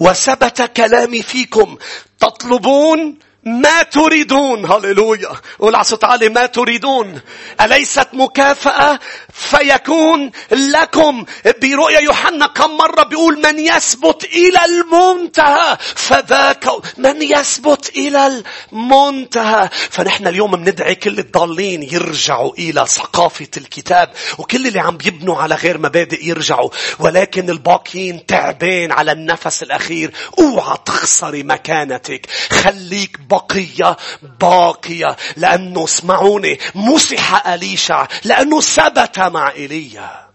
وثبت 0.01 0.63
كلامي 0.63 1.23
فيكم. 1.23 1.77
تطلبون 2.21 3.19
ما 3.45 3.83
تريدون؟ 3.83 4.65
هللويا. 4.67 5.33
قول 5.59 5.75
على 5.75 5.85
صوت 5.85 6.05
ما 6.05 6.47
تريدون؟ 6.47 7.21
أليست 7.61 8.09
مكافأة؟ 8.13 8.99
فيكون 9.33 10.31
لكم. 10.51 11.25
برؤيا 11.63 12.01
يوحنا 12.01 12.47
كم 12.47 12.77
مرة 12.77 13.03
بيقول 13.03 13.43
من 13.43 13.59
يثبت 13.59 14.25
إلى 14.25 14.65
المنتهى 14.65 15.77
فذاك 15.95 16.67
من 16.99 17.23
يثبت 17.23 17.93
إلى 17.97 18.43
المنتهى. 18.73 19.69
فنحن 19.91 20.27
اليوم 20.27 20.51
بندعي 20.51 20.95
كل 20.95 21.19
الضالين 21.19 21.83
يرجعوا 21.83 22.53
إلى 22.59 22.85
ثقافة 22.87 23.49
الكتاب 23.57 24.11
وكل 24.39 24.67
اللي 24.67 24.81
عم 24.81 24.97
بيبنوا 24.97 25.43
على 25.43 25.55
غير 25.55 25.79
مبادئ 25.79 26.25
يرجعوا. 26.25 26.71
ولكن 26.99 27.51
الباقيين 27.51 28.27
تعبين 28.27 28.93
على 28.93 29.13
النفس 29.13 29.63
الأخير. 29.63 30.13
أوعى 30.39 30.79
تخسري 30.87 31.43
مكانتك. 31.43 32.27
خليك 32.51 33.19
بقية 33.33 33.97
باقية. 34.41 35.17
لأنه 35.37 35.85
اسمعوني 35.85 36.59
مسح 36.75 37.47
أليشع 37.47 38.07
لأنه 38.25 38.61
ثبت 38.61 39.19
مع 39.19 39.51
إيليا. 39.51 40.32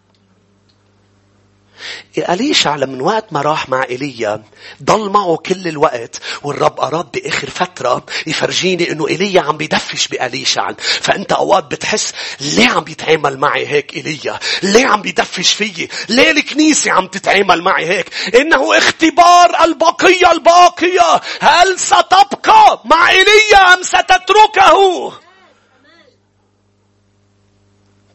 أليشع 2.17 2.75
من 2.75 3.01
وقت 3.01 3.33
ما 3.33 3.41
راح 3.41 3.69
مع 3.69 3.83
إيليا؟ 3.83 4.43
ضل 4.83 5.09
معه 5.09 5.37
كل 5.37 5.67
الوقت 5.67 6.21
والرب 6.43 6.79
أراد 6.79 7.11
بآخر 7.11 7.49
فترة 7.49 8.05
يفرجيني 8.27 8.91
إنه 8.91 9.07
إيليا 9.07 9.41
عم 9.41 9.57
بيدفش 9.57 10.07
بأليشع. 10.07 10.71
فأنت 11.01 11.31
أوقات 11.31 11.63
بتحس 11.63 12.13
ليه 12.41 12.69
عم 12.69 12.83
بيتعامل 12.83 13.37
معي 13.37 13.67
هيك 13.67 13.93
إيليا؟ 13.95 14.39
ليه 14.63 14.87
عم 14.87 15.01
بيدفش 15.01 15.53
فيي؟ 15.53 15.89
ليه 16.09 16.31
الكنيسة 16.31 16.91
عم 16.91 17.07
تتعامل 17.07 17.61
معي 17.61 17.85
هيك؟ 17.85 18.09
إنه 18.35 18.77
اختبار 18.77 19.63
البقية 19.63 20.31
الباقية. 20.31 21.21
هل 21.41 21.79
ستبقى 21.79 22.81
مع 22.85 23.09
إيليا 23.09 23.73
أم 23.73 23.83
ستتركه؟ 23.83 25.13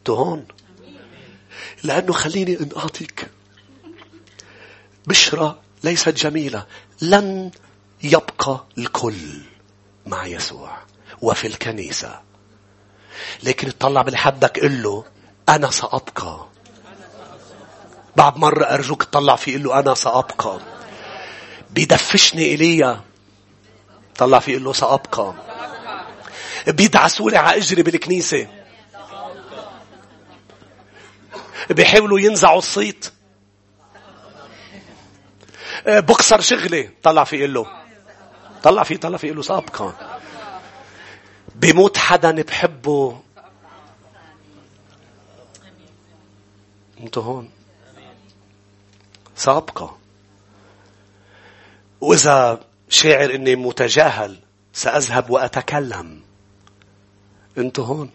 هون 0.09 0.45
لأنه 1.83 2.13
خليني 2.13 2.59
أن 2.59 2.69
أعطيك 2.77 3.27
بشرى 5.07 5.59
ليست 5.83 6.09
جميلة. 6.09 6.65
لن 7.01 7.51
يبقى 8.03 8.63
الكل 8.77 9.41
مع 10.05 10.25
يسوع 10.25 10.77
وفي 11.21 11.47
الكنيسة. 11.47 12.21
لكن 13.43 13.67
اطلع 13.67 14.01
بالحدك 14.01 14.59
قل 14.59 14.83
له 14.83 15.05
أنا 15.49 15.71
سأبقى. 15.71 16.47
بعد 18.15 18.37
مرة 18.37 18.63
أرجوك 18.63 19.03
تطلع 19.03 19.35
فيه 19.35 19.57
قل 19.57 19.63
له 19.63 19.79
أنا 19.79 19.93
سأبقى. 19.93 20.59
بيدفشني 21.71 22.45
إيليا. 22.45 23.01
طلع 24.17 24.39
فيه 24.39 24.55
قل 24.55 24.63
له 24.63 24.73
سأبقى. 24.73 25.33
بيدعسوا 26.67 27.29
لي 27.29 27.37
على 27.37 27.57
أجري 27.57 27.83
بالكنيسة. 27.83 28.47
بيحاولوا 31.69 32.19
ينزعوا 32.19 32.57
الصيت. 32.57 33.13
بكسر 35.87 36.41
شغلي. 36.41 36.89
طلع 37.03 37.23
في 37.23 37.47
له 37.47 37.67
طلع 38.63 38.83
فيه 38.83 38.97
طلع 38.97 39.17
فيه 39.17 39.31
له 39.31 39.41
سابقا. 39.41 40.19
بموت 41.55 41.97
حدا 41.97 42.41
بحبه. 42.41 43.21
أنتوا 46.99 47.23
هون. 47.23 47.49
سابقة 49.35 49.97
وإذا 52.01 52.59
شاعر 52.89 53.35
إني 53.35 53.55
متجاهل 53.55 54.39
سأذهب 54.73 55.29
وأتكلم. 55.29 56.21
أنتوا 57.57 57.85
هون. 57.85 58.11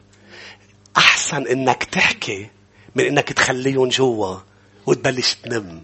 أحسن 0.96 1.46
إنك 1.46 1.84
تحكي 1.84 2.50
من 2.94 3.04
إنك 3.04 3.32
تخليهم 3.32 3.88
جوا 3.88 4.36
وتبلش 4.86 5.34
تنم. 5.34 5.82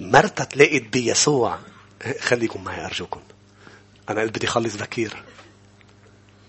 مرتا 0.00 0.44
تلاقت 0.44 0.82
بيسوع 0.82 1.58
خليكم 2.20 2.64
معي 2.64 2.84
أرجوكم. 2.84 3.20
أنا 4.08 4.24
بدي 4.24 4.46
أخلص 4.46 4.76
بكير 4.76 5.22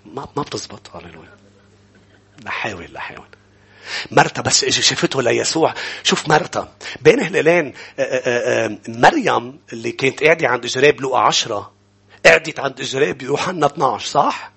ما 0.05 0.27
ما 0.37 0.43
بتزبط. 0.43 0.95
هاليلويا 0.95 1.37
لحاول 2.45 2.87
لحاول 2.93 3.27
مرتا 4.11 4.41
بس 4.41 4.63
إجي 4.63 4.81
شافته 4.81 5.21
ليسوع. 5.21 5.73
شوف 6.03 6.29
مرتا 6.29 6.73
بين 7.01 7.19
هلالين 7.19 7.73
مريم 8.87 9.59
اللي 9.73 9.91
كانت 9.91 10.23
قاعدة 10.23 10.47
عند 10.47 10.65
إجراب 10.65 11.01
لقى 11.01 11.25
عشرة 11.25 11.71
قعدت 12.25 12.59
عند 12.59 12.81
إجراب 12.81 13.21
يوحنا 13.21 13.65
12 13.65 14.07
صح؟ 14.07 14.51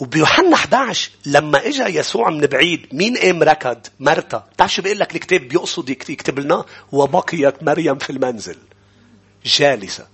وبيوحنا 0.00 0.54
11 0.54 1.10
لما 1.26 1.66
اجى 1.66 1.82
يسوع 1.82 2.30
من 2.30 2.40
بعيد 2.40 2.86
مين 2.92 3.16
قام 3.16 3.42
ركض؟ 3.42 3.78
مرتا 4.00 4.44
بتعرف 4.54 4.74
شو 4.74 4.82
بيقول 4.82 4.98
لك 4.98 5.14
الكتاب؟ 5.14 5.40
بيقصد 5.40 5.90
يكتب 5.90 6.38
لنا 6.38 6.64
وبقيت 6.92 7.62
مريم 7.62 7.98
في 7.98 8.10
المنزل. 8.10 8.56
جالسة. 9.44 10.06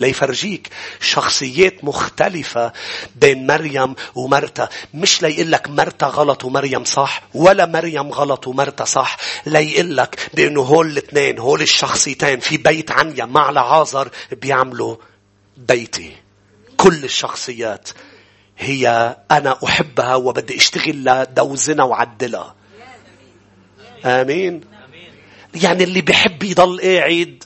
ليفرجيك 0.00 0.68
شخصيات 1.00 1.84
مختلفة 1.84 2.72
بين 3.16 3.46
مريم 3.46 3.94
ومرتا 4.14 4.68
مش 4.94 5.22
ليقول 5.22 5.52
لك 5.52 5.68
مرتا 5.68 6.06
غلط 6.06 6.44
ومريم 6.44 6.84
صح 6.84 7.22
ولا 7.34 7.66
مريم 7.66 8.12
غلط 8.12 8.46
ومرتا 8.46 8.84
صح. 8.84 9.16
ليقول 9.46 9.96
لك 9.96 10.30
بأنه 10.34 10.60
هول 10.60 10.86
الاثنين 10.86 11.38
هول 11.38 11.62
الشخصيتين. 11.62 12.40
في 12.40 12.56
بيت 12.56 12.90
عنيا 12.90 13.24
مع 13.24 13.50
لعازر 13.50 14.08
بيعملوا 14.32 14.96
بيتي. 15.56 16.16
كل 16.76 17.04
الشخصيات. 17.04 17.88
هي 18.62 19.16
أنا 19.30 19.58
أحبها 19.64 20.14
وبدي 20.14 20.56
أشتغل 20.56 21.04
لدوزنها 21.04 21.84
وعدلها. 21.84 22.54
آمين. 24.04 24.60
يعني 25.54 25.84
اللي 25.84 26.00
بحب 26.00 26.42
يضل 26.42 26.80
قاعد 26.80 27.44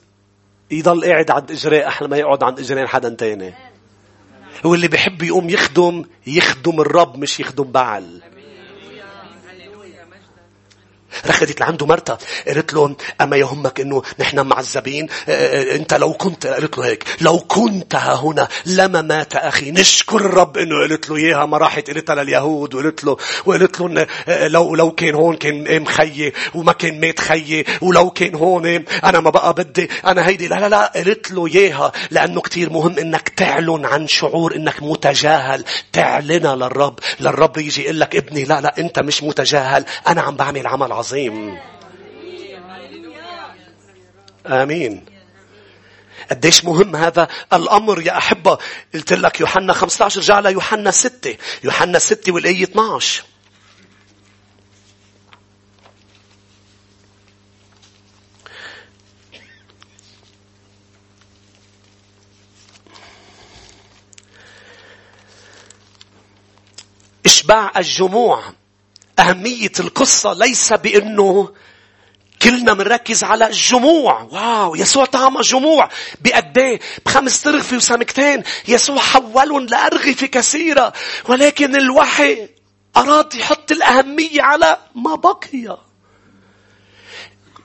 يضل 0.71 1.05
قاعد 1.05 1.31
عند 1.31 1.51
إجراء 1.51 1.89
أحلى 1.89 2.09
ما 2.09 2.17
يقعد 2.17 2.45
عند 2.45 2.61
إجراء 2.61 2.87
حدا 2.87 3.09
تاني. 3.09 3.55
واللي 4.65 4.89
بحب 4.89 5.23
يقوم 5.23 5.51
يخدم 5.51 6.05
يخدم 6.27 6.81
الرب 6.81 7.19
مش 7.19 7.41
يخدم 7.41 7.65
بعل 7.65 8.23
رخدت 11.27 11.61
لعنده 11.61 11.87
مرتا 11.87 12.19
قالت 12.47 12.75
له 12.75 12.97
أما 13.21 13.37
يهمك 13.37 13.81
أنه 13.81 14.03
نحن 14.19 14.41
معذبين؟ 14.41 15.09
أنت 15.29 15.95
لو 15.95 16.13
كنت 16.13 16.47
قالت 16.47 16.79
له 16.79 16.85
هيك 16.87 17.05
لو 17.21 17.39
كنت 17.39 17.95
ها 17.95 18.15
هنا 18.15 18.49
لما 18.67 19.03
مات 19.03 19.37
أخي 19.37 19.71
نشكر 19.71 20.17
الرب 20.17 20.57
أنه 20.59 20.81
قالت 20.81 21.11
له 21.11 21.17
إياها 21.17 21.47
ما 21.47 21.59
راحت 21.59 21.91
قالتها 21.91 22.15
لليهود 22.15 22.75
وقالت 22.75 23.05
له 23.05 23.17
وقالت 23.47 23.81
له 23.81 24.07
لو 24.49 24.75
لو 24.75 24.91
كان 24.93 25.15
هون 25.15 25.37
كان 25.37 25.69
قام 25.69 25.85
خيي 25.85 26.33
وما 26.55 26.73
كان 26.73 27.01
مات 27.01 27.21
خيي 27.21 27.65
ولو 27.83 28.11
كان 28.11 28.35
هون 28.35 28.67
أنا 29.05 29.21
ما 29.21 29.31
بقى 29.31 29.55
بدي 29.55 29.91
أنا 30.07 30.27
هيدي 30.29 30.49
لا 30.49 30.55
لا 30.55 30.69
لا 30.69 30.93
قالت 30.95 31.31
له 31.31 31.47
إياها 31.47 31.93
لأنه 32.11 32.41
كتير 32.41 32.71
مهم 32.71 32.99
أنك 32.99 33.29
تعلن 33.29 33.85
عن 33.85 34.09
شعور 34.09 34.57
أنك 34.57 34.83
متجاهل 34.83 35.65
تعلنها 35.93 36.57
للرب 36.57 36.99
للرب 37.21 37.59
يجي 37.59 37.83
يقول 37.83 38.01
لك 38.01 38.17
ابني 38.17 38.45
لا 38.45 38.61
لا 38.61 38.75
أنت 38.79 38.99
مش 38.99 39.23
متجاهل 39.23 39.85
أنا 40.07 40.21
عم 40.23 40.37
بعمل 40.37 40.67
عمل 40.67 40.93
عظيم. 40.93 41.06
عظيم. 41.07 41.59
آمين. 44.47 45.05
قديش 46.31 46.65
مهم 46.65 46.97
هذا 46.97 47.29
الأمر 47.53 48.03
يا 48.03 48.19
أحبة. 48.19 48.59
قلت 48.95 49.13
لك 49.13 49.41
يوحنا 49.41 49.73
15 49.73 50.21
رجع 50.21 50.41
ليوحنا 50.41 50.91
6 50.91 51.37
يوحنا 51.65 51.99
6 51.99 52.33
والآية 52.33 52.63
12 52.65 53.25
إشباع 67.27 67.73
الجموع. 67.77 68.43
أهمية 69.19 69.73
القصة 69.81 70.33
ليس 70.33 70.73
بأنه 70.73 71.55
كلنا 72.43 72.75
منركز 72.75 73.25
على 73.25 73.47
الجموع. 73.47 74.23
واو 74.23 74.75
يسوع 74.75 75.05
طعم 75.05 75.41
جموع. 75.41 75.89
بقديه 76.21 76.81
بخمس 77.07 77.43
ترغفة 77.43 77.77
وسمكتين. 77.77 78.43
يسوع 78.69 78.99
حولهم 78.99 79.67
لأرغفة 79.67 80.27
كثيرة. 80.27 80.93
ولكن 81.29 81.77
الوحي 81.77 82.49
أراد 82.97 83.35
يحط 83.35 83.73
الأهمية 83.73 84.43
على 84.43 84.79
ما 84.95 85.15
بقي. 85.15 85.79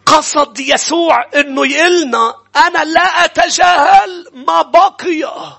قصد 0.05 0.59
يسوع 0.59 1.29
إنه 1.35 1.67
يقلنا 1.67 2.35
أنا 2.55 2.83
لا 2.83 3.25
أتجاهل 3.25 4.27
ما 4.33 4.61
بقي. 4.61 5.51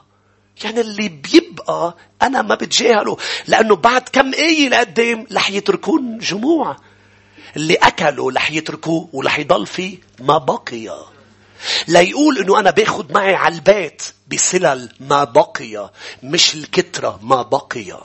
يعني 0.65 0.81
اللي 0.81 1.09
بيبقى 1.09 1.97
أنا 2.23 2.43
ما 2.43 2.55
بتجاهله. 2.55 3.17
لأنه 3.47 3.77
بعد 3.77 4.09
كم 4.09 4.35
آية 4.35 4.69
لقدام 4.69 5.27
رح 5.33 5.51
يتركون 5.51 6.19
جموع. 6.19 6.77
اللي 7.57 7.75
أكلوا 7.75 8.33
رح 8.33 8.51
يتركوه 8.51 9.09
ورح 9.13 9.39
يضل 9.39 9.67
فيه 9.67 9.99
ما 10.21 10.39
بقي. 10.39 11.05
لا 11.89 12.01
يقول 12.01 12.39
إنه 12.39 12.59
أنا 12.61 12.71
باخد 12.71 13.13
معي 13.13 13.35
على 13.35 13.55
البيت 13.55 14.03
بسلل 14.29 14.89
ما 15.01 15.25
بقي 15.25 15.91
مش 16.23 16.55
الكترة 16.55 17.19
ما 17.23 17.43
بقي. 17.43 18.03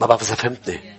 ما 0.00 0.06
بعرف 0.06 0.22
إذا 0.22 0.34
فهمتني. 0.34 0.95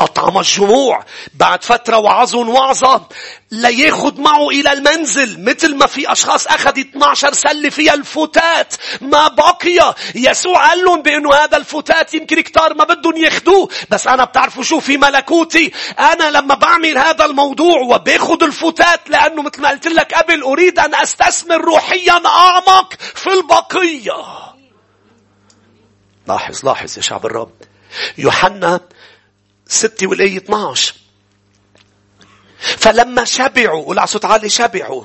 أطعم 0.00 0.38
الجموع. 0.38 1.04
بعد 1.34 1.64
فترة 1.64 1.96
وعظهم 1.96 2.48
وعظة 2.48 3.08
لياخد 3.50 4.20
معه 4.20 4.48
إلى 4.48 4.72
المنزل. 4.72 5.44
مثل 5.44 5.74
ما 5.74 5.86
في 5.86 6.12
أشخاص 6.12 6.46
أخذ 6.46 6.78
12 6.78 7.32
سلة 7.32 7.70
فيها 7.70 7.94
الفتات. 7.94 8.74
ما 9.00 9.28
بقي. 9.28 9.94
يسوع 10.14 10.68
قال 10.68 10.84
لهم 10.84 11.02
بأنه 11.02 11.34
هذا 11.34 11.56
الفتات 11.56 12.14
يمكن 12.14 12.40
كتار 12.40 12.74
ما 12.74 12.84
بدهم 12.84 13.16
ياخدوه. 13.16 13.68
بس 13.90 14.06
أنا 14.06 14.24
بتعرفوا 14.24 14.62
شو 14.62 14.80
في 14.80 14.96
ملكوتي. 14.96 15.72
أنا 15.98 16.30
لما 16.30 16.54
بعمل 16.54 16.98
هذا 16.98 17.24
الموضوع 17.24 17.80
وباخد 17.80 18.42
الفتات 18.42 19.10
لأنه 19.10 19.42
مثل 19.42 19.62
ما 19.62 19.68
قلت 19.68 19.86
لك 19.86 20.14
قبل 20.14 20.42
أريد 20.42 20.78
أن 20.78 20.94
أستثمر 20.94 21.60
روحيا 21.60 22.22
أعمق 22.26 22.94
في 23.14 23.30
البقية. 23.32 24.48
لاحظ 26.28 26.64
لاحظ 26.64 26.96
يا 26.96 27.02
شعب 27.02 27.26
الرب. 27.26 27.52
يوحنا 28.18 28.80
ستة 29.68 30.06
والآية 30.06 30.36
12 30.36 30.94
فلما 32.60 33.24
شبعوا 33.24 33.84
قول 33.84 34.08
صوت 34.08 34.24
عالي 34.24 34.48
شبعوا 34.48 35.04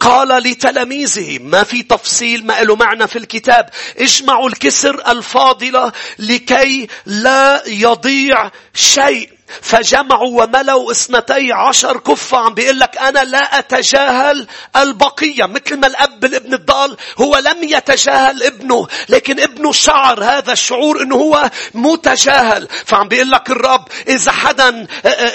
قال 0.00 0.28
لتلاميذه 0.28 1.38
ما 1.38 1.62
في 1.62 1.82
تفصيل 1.82 2.46
ما 2.46 2.60
له 2.62 2.76
معنى 2.76 3.08
في 3.08 3.18
الكتاب 3.18 3.70
اجمعوا 3.98 4.48
الكسر 4.48 5.10
الفاضلة 5.10 5.92
لكي 6.18 6.88
لا 7.06 7.62
يضيع 7.66 8.50
شيء. 8.74 9.33
فجمعوا 9.62 10.42
وملوا 10.44 10.90
اثنتي 10.90 11.52
عشر 11.52 11.98
كفة. 11.98 12.38
عم 12.38 12.54
بيقول 12.54 12.78
لك 12.78 12.98
أنا 12.98 13.24
لا 13.24 13.58
أتجاهل 13.58 14.46
البقية 14.76 15.46
مثل 15.46 15.76
ما 15.76 15.86
الأب 15.86 16.24
الابن 16.24 16.54
الضال 16.54 16.96
هو 17.18 17.36
لم 17.36 17.62
يتجاهل 17.62 18.42
ابنه 18.42 18.86
لكن 19.08 19.40
ابنه 19.40 19.72
شعر 19.72 20.24
هذا 20.24 20.52
الشعور 20.52 21.02
أنه 21.02 21.16
هو 21.16 21.50
متجاهل. 21.74 22.68
فعم 22.86 23.08
بيقول 23.08 23.30
لك 23.30 23.50
الرب 23.50 23.88
إذا 24.08 24.32
حدا 24.32 24.86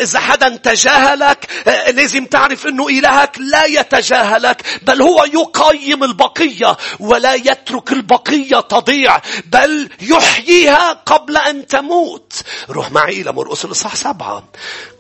إذا 0.02 0.20
حدا 0.20 0.50
تجاهلك 0.50 1.48
لازم 1.94 2.26
تعرف 2.26 2.68
أنه 2.68 2.88
إلهك 2.88 3.36
لا 3.40 3.66
يتجاهلك 3.66 4.62
بل 4.82 5.02
هو 5.02 5.24
يقيم 5.24 6.04
البقية 6.04 6.78
ولا 7.00 7.34
يترك 7.34 7.92
البقية 7.92 8.60
تضيع 8.60 9.22
بل 9.46 9.90
يحييها 10.02 10.94
قبل 10.94 11.38
أن 11.38 11.68
تموت. 11.68 12.34
روح 12.70 12.92
معي 12.92 13.22
إلى 13.22 13.32
مرقس 13.32 13.66
الإصحاح 13.66 13.99
سبعة 14.00 14.44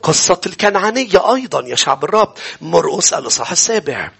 قصة 0.03 0.41
الكنعانية 0.45 1.33
أيضا 1.33 1.61
يا 1.67 1.75
شعب 1.75 2.03
الرب 2.03 2.33
مرقس 2.61 3.13
الإصحاح 3.13 3.51
السابع 3.51 4.11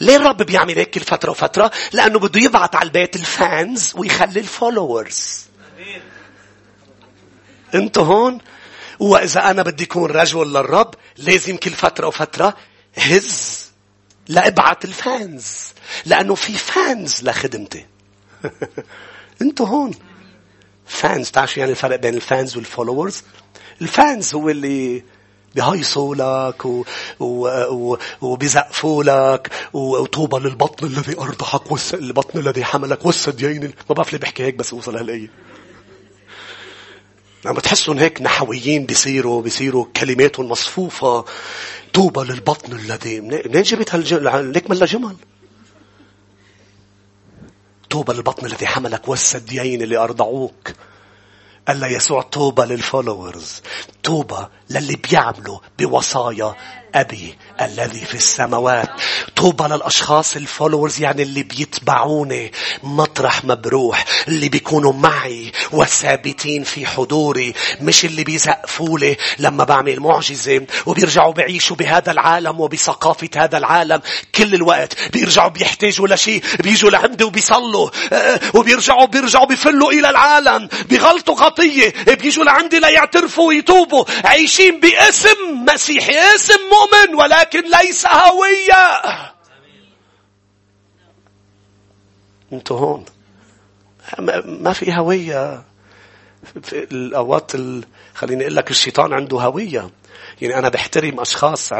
ليه 0.00 0.16
الرب 0.16 0.42
بيعمل 0.42 0.78
هيك 0.78 0.90
كل 0.90 1.00
فترة 1.00 1.30
وفترة؟ 1.30 1.70
لأنه 1.92 2.18
بده 2.18 2.40
يبعث 2.40 2.74
على 2.74 2.86
البيت 2.86 3.16
ال 3.16 3.31
fans 3.31 3.92
ويخلي 3.96 4.40
ال 4.40 4.50
followers. 4.50 5.46
أنتوا 7.74 8.04
هون؟ 8.04 8.38
وإذا 8.98 9.50
أنا 9.50 9.62
بدي 9.62 9.84
أكون 9.84 10.10
رجل 10.10 10.52
للرب 10.52 10.94
لازم 11.16 11.56
كل 11.56 11.70
فترة 11.70 12.06
وفترة 12.06 12.56
هز 12.96 13.62
لأبعت 14.28 14.84
ال 14.84 14.94
fans. 14.94 15.46
لأنه 16.04 16.34
في 16.34 16.52
fans 16.52 17.22
لخدمتي. 17.22 17.86
أنتوا 19.42 19.66
هون. 19.66 19.92
fans 20.86 21.30
تعرف 21.30 21.56
يعني 21.56 21.70
الفرق 21.70 21.96
بين 21.96 22.14
ال 22.14 22.22
fans 22.22 22.56
وال 22.56 22.68
followers 22.68 23.22
ال 23.82 23.92
fans 23.92 24.34
هو 24.34 24.48
اللي 24.48 25.02
بيهيصوا 25.54 26.14
لك 26.14 26.64
و... 26.66 26.84
و... 27.20 27.48
و... 27.70 27.98
وبيزقفوا 28.20 29.04
لك 29.04 29.50
وطوبى 29.72 30.36
للبطن 30.48 30.86
الذي 30.86 31.18
أرضعك 31.18 31.72
والس... 31.72 31.94
البطن 31.94 32.38
الذي 32.38 32.64
حملك 32.64 33.06
والثديين 33.06 33.60
ما 33.88 33.94
بعرف 33.94 34.12
ليه 34.12 34.20
بحكي 34.20 34.42
هيك 34.42 34.54
بس 34.54 34.72
اوصل 34.72 34.96
هالآية 34.96 35.30
لما 37.44 37.60
تحسوا 37.60 37.94
هيك 37.94 38.22
نحويين 38.22 38.86
بيصيروا 38.86 39.42
بيصيروا 39.42 39.86
كلماتهم 39.96 40.48
مصفوفة 40.48 41.24
طوبى 41.92 42.20
للبطن 42.20 42.72
الذي 42.72 43.20
منين 43.20 43.62
جبت 43.62 43.94
هالجمل 43.94 44.52
ليك 44.52 44.70
ملا 44.70 44.86
جمل 44.86 45.16
طوبى 47.92 48.12
للبطن 48.12 48.46
الذي 48.46 48.66
حملك 48.66 49.08
والثديين 49.08 49.82
اللي 49.82 49.96
أرضعوك. 49.96 50.72
قال 51.68 51.82
يسوع 51.82 52.22
طوبى 52.22 52.62
لل 52.62 52.80
followers 52.80 53.62
طوبى 54.02 54.46
للي 54.70 54.96
بيعملوا 54.96 55.58
بوصايا 55.78 56.54
أبي 56.94 57.34
الذي 57.60 58.00
في 58.00 58.14
السماوات. 58.14 58.90
طوبى 59.36 59.64
للأشخاص 59.64 60.36
ال 60.36 60.42
followers 60.42 61.00
يعني 61.00 61.22
اللي 61.22 61.42
بيتبعوني. 61.42 62.52
مطرح 62.82 63.44
ما 63.44 63.54
بروح 63.54 64.04
اللي 64.28 64.48
بيكونوا 64.48 64.92
معي 64.92 65.52
وثابتين 65.72 66.64
في 66.64 66.86
حضوري. 66.86 67.54
مش 67.80 68.04
اللي 68.04 68.24
بيزقفوا 68.24 68.98
لي 68.98 69.16
لما 69.38 69.64
بعمل 69.64 70.00
معجزة 70.00 70.66
وبيرجعوا 70.86 71.32
بيعيشوا 71.32 71.76
بهذا 71.76 72.12
العالم 72.12 72.60
وبثقافة 72.60 73.28
هذا 73.36 73.58
العالم. 73.58 74.00
كل 74.34 74.54
الوقت 74.54 75.10
بيرجعوا 75.12 75.50
بيحتاجوا 75.50 76.08
لشيء. 76.08 76.42
بيجوا 76.60 76.90
لعندي 76.90 77.24
وبيصلوا. 77.24 77.90
آه، 78.12 78.40
وبيرجعوا 78.54 79.06
بيرجعوا 79.06 79.46
بيفلوا 79.46 79.92
إلى 79.92 80.10
العالم. 80.10 80.68
بيغلطوا 80.88 81.34
خطية 81.34 81.92
بيجوا 82.06 82.44
لعندي 82.44 82.78
ليعترفوا 82.80 83.48
ويتوبوا. 83.48 84.04
عايشين 84.24 84.80
باسم 84.80 85.64
مسيحي 85.68 86.34
اسم 86.34 86.54
مؤمن. 86.54 86.81
ولكن 87.18 87.62
ليس 87.70 88.06
هوية 88.06 89.02
أنتوا 92.52 92.78
هون. 92.78 93.04
ما 94.44 94.72
في 94.72 94.96
هوية. 94.96 95.64
في 96.62 96.78
الأوقات 96.92 97.54
ال... 97.54 97.84
خليني 98.14 98.42
أقول 98.42 98.56
لك 98.56 98.70
الشيطان 98.70 99.12
عنده 99.12 99.40
هوية. 99.40 99.90
يعني 100.40 100.58
أنا 100.58 100.68
بحترم 100.68 101.20
أشخاص 101.20 101.72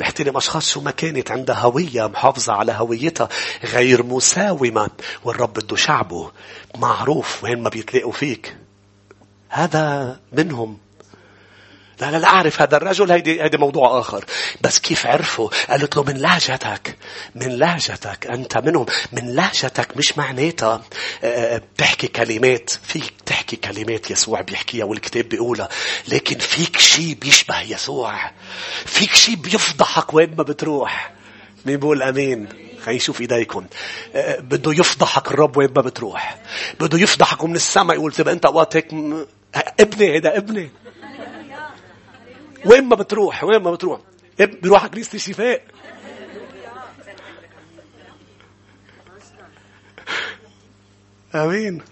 بحترم 0.00 0.36
أشخاص 0.36 0.70
شو 0.70 0.80
ما 0.80 0.90
كانت 0.90 1.30
عندها 1.30 1.56
هوية 1.56 2.06
محافظة 2.06 2.52
على 2.52 2.72
هويتها 2.72 3.28
غير 3.64 4.02
مساومة. 4.02 4.90
والرب 5.24 5.52
بده 5.52 5.76
شعبه 5.76 6.30
معروف 6.76 7.44
وين 7.44 7.62
ما 7.62 7.68
بيتلاقوا 7.68 8.12
فيك. 8.12 8.56
هذا 9.48 10.20
منهم. 10.32 10.83
لا 12.00 12.10
لا 12.10 12.16
لا 12.16 12.26
أعرف 12.28 12.62
هذا 12.62 12.76
الرجل 12.76 13.12
هيدي 13.12 13.42
هيدي 13.42 13.56
موضوع 13.56 14.00
آخر. 14.00 14.24
بس 14.60 14.78
كيف 14.78 15.06
عرفوا؟ 15.06 15.48
قالت 15.70 15.96
له 15.96 16.02
من 16.02 16.16
لهجتك 16.16 16.96
من 17.34 17.58
لهجتك 17.58 18.26
أنت 18.26 18.58
منهم 18.58 18.86
من 19.12 19.34
لهجتك 19.34 19.96
مش 19.96 20.18
معناتها 20.18 20.82
آه، 21.24 21.54
آه، 21.54 21.62
بتحكي 21.74 22.08
كلمات 22.08 22.70
فيك 22.70 23.12
تحكي 23.26 23.56
كلمات 23.56 24.10
يسوع 24.10 24.40
بيحكيها 24.40 24.84
والكتاب 24.84 25.28
بيقولها 25.28 25.68
لكن 26.08 26.38
فيك 26.38 26.78
شيء 26.78 27.14
بيشبه 27.14 27.60
يسوع 27.60 28.30
فيك 28.84 29.14
شيء 29.14 29.34
بيفضحك 29.34 30.14
وين 30.14 30.34
ما 30.36 30.42
بتروح. 30.42 31.12
مين 31.66 31.76
بيقول 31.76 32.02
أمين؟ 32.02 32.48
خلينا 32.84 32.96
نشوف 32.98 33.20
إيديكم. 33.20 33.66
آه، 34.14 34.40
بده 34.40 34.72
يفضحك 34.72 35.28
الرب 35.28 35.56
وين 35.56 35.68
ما 35.76 35.82
بتروح. 35.82 36.38
بده 36.80 36.98
يفضحك 36.98 37.44
من 37.44 37.56
السماء 37.56 37.96
يقول 37.96 38.12
تبقى 38.12 38.34
أنت 38.34 38.46
وقت 38.46 38.76
هيك 38.76 38.88
ابني 39.80 40.18
هذا 40.18 40.36
ابني. 40.36 40.70
وين 42.64 42.84
ما 42.84 42.96
بتروح 42.96 43.44
وين 43.44 43.62
ما 43.62 43.70
بتروح. 43.70 44.00
بيروح 44.38 44.80
على 44.82 44.90
كنيسة 44.90 45.14
الشفاء. 45.14 45.64
آمين. 51.34 51.82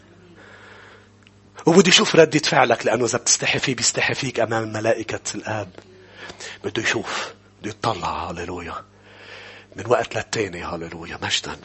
وبده 1.66 1.88
يشوف 1.88 2.16
ردة 2.16 2.38
فعلك 2.38 2.86
لأنه 2.86 3.04
إذا 3.04 3.18
بتستحي 3.18 3.58
فيه 3.58 3.74
بيستحي 3.74 4.14
فيك 4.14 4.40
أمام 4.40 4.72
ملائكة 4.72 5.20
الآب. 5.34 5.68
بده 6.64 6.82
يشوف 6.82 7.32
بده 7.62 7.70
يطلع 7.70 8.30
هاللويا 8.30 8.74
من 9.76 9.86
وقت 9.86 10.16
للتاني 10.16 10.62
هاللويا 10.62 11.18
مجدا. 11.22 11.56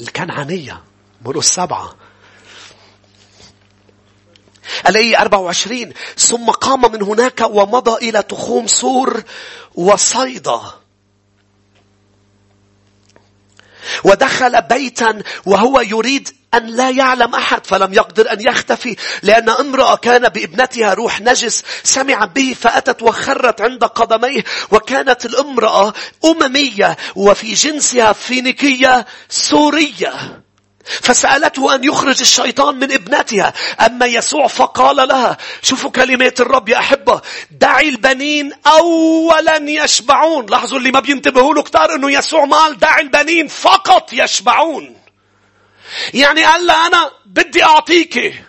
الكنعانية 0.00 0.82
مرقس 1.22 1.54
سبعة 1.54 1.94
الأي 4.88 5.16
24 5.16 5.92
ثم 6.16 6.50
قام 6.50 6.92
من 6.92 7.02
هناك 7.02 7.40
ومضى 7.40 8.08
إلى 8.08 8.22
تخوم 8.22 8.66
سور 8.66 9.22
وصيدا. 9.74 10.60
ودخل 14.04 14.62
بيتا 14.62 15.22
وهو 15.46 15.80
يريد 15.80 16.28
أن 16.54 16.66
لا 16.66 16.90
يعلم 16.90 17.34
أحد 17.34 17.66
فلم 17.66 17.94
يقدر 17.94 18.32
أن 18.32 18.40
يختفي 18.40 18.96
لأن 19.22 19.48
امرأة 19.48 19.96
كان 19.96 20.28
بابنتها 20.28 20.94
روح 20.94 21.20
نجس 21.20 21.64
سمع 21.82 22.24
به 22.24 22.56
فأتت 22.60 23.02
وخرت 23.02 23.60
عند 23.60 23.84
قدميه 23.84 24.44
وكانت 24.70 25.26
الامرأة 25.26 25.92
أممية 26.24 26.96
وفي 27.16 27.54
جنسها 27.54 28.12
فينيكية 28.12 29.06
سورية. 29.28 30.42
فسألته 30.84 31.74
أن 31.74 31.84
يخرج 31.84 32.20
الشيطان 32.20 32.74
من 32.74 32.92
ابنتها. 32.92 33.52
أما 33.86 34.06
يسوع 34.06 34.46
فقال 34.46 35.08
لها 35.08 35.36
شوفوا 35.62 35.90
كلمات 35.90 36.40
الرب 36.40 36.68
يا 36.68 36.78
أحبة 36.78 37.20
دعي 37.50 37.88
البنين 37.88 38.52
أولا 38.66 39.56
يشبعون. 39.56 40.46
لاحظوا 40.46 40.78
اللي 40.78 40.90
ما 40.90 41.00
بينتبهوا 41.00 41.54
له 41.54 41.62
كتار 41.62 41.94
أنه 41.94 42.12
يسوع 42.12 42.44
مال 42.44 42.78
دعي 42.78 43.02
البنين 43.02 43.48
فقط 43.48 44.12
يشبعون. 44.12 44.96
يعني 46.14 46.44
قال 46.44 46.66
لها 46.66 46.86
أنا 46.86 47.10
بدي 47.26 47.64
أعطيك. 47.64 48.44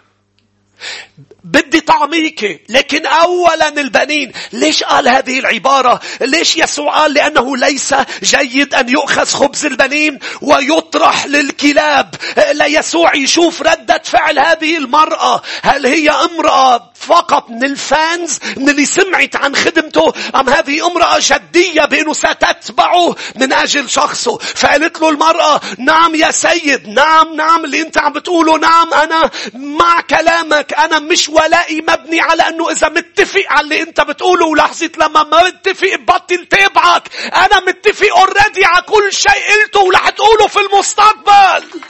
بدي 1.43 1.79
طعميك. 1.79 2.61
لكن 2.69 3.05
أولا 3.05 3.67
البنين 3.67 4.31
ليش 4.53 4.83
قال 4.83 5.07
هذه 5.07 5.39
العبارة؟ 5.39 5.99
ليش 6.21 6.57
يسوع 6.57 6.99
قال 6.99 7.13
لأنه 7.13 7.57
ليس 7.57 7.95
جيد 8.23 8.73
أن 8.73 8.89
يؤخذ 8.89 9.25
خبز 9.25 9.65
البنين 9.65 10.19
ويطرح 10.41 11.25
للكلاب؟ 11.25 12.15
ليسوع 12.51 13.15
يشوف 13.15 13.61
ردة 13.61 14.01
فعل 14.05 14.39
هذه 14.39 14.77
المرأة. 14.77 15.41
هل 15.63 15.85
هي 15.85 16.09
امرأة 16.09 16.91
فقط 16.93 17.49
من 17.49 17.63
ال 17.63 17.78
fans 17.78 18.39
من 18.57 18.69
اللي 18.69 18.85
سمعت 18.85 19.35
عن 19.35 19.55
خدمته 19.55 20.13
أم 20.35 20.49
هذه 20.49 20.87
امرأة 20.87 21.19
جدية 21.21 21.85
بأنه 21.85 22.13
ستتبعه 22.13 23.15
من 23.35 23.53
أجل 23.53 23.89
شخصه؟ 23.89 24.37
فقالت 24.37 25.01
له 25.01 25.09
المرأة 25.09 25.61
نعم 25.77 26.15
يا 26.15 26.31
سيد 26.31 26.87
نعم 26.87 27.35
نعم 27.35 27.65
اللي 27.65 27.81
أنت 27.81 27.97
عم 27.97 28.13
بتقوله 28.13 28.57
نعم 28.57 28.93
أنا 28.93 29.29
مع 29.53 30.01
كلامك 30.01 30.73
أنا 30.73 30.99
مش 30.99 31.30
ولائي 31.31 31.81
مبني 31.81 32.21
على 32.21 32.47
أنه 32.47 32.71
إذا 32.71 32.89
متفق 32.89 33.43
على 33.49 33.61
اللي 33.63 33.81
أنت 33.81 34.01
بتقوله 34.01 34.45
ولحظة 34.45 34.91
لما 34.97 35.23
ما 35.23 35.43
متفق 35.43 35.95
ببطل 35.95 36.45
تابعك 36.45 37.03
أنا 37.25 37.59
متفق 37.59 38.07
already 38.17 38.65
على 38.65 38.81
كل 38.81 39.13
شيء 39.13 39.63
قلته 39.63 39.79
ورح 39.79 40.09
تقوله 40.09 40.47
في 40.47 40.59
المستقبل. 40.59 41.81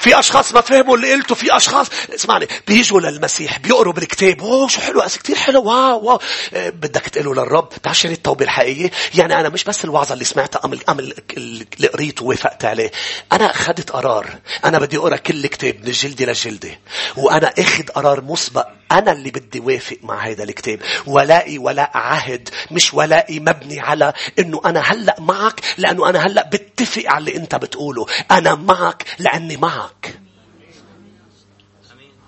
في 0.00 0.18
أشخاص 0.18 0.52
ما 0.52 0.60
فهموا 0.60 0.96
اللي 0.96 1.12
قلته 1.12 1.34
في 1.34 1.56
أشخاص 1.56 1.86
اسمعني 2.14 2.48
بيجوا 2.66 3.00
للمسيح 3.00 3.58
بيقروا 3.58 3.92
بالكتاب 3.92 4.40
أوه 4.40 4.68
شو 4.68 4.80
حلو 4.80 5.00
أس 5.00 5.18
كتير 5.18 5.36
حلو 5.36 5.62
واو 5.62 6.04
واو. 6.04 6.20
إيه 6.52 6.70
بدك 6.70 7.00
تقوله 7.00 7.42
للرب 7.42 7.68
تعال 7.82 7.96
شريط 7.96 8.16
التوبة 8.16 8.44
الحقيقية. 8.44 8.90
يعني 9.14 9.40
أنا 9.40 9.48
مش 9.48 9.64
بس 9.64 9.84
الوعظة 9.84 10.12
اللي 10.12 10.24
سمعتها 10.24 10.60
أم 10.64 10.78
أم 10.88 10.98
اللي 11.36 11.88
قريته 11.92 12.24
ووافقت 12.24 12.64
عليه. 12.64 12.90
أنا 13.32 13.50
أخذت 13.50 13.90
قرار 13.90 14.26
أنا 14.64 14.78
بدي 14.78 14.96
أقرأ 14.98 15.16
كل 15.16 15.46
كتاب 15.46 15.76
من 15.80 15.86
الجلدة 15.86 16.26
للجلدة 16.26 16.78
وأنا 17.16 17.52
أخذ 17.58 17.82
قرار 17.82 18.20
مسبق 18.20 18.66
أنا 18.92 19.12
اللي 19.12 19.30
بدي 19.30 19.60
وافق 19.60 19.96
مع 20.02 20.18
هذا 20.26 20.44
الكتاب. 20.44 20.80
ولائي 21.06 21.58
ولاء 21.58 21.90
عهد 21.94 22.48
مش 22.70 22.94
ولائي 22.94 23.40
مبني 23.40 23.80
على 23.80 24.12
أنه 24.38 24.60
أنا 24.64 24.80
هلأ 24.80 25.16
معك 25.18 25.60
لأنه 25.78 26.08
أنا 26.08 26.26
هلأ 26.26 26.50
بتفق 26.80 27.02
على 27.06 27.18
اللي 27.18 27.36
أنت 27.36 27.54
بتقوله. 27.54 28.06
أنا 28.30 28.54
معك 28.54 29.04
لأني 29.18 29.56
معك. 29.56 30.20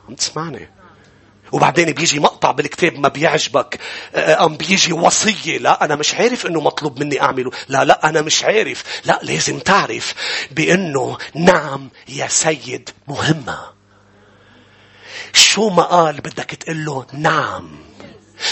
عم 0.09 0.15
تسمعني؟ 0.15 0.71
وبعدين 1.53 1.93
بيجي 1.93 2.21
مقطع 2.21 2.51
بالكتاب 2.51 2.99
ما 2.99 3.09
بيعجبك. 3.09 3.81
آه، 4.15 4.45
أم 4.45 4.57
بيجي 4.57 4.93
وصية. 4.93 5.59
لا 5.59 5.85
أنا 5.85 5.97
مش 5.97 6.15
عارف 6.15 6.47
أنه 6.47 6.61
مطلوب 6.61 7.01
مني 7.01 7.23
أعمله. 7.23 7.51
لا 7.69 7.85
لا 7.85 8.09
أنا 8.09 8.23
مش 8.23 8.45
عارف. 8.45 8.85
لا 9.05 9.21
لازم 9.23 9.59
تعرف 9.59 10.15
بأنه 10.51 11.19
نعم 11.35 11.91
يا 12.09 12.29
سيد 12.29 12.91
مهمة. 13.09 13.59
شو 15.33 15.69
ما 15.69 15.83
قال 15.83 16.21
بدك 16.21 16.45
تقول 16.45 16.85
له 16.85 17.07
نعم. 17.13 17.79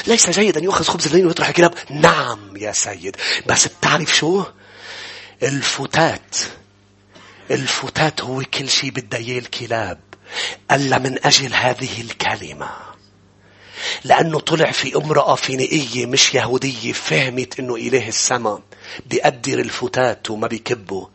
ليس 0.06 0.30
جيد 0.30 0.56
أن 0.56 0.64
يؤخذ 0.64 0.84
خبز 0.84 1.06
الليل 1.06 1.26
ويطرح 1.26 1.48
الكلاب. 1.48 1.74
نعم 1.90 2.56
يا 2.56 2.72
سيد. 2.72 3.16
بس 3.46 3.68
بتعرف 3.68 4.16
شو؟ 4.16 4.44
الفتات. 5.42 6.36
الفتات 7.50 8.20
هو 8.20 8.42
كل 8.42 8.68
شيء 8.68 8.92
إياه 9.14 9.38
الكلاب. 9.38 10.00
ألا 10.70 10.98
من 10.98 11.26
أجل 11.26 11.54
هذه 11.54 12.00
الكلمة. 12.00 12.70
لأنه 14.04 14.40
طلع 14.40 14.70
في 14.70 14.96
امرأة 14.96 15.34
فينيقية 15.34 16.06
مش 16.06 16.34
يهودية 16.34 16.92
فهمت 16.92 17.58
أنه 17.58 17.76
إله 17.76 18.08
السماء 18.08 18.62
بيقدر 19.06 19.58
الفتات 19.58 20.30
وما 20.30 20.46
بيكبه 20.46 21.08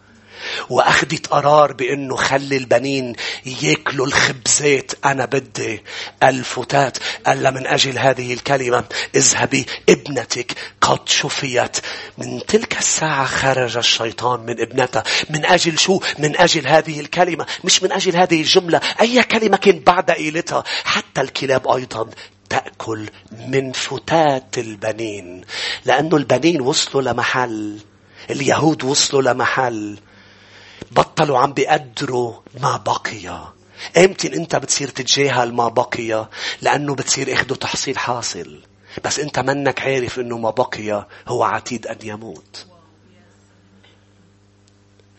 وأخذت 0.70 1.28
قرار 1.28 1.74
بأنه 1.74 2.16
خلي 2.16 2.57
البنين 2.57 3.13
ياكلوا 3.45 4.05
الخبزات. 4.05 4.91
أنا 5.05 5.26
بدي 5.26 5.84
الفتات 6.24 6.97
ألا 7.28 7.51
من 7.51 7.68
أجل 7.68 7.99
هذه 7.99 8.34
الكلمة 8.34 8.84
اذهبي 9.16 9.66
ابنتك 9.89 10.53
قد 10.82 11.09
شفيت. 11.09 11.78
من 12.18 12.45
تلك 12.45 12.78
الساعة 12.80 13.26
خرج 13.26 13.78
الشيطان 13.78 14.39
من 14.39 14.61
ابنتها 14.61 15.03
من 15.30 15.45
أجل 15.45 15.80
شو؟ 15.80 15.99
من 16.20 16.38
أجل 16.38 16.68
هذه 16.68 16.99
الكلمة. 16.99 17.45
مش 17.63 17.84
من 17.84 17.91
أجل 17.91 18.16
هذه 18.16 18.41
الجملة 18.41 18.82
أي 19.01 19.24
كلمة 19.24 19.57
كان 19.57 19.80
بعد 19.80 20.11
قيلتها 20.11 20.63
حتى 20.84 21.22
الكلاب 21.22 21.68
أيضا 21.68 22.09
تأكل 22.49 23.09
من 23.47 23.72
فتات 23.72 24.57
البنين. 24.57 25.41
لأنه 25.86 26.18
البنين 26.18 26.61
وصلوا 26.61 27.03
لمحل 27.03 27.80
اليهود 28.30 28.84
وصلوا 28.84 29.22
لمحل. 29.22 29.97
بطلوا 30.95 31.39
عم 31.39 31.53
بيقدروا 31.53 32.33
ما 32.61 32.77
بقي. 32.77 33.53
إمتى 33.97 34.35
انت 34.35 34.55
بتصير 34.55 34.87
تتجاهل 34.87 35.53
ما 35.53 35.67
بقي؟ 35.67 36.29
لأنه 36.61 36.95
بتصير 36.95 37.33
اخده 37.33 37.55
تحصيل 37.55 37.97
حاصل. 37.97 38.61
بس 39.03 39.19
انت 39.19 39.39
منك 39.39 39.81
عارف 39.81 40.19
انه 40.19 40.37
ما 40.37 40.49
بقي 40.49 41.07
هو 41.27 41.43
عتيد 41.43 41.87
أن 41.87 41.97
يموت. 42.03 42.65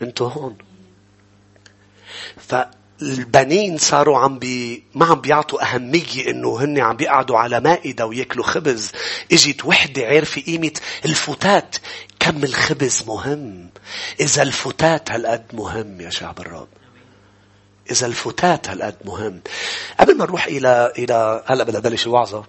أنتوا 0.01 0.29
هون. 0.29 0.57
فالبنين 2.37 3.77
صاروا 3.77 4.17
عم 4.17 4.39
بي 4.39 4.83
ما 4.95 5.05
عم 5.05 5.21
بيعطوا 5.21 5.63
أهمية 5.63 6.29
إنه 6.29 6.63
هن 6.63 6.79
عم 6.79 6.95
بيقعدوا 6.97 7.37
على 7.37 7.59
مائدة 7.59 8.05
وياكلوا 8.05 8.45
خبز. 8.45 8.91
إجت 9.31 9.65
وحدة 9.65 10.05
عارفة 10.05 10.41
قيمة 10.41 10.79
الفتات. 11.05 11.75
كم 12.27 12.43
الخبز 12.43 13.03
مهم. 13.07 13.69
إذا 14.19 14.43
الفتات 14.43 15.11
هالقد 15.11 15.45
مهم 15.53 16.01
يا 16.01 16.09
شعب 16.09 16.39
الرب. 16.39 16.67
إذا 17.91 18.07
الفتات 18.07 18.69
هالقد 18.69 18.95
مهم. 19.05 19.41
قبل 19.99 20.17
ما 20.17 20.25
نروح 20.25 20.45
إلى 20.45 20.93
إلى 20.97 21.43
هلا 21.45 21.63
بدي 21.63 21.77
أبلش 21.77 22.07
الوعظة. 22.07 22.43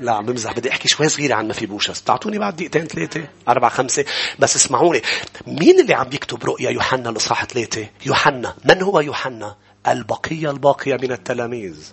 لا 0.00 0.12
عم 0.12 0.26
بمزح. 0.26 0.52
بدي 0.52 0.70
أحكي 0.70 0.88
شوي 0.88 1.08
صغيرة 1.08 1.34
عن 1.34 1.46
ما 1.46 1.52
في 1.52 1.66
بوشس 1.66 2.02
تعطوني 2.02 2.38
بعد 2.38 2.56
دقيقتين 2.56 2.86
ثلاثة؟ 2.86 3.28
أربعة 3.48 3.70
خمسة؟ 3.70 4.04
بس 4.38 4.56
اسمعوني 4.56 5.02
مين 5.46 5.80
اللي 5.80 5.94
عم 5.94 6.06
يكتب 6.06 6.44
رؤيا 6.44 6.70
يوحنا 6.70 7.10
الإصحاح 7.10 7.44
ثلاثة؟ 7.44 7.86
يوحنا. 8.06 8.54
من 8.64 8.82
هو 8.82 9.00
يوحنا؟ 9.00 9.56
البقية 9.88 10.50
الباقية 10.50 10.94
من 10.94 11.12
التلاميذ. 11.12 11.92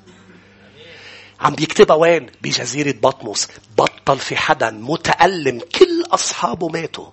عم 1.39 1.55
بيكتبها 1.55 1.95
وين؟ 1.95 2.27
بجزيرة 2.41 2.95
بطمس. 3.03 3.47
بطل 3.77 4.19
في 4.19 4.35
حدا 4.35 4.71
متألم. 4.71 5.59
كل 5.59 6.03
أصحابه 6.11 6.67
ماتوا. 6.67 7.07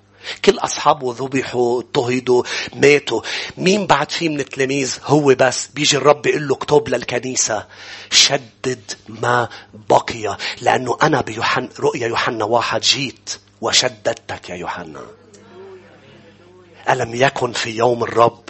كل 0.45 0.59
أصحابه 0.59 1.14
ذبحوا 1.18 1.79
اضطهدوا 1.79 2.43
ماتوا 2.77 3.23
مين 3.59 3.87
بعد 3.87 4.11
فيه 4.11 4.29
من 4.29 4.41
التلاميذ 4.41 4.99
هو 5.05 5.35
بس 5.35 5.66
بيجي 5.66 5.97
الرب 5.97 6.23
بيقول 6.23 6.49
له 6.49 6.55
اكتب 6.55 6.89
للكنيسة 6.89 7.66
شدد 8.11 8.93
ما 9.09 9.49
بقي 9.91 10.37
لأنه 10.61 10.99
أنا 11.03 11.20
بيوحنا 11.20 11.68
رؤيا 11.81 12.07
يوحنا 12.07 12.45
واحد 12.45 12.81
جيت 12.81 13.31
وشددتك 13.61 14.51
يا 14.51 14.55
يوحنا 14.55 15.07
ألم 16.91 17.14
يكن 17.14 17.53
في 17.53 17.70
يوم 17.70 18.03
الرب 18.03 18.43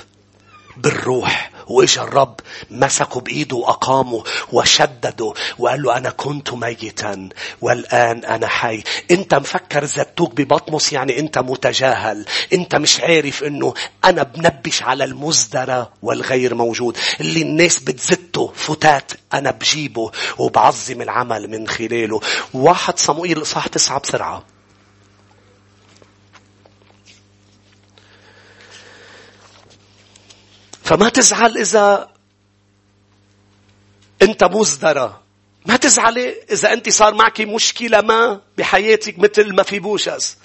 بالروح 0.76 1.50
وإجا 1.72 2.02
الرب 2.02 2.40
مسكه 2.70 3.20
بإيده 3.20 3.56
وأقامه 3.56 4.24
وشدده 4.52 5.32
وقال 5.58 5.82
له 5.82 5.96
أنا 5.96 6.10
كنت 6.10 6.52
ميتا 6.52 7.28
والآن 7.60 8.24
أنا 8.24 8.46
حي. 8.46 8.82
أنت 9.10 9.34
مفكر 9.34 9.84
زتوك 9.84 10.34
ببطمس 10.34 10.92
يعني 10.92 11.18
أنت 11.18 11.38
متجاهل. 11.38 12.26
أنت 12.52 12.74
مش 12.74 13.00
عارف 13.00 13.44
أنه 13.44 13.74
أنا 14.04 14.22
بنبش 14.22 14.82
على 14.82 15.04
المزدرى 15.04 15.88
والغير 16.02 16.54
موجود. 16.54 16.96
اللي 17.20 17.42
الناس 17.42 17.78
بتزته 17.78 18.52
فتات 18.54 19.12
أنا 19.34 19.50
بجيبه 19.50 20.10
وبعظم 20.38 21.02
العمل 21.02 21.50
من 21.50 21.68
خلاله. 21.68 22.20
واحد 22.54 22.98
صموئيل 22.98 23.46
صح 23.46 23.66
تسعة 23.66 24.00
بسرعة. 24.00 24.51
فما 30.84 31.08
تزعل 31.08 31.58
إذا 31.58 32.10
أنت 34.22 34.44
مزدرى 34.44 35.20
ما 35.66 35.76
تزعلي 35.76 36.42
إذا 36.50 36.72
أنت 36.72 36.88
صار 36.88 37.14
معك 37.14 37.40
مشكلة 37.40 38.00
ما 38.00 38.40
بحياتك 38.58 39.18
مثل 39.18 39.54
ما 39.54 39.62
في 39.62 39.78
بوشس 39.78 40.36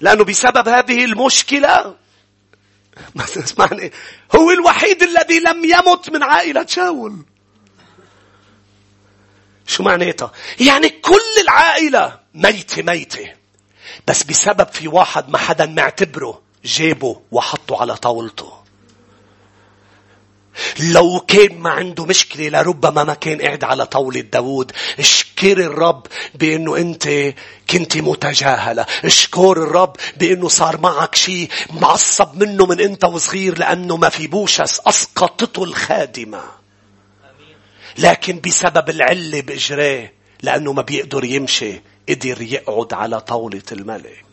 لأنه 0.00 0.24
بسبب 0.24 0.68
هذه 0.68 1.04
المشكلة 1.04 1.94
ما 3.14 3.24
تسمعني. 3.24 3.92
هو 4.36 4.50
الوحيد 4.50 5.02
الذي 5.02 5.40
لم 5.40 5.64
يمت 5.64 6.10
من 6.10 6.22
عائلة 6.22 6.66
شاول. 6.66 7.16
شو 9.66 9.82
معناتها؟ 9.82 10.32
يعني 10.60 10.88
كل 10.88 11.40
العائلة 11.42 12.18
ميتة 12.34 12.82
ميتة. 12.82 13.32
بس 14.06 14.22
بسبب 14.22 14.68
في 14.68 14.88
واحد 14.88 15.28
ما 15.28 15.38
حدا 15.38 15.66
معتبره. 15.66 16.42
جابه 16.64 17.20
وحطه 17.32 17.80
على 17.80 17.96
طاولته. 17.96 18.62
لو 20.80 21.20
كان 21.20 21.58
ما 21.58 21.70
عنده 21.70 22.04
مشكلة 22.04 22.48
لربما 22.48 23.04
ما 23.04 23.14
كان 23.14 23.42
قاعد 23.42 23.64
على 23.64 23.86
طاولة 23.86 24.20
داود 24.20 24.72
اشكر 24.98 25.58
الرب 25.58 26.06
بأنه 26.34 26.76
أنت 26.76 27.34
كنت 27.70 27.96
متجاهلة. 27.96 28.86
اشكر 29.04 29.52
الرب 29.52 29.96
بأنه 30.16 30.48
صار 30.48 30.80
معك 30.80 31.14
شيء 31.14 31.48
معصب 31.70 32.42
منه 32.42 32.66
من 32.66 32.80
أنت 32.80 33.04
وصغير 33.04 33.58
لأنه 33.58 33.96
ما 33.96 34.08
في 34.08 34.26
بوشس 34.26 34.80
أسقطته 34.86 35.64
الخادمة. 35.64 36.42
لكن 37.98 38.40
بسبب 38.40 38.90
العلة 38.90 39.40
بإجراه 39.40 40.10
لأنه 40.42 40.72
ما 40.72 40.82
بيقدر 40.82 41.24
يمشي 41.24 41.80
قدر 42.08 42.42
يقعد 42.42 42.94
على 42.94 43.20
طاولة 43.20 43.62
الملك. 43.72 44.31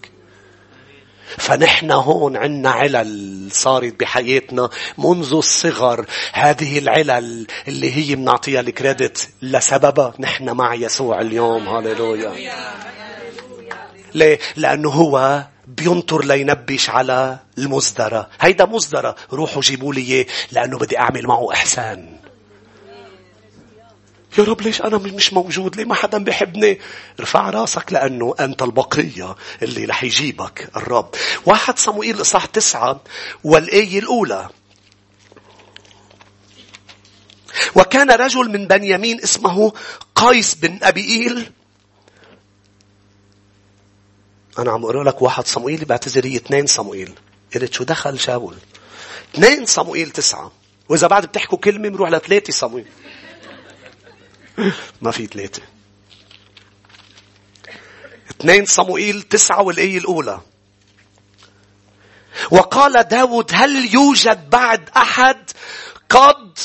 فنحن 1.38 1.91
هون 1.91 2.38
عنا 2.38 2.69
علل 2.69 3.47
صارت 3.51 3.99
بحياتنا 3.99 4.69
منذ 4.97 5.34
الصغر. 5.34 6.05
هذه 6.34 6.80
العلل 6.80 7.47
اللي 7.67 7.93
هي 7.93 8.15
بنعطيها 8.15 8.59
الكريدت 8.59 9.30
لسببها. 9.41 10.13
نحن 10.19 10.49
مع 10.49 10.75
يسوع 10.75 11.21
اليوم. 11.21 11.67
هاليلويا 11.67 12.34
ليه؟ 14.13 14.39
لأنه 14.55 14.89
هو 14.89 15.43
بينطر 15.67 16.25
لينبش 16.25 16.89
على 16.89 17.39
المصدرة 17.57 18.30
هيدا 18.41 18.65
مصدرة 18.65 19.15
روحوا 19.34 19.61
جيبوا 19.61 19.93
لي 19.93 20.25
لأنه 20.51 20.77
بدي 20.77 20.99
أعمل 20.99 21.27
معه 21.27 21.53
إحسان. 21.53 22.19
يا 24.39 24.43
رب 24.43 24.61
ليش 24.61 24.81
أنا 24.81 24.97
مش 24.97 25.33
موجود؟ 25.33 25.75
ليه 25.75 25.85
ما 25.85 25.95
حدا 25.95 26.17
بيحبني؟ 26.17 26.79
ارفع 27.19 27.49
راسك 27.49 27.93
لأنه 27.93 28.35
أنت 28.39 28.61
البقية 28.61 29.35
اللي 29.61 29.85
رح 29.85 30.03
يجيبك 30.03 30.69
الرب. 30.75 31.09
واحد 31.45 31.79
صموئيل 31.79 32.21
إصحاح 32.21 32.45
تسعة 32.45 33.01
والآية 33.43 33.99
الأولى. 33.99 34.49
وكان 37.75 38.11
رجل 38.11 38.49
من 38.49 38.67
بنيامين 38.67 39.21
اسمه 39.21 39.73
قيس 40.15 40.55
بن 40.55 40.79
أبيئيل 40.83 41.51
أنا 44.59 44.71
عم 44.71 44.85
أقرأ 44.85 45.03
لك 45.03 45.21
واحد 45.21 45.47
صموئيل 45.47 45.85
بعتذر 45.85 46.25
هي 46.25 46.35
اثنين 46.35 46.67
صموئيل. 46.67 47.13
قلت 47.55 47.73
شو 47.73 47.83
دخل 47.83 48.19
شاول؟ 48.19 48.55
اثنين 49.35 49.65
صموئيل 49.65 50.09
تسعة. 50.09 50.51
وإذا 50.89 51.07
بعد 51.07 51.25
بتحكوا 51.25 51.57
كلمة 51.57 51.89
بنروح 51.89 52.09
لثلاثة 52.09 52.53
صموئيل. 52.53 52.85
ما 55.01 55.12
في 55.12 55.28
ثلاثة. 55.28 55.62
اثنين 58.32 58.66
صموئيل 58.66 59.22
تسعة 59.22 59.62
والآية 59.62 59.97
الأولى. 59.97 60.39
وقال 62.51 63.03
داود 63.03 63.51
هل 63.53 63.93
يوجد 63.93 64.49
بعد 64.49 64.89
أحد 64.97 65.51
قد 66.10 66.60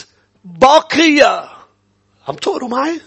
بقي؟ 0.45 1.49
عم 2.29 2.35
تقروا 2.35 2.69
معي؟ 2.69 3.01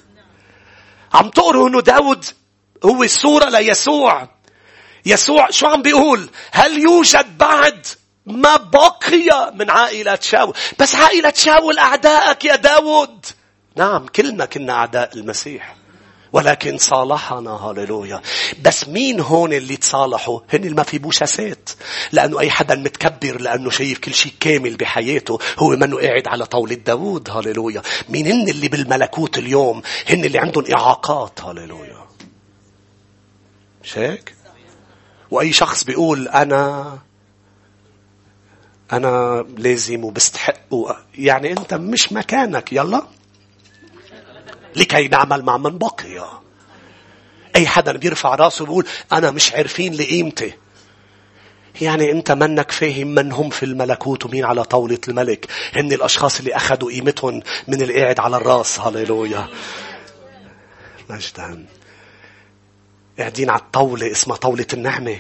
عم 1.14 1.30
تقروا 1.30 1.70
إنه 1.70 1.82
داود 1.82 2.26
هو 2.86 3.08
صورة 3.08 3.50
ليسوع. 3.50 4.30
يسوع 5.06 5.50
شو 5.50 5.68
عم 5.68 5.82
بيقول؟ 5.82 6.30
هل 6.52 6.80
يوجد 6.80 7.38
بعد 7.38 7.88
ما 8.26 8.56
بقي 8.56 9.54
من 9.56 9.70
عائلة 9.70 10.20
شاول؟ 10.22 10.54
بس 10.80 10.96
عائلة 10.96 11.34
شاول 11.36 11.78
أعدائك 11.78 12.46
يا 12.46 12.56
داود. 12.56 13.26
نعم 13.78 14.06
كلنا 14.08 14.46
كنا 14.46 14.74
أعداء 14.74 15.18
المسيح. 15.18 15.76
ولكن 16.34 16.78
صالحنا 16.78 17.50
هاليلويا 17.52 18.22
بس 18.62 18.88
مين 18.88 19.20
هون 19.20 19.54
اللي 19.54 19.78
تصالحوا؟ 19.78 20.40
هن 20.54 20.64
اللي 20.64 20.76
ما 20.76 20.84
في 20.84 20.98
بوشاسات 20.98 21.70
لأنه 22.12 22.40
أي 22.40 22.50
حدا 22.50 22.76
متكبر 22.76 23.42
لأنه 23.42 23.70
شايف 23.70 24.00
كل 24.00 24.14
شيء 24.14 24.34
كامل 24.40 24.76
بحياته 24.76 25.40
هو 25.60 25.70
منه 25.70 25.98
قاعد 26.02 26.28
على 26.28 26.46
طاولة 26.46 26.76
داوود. 26.76 27.30
هاليلويا 27.30 27.82
مين 28.10 28.28
هن 28.28 28.50
اللي 28.50 28.68
بالملكوت 28.68 29.38
اليوم؟ 29.38 29.82
هن 30.10 30.26
اللي 30.26 30.40
عندهم 30.40 30.64
إعاقات. 30.74 31.42
هاليلويا 31.42 32.06
مش 33.84 33.98
هيك؟ 33.98 34.36
وأي 35.32 35.54
شخص 35.54 35.84
بيقول 35.84 36.28
أنا 36.28 36.98
أنا 38.94 39.46
لازم 39.58 40.04
وبستحق 40.04 40.56
يعني 41.18 41.52
أنت 41.52 41.74
مش 41.74 42.14
مكانك. 42.14 42.74
يلا. 42.74 43.17
لكي 44.78 45.08
نعمل 45.08 45.44
مع 45.44 45.58
من 45.58 45.78
بقي. 45.78 46.40
أي 47.56 47.68
حدا 47.68 47.92
بيرفع 47.92 48.36
راسه 48.36 48.64
ويقول 48.64 48.88
أنا 49.12 49.32
مش 49.32 49.54
عارفين 49.54 49.94
لقيمتي. 49.94 50.54
يعني 51.82 52.12
أنت 52.12 52.32
منك 52.32 52.72
فاهم 52.72 53.08
من 53.08 53.32
هم 53.32 53.50
في 53.50 53.64
الملكوت 53.64 54.26
ومين 54.26 54.46
على 54.46 54.64
طاولة 54.64 55.00
الملك. 55.08 55.48
هن 55.74 55.94
الأشخاص 55.94 56.40
اللي 56.40 56.56
أخذوا 56.56 56.92
قيمتهم 56.92 57.42
من 57.68 57.82
القاعد 57.82 58.20
على 58.20 58.38
الراس. 58.38 58.80
هاليلويا 58.80 59.48
مجدا 61.10 61.66
قاعدين 63.20 63.50
على 63.50 63.60
الطاولة 63.60 64.12
اسمها 64.12 64.38
طاولة 64.38 64.68
النعمة. 64.74 65.18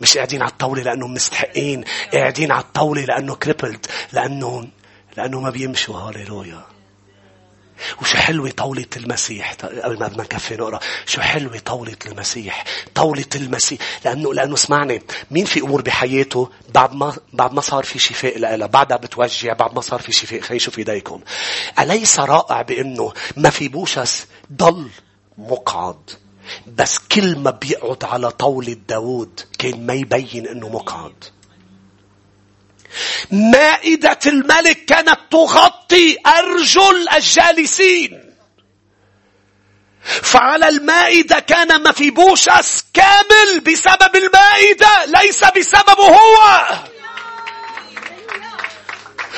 مش 0.00 0.16
قاعدين 0.16 0.42
على 0.42 0.50
الطاولة 0.50 0.82
لأنهم 0.82 1.14
مستحقين. 1.14 1.84
قاعدين 2.12 2.52
على 2.52 2.62
الطاولة 2.62 3.04
لأنه 3.04 3.34
كريبلد 3.34 3.86
لأنه 4.12 4.68
لأنه 5.16 5.40
ما 5.40 5.50
بيمشوا. 5.50 5.96
هاليلويا 5.96 6.62
وشو 8.02 8.16
حلوة 8.16 8.50
طاولة 8.50 8.86
المسيح. 8.96 9.52
قبل 9.52 9.98
ما 9.98 10.06
بدنا 10.06 10.22
نكفي 10.22 10.56
نقرأ 10.56 10.80
شو 11.06 11.20
حلوة 11.20 11.58
طاولة 11.58 11.96
المسيح. 12.06 12.64
طاولة 12.94 13.24
المسيح 13.36 13.80
لأنه 14.04 14.34
لأنه 14.34 14.54
اسمعني 14.54 15.02
مين 15.30 15.44
في 15.44 15.60
أمور 15.60 15.82
بحياته 15.82 16.50
بعد 16.74 16.94
ما 16.94 17.16
بعد 17.32 17.52
ما 17.52 17.60
صار 17.60 17.84
في 17.84 17.98
شفاء 17.98 18.38
لها 18.38 18.66
بعدها 18.66 18.96
بتوجع 18.96 19.52
بعد 19.52 19.74
ما 19.74 19.80
صار 19.80 20.00
في 20.00 20.12
شفاء 20.12 20.40
خيشوا 20.40 20.72
في 20.72 20.78
إيديكم. 20.78 21.20
أليس 21.78 22.20
رائع 22.20 22.62
بأنه 22.62 23.12
ما 23.36 23.50
في 23.50 23.68
بوشس 23.68 24.26
ضل 24.52 24.88
مقعد؟ 25.38 26.10
بس 26.66 26.98
كل 26.98 27.38
ما 27.38 27.50
بيقعد 27.50 28.04
على 28.04 28.30
طاولة 28.30 28.76
داود 28.88 29.40
كان 29.58 29.86
ما 29.86 29.94
يبين 29.94 30.46
إنه 30.46 30.68
مقعد. 30.68 31.24
مائدة 33.30 34.18
الملك 34.26 34.84
كانت 34.84 35.18
تغطي 35.30 36.16
أرجل 36.26 37.08
الجالسين. 37.08 38.30
فعلى 40.02 40.68
المائدة 40.68 41.38
كان 41.38 41.82
ما 41.82 41.92
في 41.92 42.10
بوشس 42.10 42.84
كامل 42.94 43.60
بسبب 43.60 44.16
المائدة 44.16 45.04
ليس 45.06 45.44
بسببه 45.44 46.04
هو. 46.04 46.66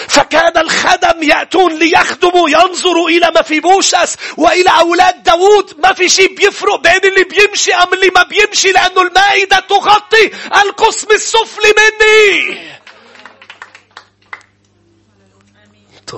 فكان 0.09 0.57
الخدم 0.57 1.22
يأتون 1.22 1.78
ليخدموا 1.78 2.50
ينظروا 2.50 3.09
إلى 3.09 3.30
ما 3.34 3.42
في 3.42 3.61
بوشس 3.61 4.16
وإلى 4.36 4.70
أولاد 4.70 5.22
داود 5.22 5.74
ما 5.78 5.92
في 5.92 6.09
شيء 6.09 6.34
بيفرق 6.34 6.80
بين 6.80 7.11
اللي 7.12 7.24
بيمشي 7.24 7.74
أم 7.74 7.94
اللي 7.94 8.11
ما 8.14 8.22
بيمشي 8.22 8.72
لأنه 8.72 9.03
المائدة 9.03 9.61
تغطي 9.68 10.30
القسم 10.62 11.11
السفلي 11.11 11.74
مني. 11.78 12.59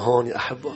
هون 0.01 0.27
يا 0.27 0.37
أحبة. 0.37 0.73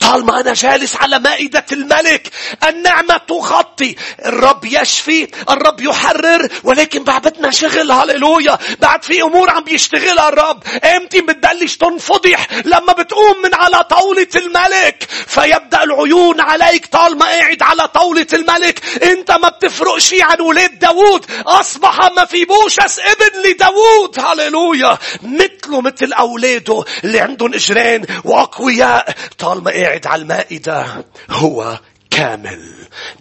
طالما 0.00 0.40
أنا 0.40 0.52
جالس 0.52 0.96
على 0.96 1.18
مائدة 1.18 1.64
الملك. 1.72 2.30
النعمة 2.68 3.16
تغطي. 3.16 3.96
الرب 4.24 4.64
يشفي. 4.64 5.28
الرب 5.50 5.80
يحرر. 5.80 6.48
ولكن 6.64 7.04
بعد 7.04 7.22
بدنا 7.22 7.50
شغل. 7.50 7.92
هللويا. 7.92 8.58
بعد 8.80 9.04
في 9.04 9.22
أمور 9.22 9.50
عم 9.50 9.64
بيشتغلها 9.64 10.28
الرب. 10.28 10.62
إمتى 10.84 11.20
بتبلش 11.20 11.76
تنفضح 11.76 12.46
لما 12.64 12.92
بتقوم 12.92 13.42
من 13.42 13.54
على 13.54 13.84
طاولة 13.84 14.28
الملك. 14.36 15.08
فيبدأ 15.26 15.82
العيون 15.82 16.40
عليك 16.40 16.86
طالما 16.86 17.26
قاعد 17.26 17.62
على 17.62 17.88
طاولة 17.88 18.26
الملك. 18.32 19.02
أنت 19.02 19.30
ما 19.30 19.48
بتفرق 19.48 19.98
شيء 19.98 20.22
عن 20.22 20.40
ولاد 20.40 20.78
داوود. 20.78 21.26
أصبح 21.46 22.12
ما 22.16 22.24
في 22.24 22.44
بوشس 22.44 22.98
ابن 22.98 23.50
لداوود. 23.50 24.18
هللويا. 24.18 24.98
مثله 25.22 25.80
مثل 25.80 26.12
أولاده 26.12 26.84
اللي 27.04 27.20
عندهم 27.20 27.54
إجرين 27.54 28.06
وأقوياء. 28.24 29.14
طالما 29.38 29.61
قاعد 29.70 30.06
على 30.06 30.22
المائدة 30.22 31.04
هو 31.30 31.80
كامل. 32.10 32.72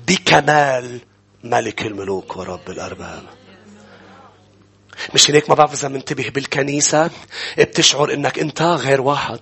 بكمال 0.08 1.00
ملك 1.44 1.82
الملوك 1.82 2.38
ورب 2.38 2.70
الأرباب. 2.70 3.24
مش 5.14 5.32
هيك 5.32 5.50
ما 5.50 5.56
بعرف 5.56 5.74
إذا 5.74 5.88
منتبه 5.88 6.30
بالكنيسة؟ 6.30 7.10
بتشعر 7.58 8.14
إنك 8.14 8.40
أنت 8.40 8.62
غير 8.62 9.02
واحد. 9.02 9.40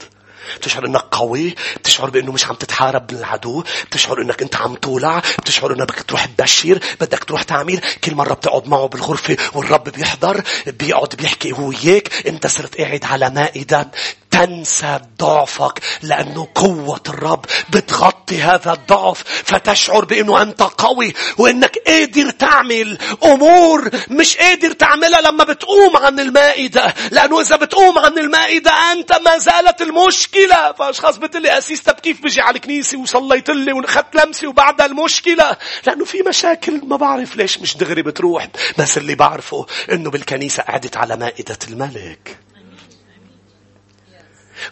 بتشعر 0.58 0.86
إنك 0.86 1.02
قوي. 1.12 1.56
بتشعر 1.78 2.10
بإنه 2.10 2.32
مش 2.32 2.46
عم 2.46 2.56
تتحارب 2.56 3.12
من 3.14 3.20
العدو 3.20 3.64
بتشعر 3.86 4.22
إنك 4.22 4.42
أنت 4.42 4.56
عم 4.56 4.76
تولع. 4.76 5.20
بتشعر 5.20 5.74
إنك 5.74 5.82
بدك 5.82 6.04
تروح 6.04 6.26
تبشر 6.26 6.80
بدك 7.02 7.24
تروح 7.24 7.44
تعمل 7.44 7.82
كل 8.04 8.16
مرة 8.16 8.34
بتقعد 8.34 8.68
معه 8.68 8.88
بالغرفة 8.88 9.38
والرب 9.54 9.90
بيحضر. 9.90 10.44
بيقعد 10.68 11.16
بيحكي 11.16 11.52
هو 11.52 11.68
وياك 11.70 12.28
أنت 12.28 12.48
صرت 12.48 12.78
قاعد 12.78 13.06
على 13.06 13.30
مائدة. 13.30 13.92
تنسى 14.32 15.00
ضعفك 15.20 15.80
لأنه 16.02 16.48
قوة 16.56 17.02
الرب 17.10 17.46
بتغطي 17.70 18.42
هذا 18.42 18.72
الضعف 18.74 19.24
فتشعر 19.46 20.06
بأنه 20.06 20.42
أنت 20.42 20.62
قوي 20.62 21.14
وأنك 21.38 21.78
قادر 21.88 22.30
تعمل 22.30 22.98
أمور 23.24 23.90
مش 24.10 24.38
قادر 24.38 24.72
تعملها 24.72 25.22
لما 25.22 25.44
بتقوم 25.44 25.98
عن 25.98 26.20
المائدة 26.20 26.94
لأنه 27.12 27.42
إذا 27.42 27.56
بتقوم 27.56 28.00
عن 28.00 28.18
المائدة 28.18 28.72
أنت 28.92 29.14
ما 29.14 29.38
زالت 29.38 29.82
المشكلة. 29.82 30.72
فأشخاص 30.72 31.18
بتقول 31.18 31.48
أسيس 31.48 31.82
طب 31.82 31.94
كيف 31.94 32.22
بجي 32.24 32.42
على 32.42 32.56
الكنيسة 32.56 32.98
وصليت 32.98 33.50
لي 33.50 33.74
وخدت 33.74 34.16
لمسي 34.16 34.48
وبعدها 34.48 34.86
المشكلة؟ 34.86 35.58
لأنه 35.88 36.06
في 36.06 36.22
مشاكل 36.22 36.82
ما 36.86 36.98
بعرف 36.98 37.36
ليش 37.36 37.60
مش 37.60 37.78
دغري 37.78 38.02
بتروح. 38.02 38.48
بس 38.78 38.98
اللي 38.98 39.16
بعرفه 39.16 39.66
أنه 39.92 40.10
بالكنيسة 40.10 40.64
قعدت 40.64 40.98
على 40.98 41.16
مائدة 41.16 41.58
الملك. 41.70 42.38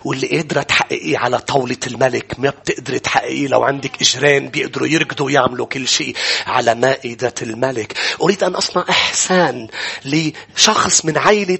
واللي 0.05 0.27
قادرة 0.27 0.61
تحققيه 0.61 1.17
على 1.17 1.39
طاولة 1.39 1.77
الملك 1.87 2.39
ما 2.39 2.49
بتقدري 2.49 2.99
تحققيه 2.99 3.47
لو 3.47 3.63
عندك 3.63 4.01
إجرين 4.01 4.49
بيقدروا 4.49 4.87
يركضوا 4.87 5.25
ويعملوا 5.25 5.65
كل 5.65 5.87
شيء 5.87 6.15
على 6.47 6.75
مائدة 6.75 7.33
الملك. 7.41 7.93
أريد 8.21 8.43
أن 8.43 8.55
أصنع 8.55 8.85
إحسان 8.89 9.67
لشخص 10.05 11.05
من 11.05 11.17
عائلة 11.17 11.59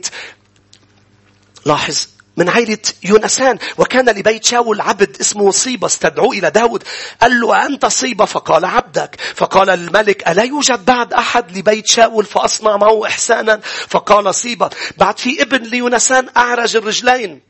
لاحظ 1.65 2.07
من 2.37 2.49
عائلة 2.49 2.77
يونسان. 3.03 3.57
وكان 3.77 4.09
لبيت 4.09 4.45
شاول 4.45 4.81
عبد 4.81 5.17
اسمه 5.21 5.51
صيبة. 5.51 5.87
استدعوه 5.87 6.31
إلى 6.31 6.49
داود. 6.49 6.83
قال 7.21 7.39
له 7.39 7.65
أنت 7.65 7.85
صيبة؟ 7.85 8.25
فقال 8.25 8.65
عبدك. 8.65 9.15
فقال 9.35 9.69
الملك 9.69 10.27
ألا 10.27 10.43
يوجد 10.43 10.85
بعد 10.85 11.13
أحد 11.13 11.57
لبيت 11.57 11.87
شاول 11.87 12.25
فأصنع 12.25 12.77
معه 12.77 13.05
إحسانا؟ 13.05 13.59
فقال 13.87 14.35
صيبة 14.35 14.69
بعد 14.97 15.19
في 15.19 15.41
ابن 15.41 15.63
ليونسان 15.63 16.29
أعرج 16.37 16.75
الرجلين. 16.75 17.46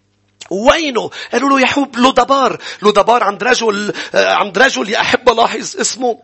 وينه؟ 0.50 1.10
قالوا 1.32 1.50
له 1.50 1.60
يحوب 1.62 1.96
لودبار 1.96 2.62
لودبار 2.82 3.24
عند 3.24 3.44
رجل 3.44 3.94
آه، 4.16 4.34
عند 4.34 4.58
رجل 4.58 4.90
يا 4.90 5.02
أحب 5.02 5.30
لاحظ 5.30 5.76
اسمه 5.80 6.20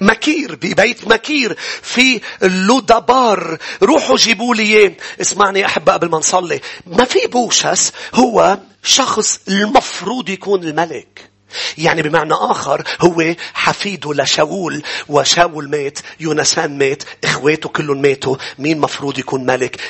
مكير 0.00 0.54
ببيت 0.54 1.08
مكير 1.08 1.56
في 1.82 2.20
لودبار 2.42 3.58
روحوا 3.82 4.16
جيبوا 4.16 4.54
لي 4.54 4.94
اسمعني 5.20 5.60
يا 5.60 5.66
أحبة 5.66 5.92
قبل 5.92 6.10
ما 6.10 6.18
نصلي. 6.18 6.60
ما 6.86 7.04
في 7.04 7.26
بوشس 7.26 7.92
هو 8.14 8.58
شخص 8.82 9.40
المفروض 9.48 10.28
يكون 10.28 10.64
الملك. 10.64 11.30
يعني 11.78 12.02
بمعنى 12.02 12.34
آخر 12.34 12.82
هو 13.00 13.34
حفيده 13.54 14.14
لشاول 14.14 14.82
وشاول 15.08 15.70
مات 15.70 15.98
يونسان 16.20 16.78
مات 16.78 17.02
إخواته 17.24 17.68
كلهم 17.68 18.02
ماتوا. 18.02 18.36
مين 18.58 18.80
مفروض 18.80 19.18
يكون 19.18 19.46
ملك؟ 19.46 19.80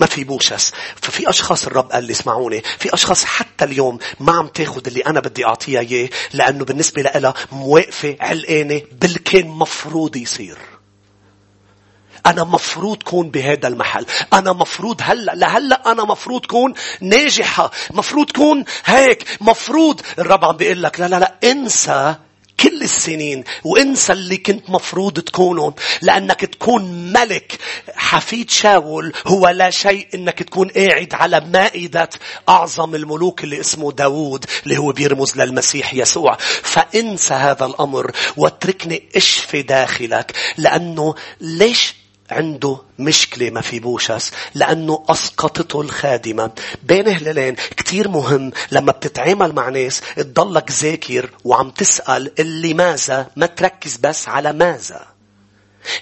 ما 0.00 0.06
في 0.06 0.24
بوشس 0.24 0.72
ففي 1.02 1.28
أشخاص 1.28 1.66
الرب 1.66 1.92
قال 1.92 2.04
لي 2.04 2.12
اسمعوني 2.12 2.62
في 2.78 2.94
أشخاص 2.94 3.24
حتى 3.24 3.64
اليوم 3.64 3.98
ما 4.20 4.32
عم 4.32 4.46
تاخد 4.46 4.86
اللي 4.86 5.00
أنا 5.00 5.20
بدي 5.20 5.46
أعطيها 5.46 5.80
إياه 5.80 6.08
لأنه 6.32 6.64
بالنسبة 6.64 7.02
لها 7.02 7.34
موقفة 7.52 8.16
علقانة 8.20 8.82
بالكان 9.00 9.46
مفروض 9.48 10.16
يصير 10.16 10.58
أنا 12.26 12.44
مفروض 12.44 13.02
كون 13.02 13.30
بهذا 13.30 13.68
المحل. 13.68 14.06
أنا 14.32 14.52
مفروض 14.52 15.00
هلأ 15.04 15.34
لهلأ 15.34 15.92
أنا 15.92 16.04
مفروض 16.04 16.46
كون 16.46 16.74
ناجحة. 17.00 17.70
مفروض 17.90 18.30
كون 18.30 18.64
هيك. 18.84 19.24
مفروض 19.40 20.00
الرب 20.18 20.44
عم 20.44 20.56
بيقول 20.56 20.82
لك 20.82 21.00
لا 21.00 21.08
لا 21.08 21.18
لا 21.18 21.34
انسى 21.44 22.14
كل 22.60 22.82
السنين 22.82 23.44
وانسى 23.64 24.12
اللي 24.12 24.36
كنت 24.36 24.70
مفروض 24.70 25.20
تكونه 25.20 25.74
لأنك 26.02 26.40
تكون 26.40 27.12
ملك 27.12 27.58
حفيد 27.94 28.50
شاول 28.50 29.12
هو 29.26 29.48
لا 29.48 29.70
شيء 29.70 30.08
إنك 30.14 30.42
تكون 30.42 30.68
قاعد 30.68 31.14
على 31.14 31.40
مائدة 31.40 32.10
أعظم 32.48 32.94
الملوك 32.94 33.44
اللي 33.44 33.60
اسمه 33.60 33.92
داوود 33.92 34.44
اللي 34.64 34.78
هو 34.78 34.92
بيرمز 34.92 35.36
للمسيح 35.36 35.94
يسوع. 35.94 36.36
فانسى 36.62 37.34
هذا 37.34 37.66
الأمر 37.66 38.10
واتركني 38.36 39.02
أشفي 39.16 39.62
داخلك 39.62 40.32
لأنه 40.56 41.14
ليش 41.40 41.94
عنده 42.30 42.78
مشكلة 42.98 43.50
ما 43.50 43.60
في 43.60 43.80
بوشس 43.80 44.32
لأنه 44.54 45.04
أسقطته 45.08 45.80
الخادمة. 45.80 46.50
بين 46.82 47.08
هلالين 47.08 47.54
كتير 47.76 48.08
مهم 48.08 48.52
لما 48.72 48.92
بتتعامل 48.92 49.52
مع 49.54 49.68
ناس 49.68 50.00
تضلك 50.16 50.70
ذاكر 50.70 51.30
وعم 51.44 51.70
تسأل 51.70 52.32
اللي 52.38 52.74
ماذا؟ 52.74 53.30
ما 53.36 53.46
تركز 53.46 53.96
بس 53.96 54.28
على 54.28 54.52
ماذا. 54.52 55.16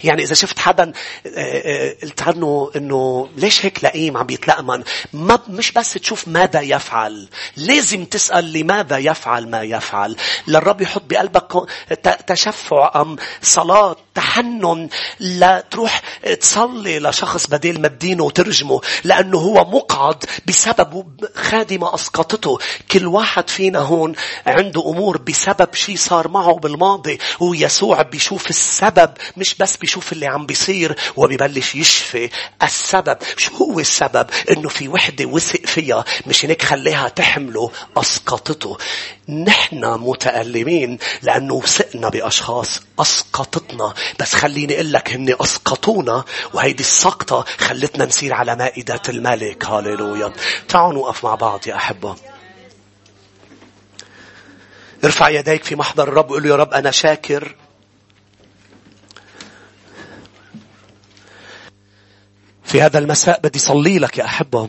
يعني 0.04 0.22
إذا 0.22 0.34
شفت 0.34 0.58
حدا 0.58 0.92
آه، 1.26 1.30
آه، 1.36 1.96
قلت 2.02 2.22
عنه 2.22 2.70
إنه 2.76 3.28
ليش 3.36 3.66
هيك 3.66 3.84
لئيم 3.84 4.16
عم 4.16 4.26
بيتلأمن 4.26 4.82
ما 5.12 5.38
مش 5.48 5.72
بس 5.72 5.92
تشوف 5.92 6.28
ماذا 6.28 6.60
يفعل 6.60 7.28
لازم 7.56 8.04
تسأل 8.04 8.52
لماذا 8.52 8.98
يفعل 8.98 9.50
ما 9.50 9.62
يفعل. 9.62 10.16
للرب 10.48 10.80
يحط 10.80 11.02
بقلبك 11.10 11.68
تشفع 12.26 12.92
أم 13.00 13.16
صلاة 13.42 13.96
تحنن 14.14 14.88
لا 15.20 15.64
تروح 15.70 16.02
تصلي 16.40 16.98
لشخص 16.98 17.46
بدل 17.46 17.80
ما 17.80 17.88
تدينه 17.88 18.24
وترجمه 18.24 18.80
لأنه 19.04 19.38
هو 19.38 19.64
مقعد 19.64 20.24
بسبب 20.46 21.24
خادمة 21.34 21.94
أسقطته. 21.94 22.58
كل 22.90 23.06
واحد 23.06 23.50
فينا 23.50 23.78
هون 23.78 24.12
عنده 24.46 24.80
أمور 24.90 25.18
بسبب 25.18 25.74
شيء 25.74 25.96
صار 25.96 26.28
معه 26.28 26.54
بالماضي 26.54 27.18
ويسوع 27.40 28.02
بيشوف 28.02 28.50
السبب 28.50 29.10
مش 29.36 29.54
بس 29.54 29.76
بيشوف 29.76 30.12
اللي 30.12 30.26
عم 30.26 30.46
بيصير 30.46 30.96
وبيبلش 31.16 31.74
يشفي. 31.74 32.30
السبب 32.62 33.18
شو 33.36 33.54
هو 33.56 33.80
السبب؟ 33.80 34.26
إنه 34.50 34.68
في 34.68 34.88
وحدة 34.88 35.24
وثق 35.24 35.66
فيها 35.66 36.04
مش 36.26 36.44
هيك 36.44 36.62
خليها 36.62 37.08
تحمله 37.08 37.70
أسقطته. 37.96 38.78
نحن 39.28 39.84
متألمين 39.84 40.98
لأنه 41.22 41.54
وثقنا 41.54 42.08
بأشخاص 42.08 42.80
أسقطتنا. 43.00 43.94
بس 44.20 44.34
خليني 44.34 44.74
أقول 44.74 44.92
لك 44.92 45.12
هن 45.12 45.36
أسقطونا 45.40 46.24
وهيدي 46.54 46.82
السقطة 46.82 47.44
خلتنا 47.58 48.04
نسير 48.04 48.34
على 48.34 48.56
مائدة 48.56 49.02
الملك. 49.08 49.64
هاليلويا. 49.64 50.32
تعالوا 50.68 50.92
نوقف 50.92 51.24
مع 51.24 51.34
بعض 51.34 51.66
يا 51.66 51.74
أحبة. 51.76 52.16
ارفع 55.04 55.28
يديك 55.28 55.64
في 55.64 55.76
محضر 55.76 56.08
الرب 56.08 56.30
وقول 56.30 56.42
له 56.42 56.48
يا 56.48 56.56
رب 56.56 56.72
أنا 56.72 56.90
شاكر. 56.90 57.56
في 62.64 62.82
هذا 62.82 62.98
المساء 62.98 63.40
بدي 63.40 63.58
صلي 63.58 63.98
لك 63.98 64.18
يا 64.18 64.24
أحبة. 64.24 64.68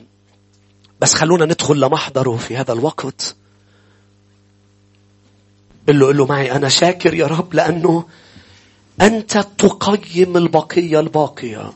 بس 1.00 1.14
خلونا 1.14 1.46
ندخل 1.46 1.80
لمحضره 1.80 2.38
في 2.38 2.58
هذا 2.58 2.74
الوقت. 2.74 3.36
قل 5.88 6.00
له 6.00 6.08
قل 6.08 6.18
له 6.18 6.26
معي 6.26 6.52
أنا 6.52 6.70
شاكر 6.70 7.14
يا 7.14 7.28
رب 7.28 7.54
لأنه 7.54 8.06
أنت 9.02 9.38
تقيم 9.38 10.38
البقية 10.38 11.00
الباقية. 11.00 11.72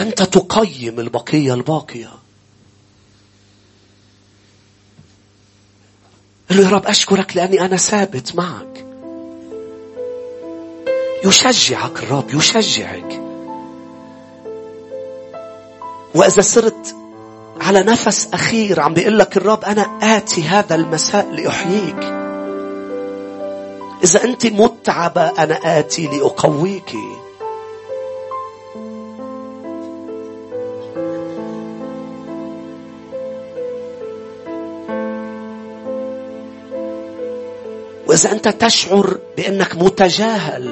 أنت 0.00 0.22
تقيم 0.22 1.00
البقية 1.00 1.54
الباقية. 1.54 2.10
قل 6.50 6.56
له 6.56 6.62
يا 6.62 6.68
رب 6.68 6.86
أشكرك 6.86 7.36
لأني 7.36 7.60
أنا 7.60 7.76
ثابت 7.76 8.34
معك. 8.34 8.86
يشجعك 11.24 12.02
الرب 12.02 12.34
يشجعك. 12.34 13.22
وإذا 16.14 16.42
صرت 16.42 16.96
على 17.60 17.82
نفس 17.82 18.28
أخير 18.32 18.80
عم 18.80 18.94
بيقول 18.94 19.18
لك 19.18 19.36
الرب 19.36 19.64
أنا 19.64 19.82
آتي 20.16 20.42
هذا 20.42 20.74
المساء 20.74 21.32
لأحييك. 21.32 22.15
إذا 24.06 24.24
أنت 24.24 24.46
متعبة 24.46 25.22
أنا 25.22 25.78
آتي 25.78 26.06
لأقويك. 26.06 26.92
وإذا 38.06 38.32
أنت 38.32 38.48
تشعر 38.48 39.18
بأنك 39.36 39.74
متجاهل 39.74 40.70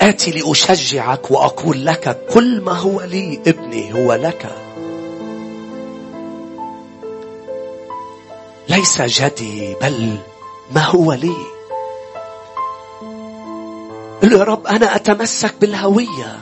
آتي 0.00 0.30
لأشجعك 0.30 1.30
وأقول 1.30 1.86
لك 1.86 2.26
كل 2.32 2.60
ما 2.60 2.72
هو 2.72 3.00
لي 3.00 3.40
ابني 3.46 3.94
هو 3.94 4.14
لك. 4.14 4.56
ليس 8.68 9.02
جدي 9.02 9.74
بل 9.82 10.18
ما 10.74 10.80
هو 10.80 11.12
لي؟ 11.12 11.36
قل 14.22 14.32
يا 14.32 14.42
رب 14.42 14.66
أنا 14.66 14.96
أتمسك 14.96 15.54
بالهوية. 15.60 16.38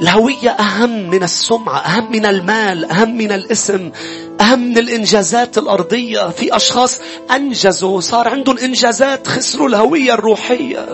الهوية 0.00 0.50
أهم 0.50 1.10
من 1.10 1.22
السمعة 1.22 1.78
أهم 1.78 2.12
من 2.12 2.26
المال 2.26 2.84
أهم 2.84 3.16
من 3.16 3.32
الاسم 3.32 3.90
أهم 4.40 4.58
من 4.58 4.78
الإنجازات 4.78 5.58
الأرضية. 5.58 6.28
في 6.28 6.56
أشخاص 6.56 7.00
أنجزوا 7.30 8.00
صار 8.00 8.28
عندهم 8.28 8.58
إنجازات 8.58 9.26
خسروا 9.26 9.68
الهوية 9.68 10.14
الروحية. 10.14 10.86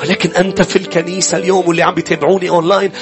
ولكن 0.00 0.30
أنت 0.30 0.62
في 0.62 0.76
الكنيسة 0.76 1.38
اليوم 1.38 1.68
واللي 1.68 1.82
عم 1.82 1.94
بيتابعوني 1.94 2.48
أونلاين 2.48 2.92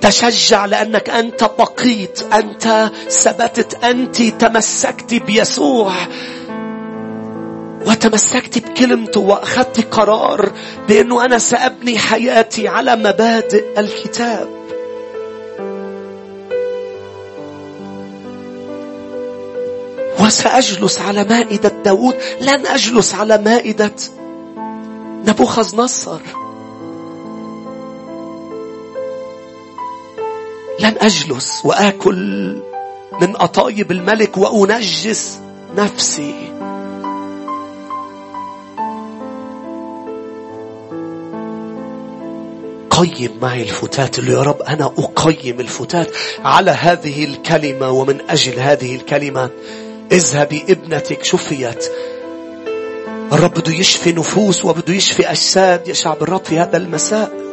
تشجع 0.00 0.64
لأنك 0.64 1.10
أنت 1.10 1.50
بقيت 1.58 2.22
أنت 2.32 2.90
ثبتت 3.08 3.84
أنت 3.84 4.22
تمسكت 4.22 5.14
بيسوع. 5.14 5.94
وتمسكت 7.86 8.58
بكلمته 8.58 9.20
وأخذت 9.20 9.94
قرار 9.94 10.52
بأنه 10.88 11.24
أنا 11.24 11.38
سأبني 11.38 11.98
حياتي 11.98 12.68
على 12.68 12.96
مبادئ 12.96 13.80
الكتاب. 13.80 14.60
وسأجلس 20.20 21.00
على 21.00 21.24
مائدة 21.24 21.72
داود 21.84 22.14
لن 22.40 22.66
أجلس 22.66 23.14
على 23.14 23.38
مائدة 23.38 23.94
نبوخذ 25.26 25.76
نصر 25.76 26.20
لن 30.80 30.94
أجلس 31.00 31.60
وآكل 31.64 32.16
من 33.20 33.36
أطايب 33.36 33.90
الملك 33.92 34.38
وأنجس 34.38 35.40
نفسي. 35.76 36.34
قيم 42.90 43.38
معي 43.42 43.62
الفتات 43.62 44.18
اللي 44.18 44.32
يا 44.32 44.42
رب 44.42 44.62
أنا 44.62 44.84
أقيم 44.98 45.60
الفتات 45.60 46.10
على 46.44 46.70
هذه 46.70 47.24
الكلمة 47.24 47.90
ومن 47.90 48.20
أجل 48.30 48.58
هذه 48.58 48.96
الكلمة. 48.96 49.50
اذهبي 50.12 50.64
ابنتك 50.68 51.24
شفيت. 51.24 51.92
الرب 53.32 53.54
بده 53.54 53.72
يشفي 53.72 54.12
نفوس 54.12 54.64
وبده 54.64 54.94
يشفي 54.94 55.30
أجساد 55.30 55.88
يا 55.88 55.94
شعب 55.94 56.22
الرب 56.22 56.44
في 56.44 56.58
هذا 56.58 56.76
المساء. 56.76 57.49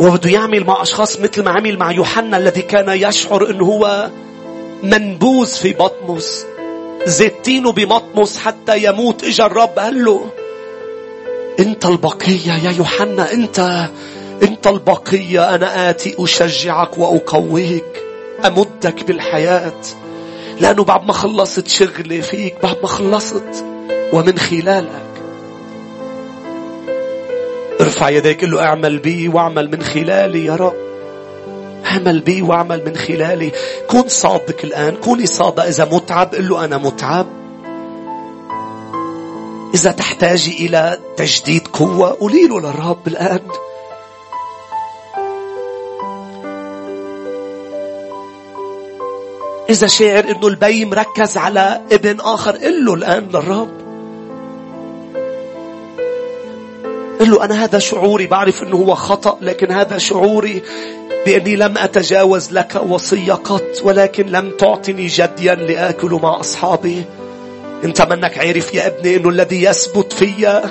وبده 0.00 0.30
يعمل 0.30 0.64
مع 0.64 0.82
أشخاص 0.82 1.20
مثل 1.20 1.42
ما 1.42 1.50
عمل 1.50 1.78
مع 1.78 1.92
يوحنا 1.92 2.36
الذي 2.36 2.62
كان 2.62 2.88
يشعر 2.88 3.50
أنه 3.50 3.64
هو 3.64 4.10
منبوذ 4.82 5.46
في 5.46 5.72
بطمس 5.72 6.46
زيتينه 7.06 7.72
بمطمس 7.72 8.38
حتى 8.38 8.84
يموت. 8.84 9.24
إجا 9.24 9.46
الرب 9.46 9.78
قال 9.78 10.04
له 10.04 10.30
أنت 11.60 11.86
البقية 11.86 12.52
يا 12.52 12.70
يوحنا 12.70 13.32
أنت 13.32 13.88
أنت 14.42 14.66
البقية. 14.66 15.54
أنا 15.54 15.90
آتي 15.90 16.16
أشجعك 16.18 16.98
وأقويك 16.98 18.02
أمدك 18.46 19.04
بالحياة. 19.04 19.80
لأنه 20.60 20.84
بعد 20.84 21.06
ما 21.06 21.12
خلصت 21.12 21.68
شغلي 21.68 22.22
فيك 22.22 22.54
بعد 22.62 22.76
ما 22.82 22.88
خلصت 22.88 23.64
ومن 24.12 24.38
خلالك 24.38 25.07
ارفع 27.80 28.08
يديك 28.08 28.40
قل 28.44 28.50
له 28.50 28.62
اعمل 28.62 28.98
بي 28.98 29.28
واعمل 29.28 29.70
من 29.70 29.82
خلالي 29.82 30.44
يا 30.44 30.56
رب. 30.56 30.74
اعمل 31.86 32.20
بي 32.20 32.42
واعمل 32.42 32.84
من 32.86 32.96
خلالي. 32.96 33.52
كن 33.86 34.08
صادق 34.08 34.56
الآن 34.64 34.96
كوني 34.96 35.26
صادق 35.26 35.64
إذا 35.64 35.84
متعب 35.84 36.34
قل 36.34 36.48
له 36.48 36.64
أنا 36.64 36.78
متعب. 36.78 37.26
إذا 39.74 39.90
تحتاجي 39.90 40.66
إلى 40.66 40.98
تجديد 41.16 41.68
قوة 41.68 42.16
قولي 42.20 42.46
له 42.48 42.60
للرب 42.60 43.08
الآن. 43.08 43.40
إذا 49.70 49.86
شاعر 49.86 50.24
إنه 50.24 50.46
البي 50.46 50.84
مركز 50.84 51.36
على 51.36 51.80
ابن 51.92 52.20
آخر 52.20 52.56
قل 52.56 52.84
له 52.84 52.94
الآن 52.94 53.28
للرب. 53.28 53.77
قل 57.20 57.30
له 57.30 57.44
أنا 57.44 57.64
هذا 57.64 57.78
شعوري 57.78 58.26
بعرف 58.26 58.62
أنه 58.62 58.76
هو 58.76 58.94
خطأ 58.94 59.38
لكن 59.40 59.72
هذا 59.72 59.98
شعوري 59.98 60.62
بأني 61.26 61.56
لم 61.56 61.78
أتجاوز 61.78 62.52
لك 62.52 62.82
وصية 62.88 63.32
قط 63.32 63.82
ولكن 63.82 64.26
لم 64.26 64.50
تعطني 64.50 65.06
جديا 65.06 65.54
لآكل 65.54 66.20
مع 66.22 66.40
أصحابي. 66.40 67.04
انت 67.84 68.02
منك 68.02 68.38
عارف 68.38 68.74
يا 68.74 68.86
ابني 68.86 69.16
إنه 69.16 69.28
الذي 69.28 69.64
يثبت 69.64 70.12
فيا 70.12 70.62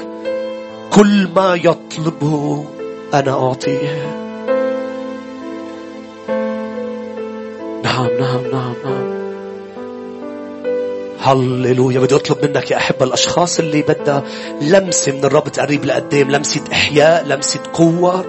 كل 0.94 1.28
ما 1.36 1.56
يطلبه 1.56 2.65
أنا 3.14 3.32
أعطيه. 3.32 4.18
نعم 7.84 8.07
نعم 8.19 8.41
نعم 8.52 8.74
نعم. 8.86 9.26
هللويا 11.27 11.99
بدي 11.99 12.15
أطلب 12.15 12.45
منك 12.45 12.71
يا 12.71 12.77
أحب 12.77 13.03
الأشخاص 13.03 13.59
اللي 13.59 13.81
بدها 13.81 14.23
لمسة 14.61 15.11
من 15.11 15.25
الرب 15.25 15.49
تقريب 15.49 15.85
لقدام 15.85 16.31
لمسة 16.31 16.61
إحياء 16.71 17.25
لمسة 17.25 17.59
قوة 17.73 18.25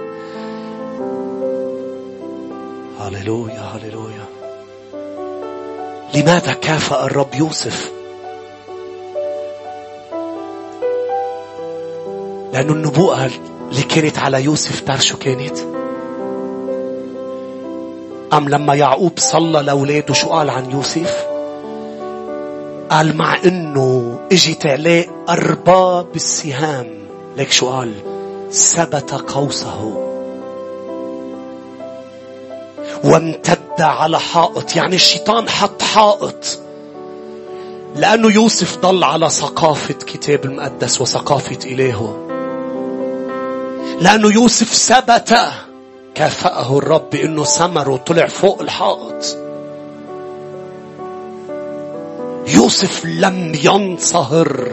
هللويا 2.99 3.61
هللويا 3.61 4.25
لماذا 6.15 6.53
كافأ 6.53 7.05
الرب 7.05 7.35
يوسف 7.35 7.91
لأنه 12.53 12.73
النبوءة 12.73 13.29
اللي 13.71 13.83
كانت 13.83 14.17
على 14.17 14.43
يوسف 14.43 14.79
تعرف 14.79 15.05
شو 15.05 15.17
كانت؟ 15.17 15.57
أم 18.33 18.49
لما 18.49 18.75
يعقوب 18.75 19.13
صلى 19.17 19.61
لأولاده 19.61 20.13
شو 20.13 20.29
قال 20.29 20.49
عن 20.49 20.71
يوسف؟ 20.71 21.38
قال 22.89 23.17
مع 23.17 23.37
إنه 23.45 24.19
اجت 24.31 24.65
عليه 24.65 25.25
ارباب 25.29 26.15
السهام 26.15 26.87
ليك 27.37 27.51
شو 27.51 27.69
قال 27.69 27.93
ثبت 28.51 29.13
قوسه. 29.13 30.05
وامتد 33.03 33.81
على 33.81 34.19
حائط 34.19 34.75
يعني 34.75 34.95
الشيطان 34.95 35.49
حط 35.49 35.81
حائط. 35.81 36.59
لأنه 37.95 38.31
يوسف 38.31 38.77
ضل 38.77 39.03
على 39.03 39.29
ثقافة 39.29 39.93
كتاب 39.93 40.45
المقدس 40.45 41.01
وثقافة 41.01 41.59
إلهه. 41.65 42.25
لأنه 44.01 44.33
يوسف 44.33 44.73
ثبت 44.73 45.37
كافأه 46.15 46.77
الرب 46.77 47.09
بأنه 47.09 47.43
ثمره 47.43 47.95
طلع 47.95 48.27
فوق 48.27 48.61
الحائط. 48.61 49.48
يوسف 52.47 53.05
لم 53.05 53.51
ينصهر 53.63 54.71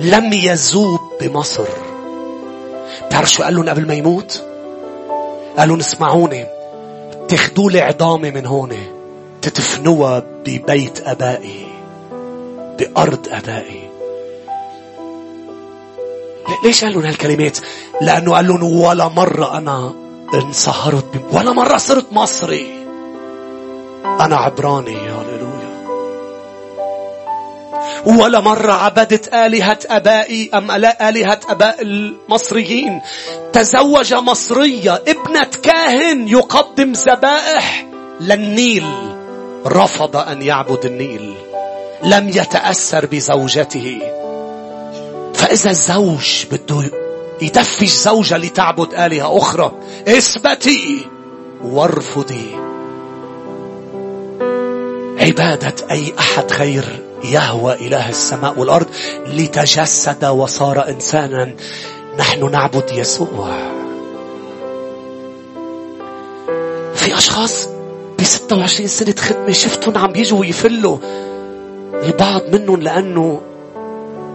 لم 0.00 0.32
يذوب 0.32 1.00
بمصر. 1.20 1.68
بتعرف 3.06 3.30
شو 3.30 3.42
قال 3.42 3.56
لهم 3.56 3.68
قبل 3.68 3.86
ما 3.86 3.94
يموت؟ 3.94 4.42
قالوا 5.58 5.78
اسمعوني 5.78 6.46
تاخدوا 7.28 7.70
لي 7.70 7.80
عظامي 7.80 8.30
من 8.30 8.46
هون 8.46 8.76
تدفنوها 9.42 10.22
ببيت 10.46 11.08
أبائي 11.08 11.66
بأرض 12.78 13.28
أبائي. 13.30 13.90
ليش 16.64 16.84
قال 16.84 16.92
لهم 16.94 17.04
هالكلمات؟ 17.04 17.58
لأنه 18.00 18.34
قال 18.34 18.48
لهم 18.48 18.80
ولا 18.80 19.08
مرة 19.08 19.58
أنا 19.58 19.94
انصهرت 20.34 21.04
ولا 21.32 21.52
مرة 21.52 21.76
صرت 21.76 22.12
مصري. 22.12 22.86
أنا 24.04 24.36
عبراني 24.36 24.96
هللويا 24.96 25.47
ولا 28.06 28.40
مرة 28.40 28.72
عبدت 28.72 29.34
آلهة 29.34 29.78
أبائي 29.86 30.50
أم 30.54 30.70
آلهة 31.00 31.40
أباء 31.48 31.82
المصريين. 31.82 33.00
تزوج 33.52 34.14
مصرية 34.14 35.02
ابنة 35.08 35.50
كاهن 35.62 36.28
يقدم 36.28 36.92
ذبائح 36.92 37.86
للنيل. 38.20 38.86
رفض 39.66 40.16
أن 40.16 40.42
يعبد 40.42 40.84
النيل. 40.84 41.34
لم 42.02 42.28
يتأثر 42.28 43.06
بزوجته. 43.06 43.98
فإذا 45.34 45.70
الزوج 45.70 46.44
بده 46.52 46.90
يدفش 47.42 47.88
زوجة 47.88 48.36
لتعبد 48.36 48.94
آلهة 48.94 49.38
أخرى 49.38 49.72
اثبتي 50.08 51.06
وارفضي. 51.64 52.56
عبادة 55.20 55.74
أي 55.90 56.12
أحد 56.18 56.52
غير 56.52 57.07
يهوى 57.24 57.74
إله 57.74 58.08
السماء 58.08 58.58
والأرض 58.58 58.86
لتجسد 59.26 60.24
وصار 60.24 60.88
إنسانا. 60.88 61.54
نحن 62.18 62.50
نعبد 62.50 62.90
يسوع 62.92 63.50
في 66.94 67.18
أشخاص 67.18 67.68
ب 68.18 68.22
26 68.22 68.88
سنة 68.88 69.14
خدمة 69.18 69.52
شفتهم 69.52 69.98
عم 69.98 70.16
يجوا 70.16 70.40
ويفلوا 70.40 70.98
البعض 71.94 72.42
منهم 72.52 72.80
لأنه 72.82 73.40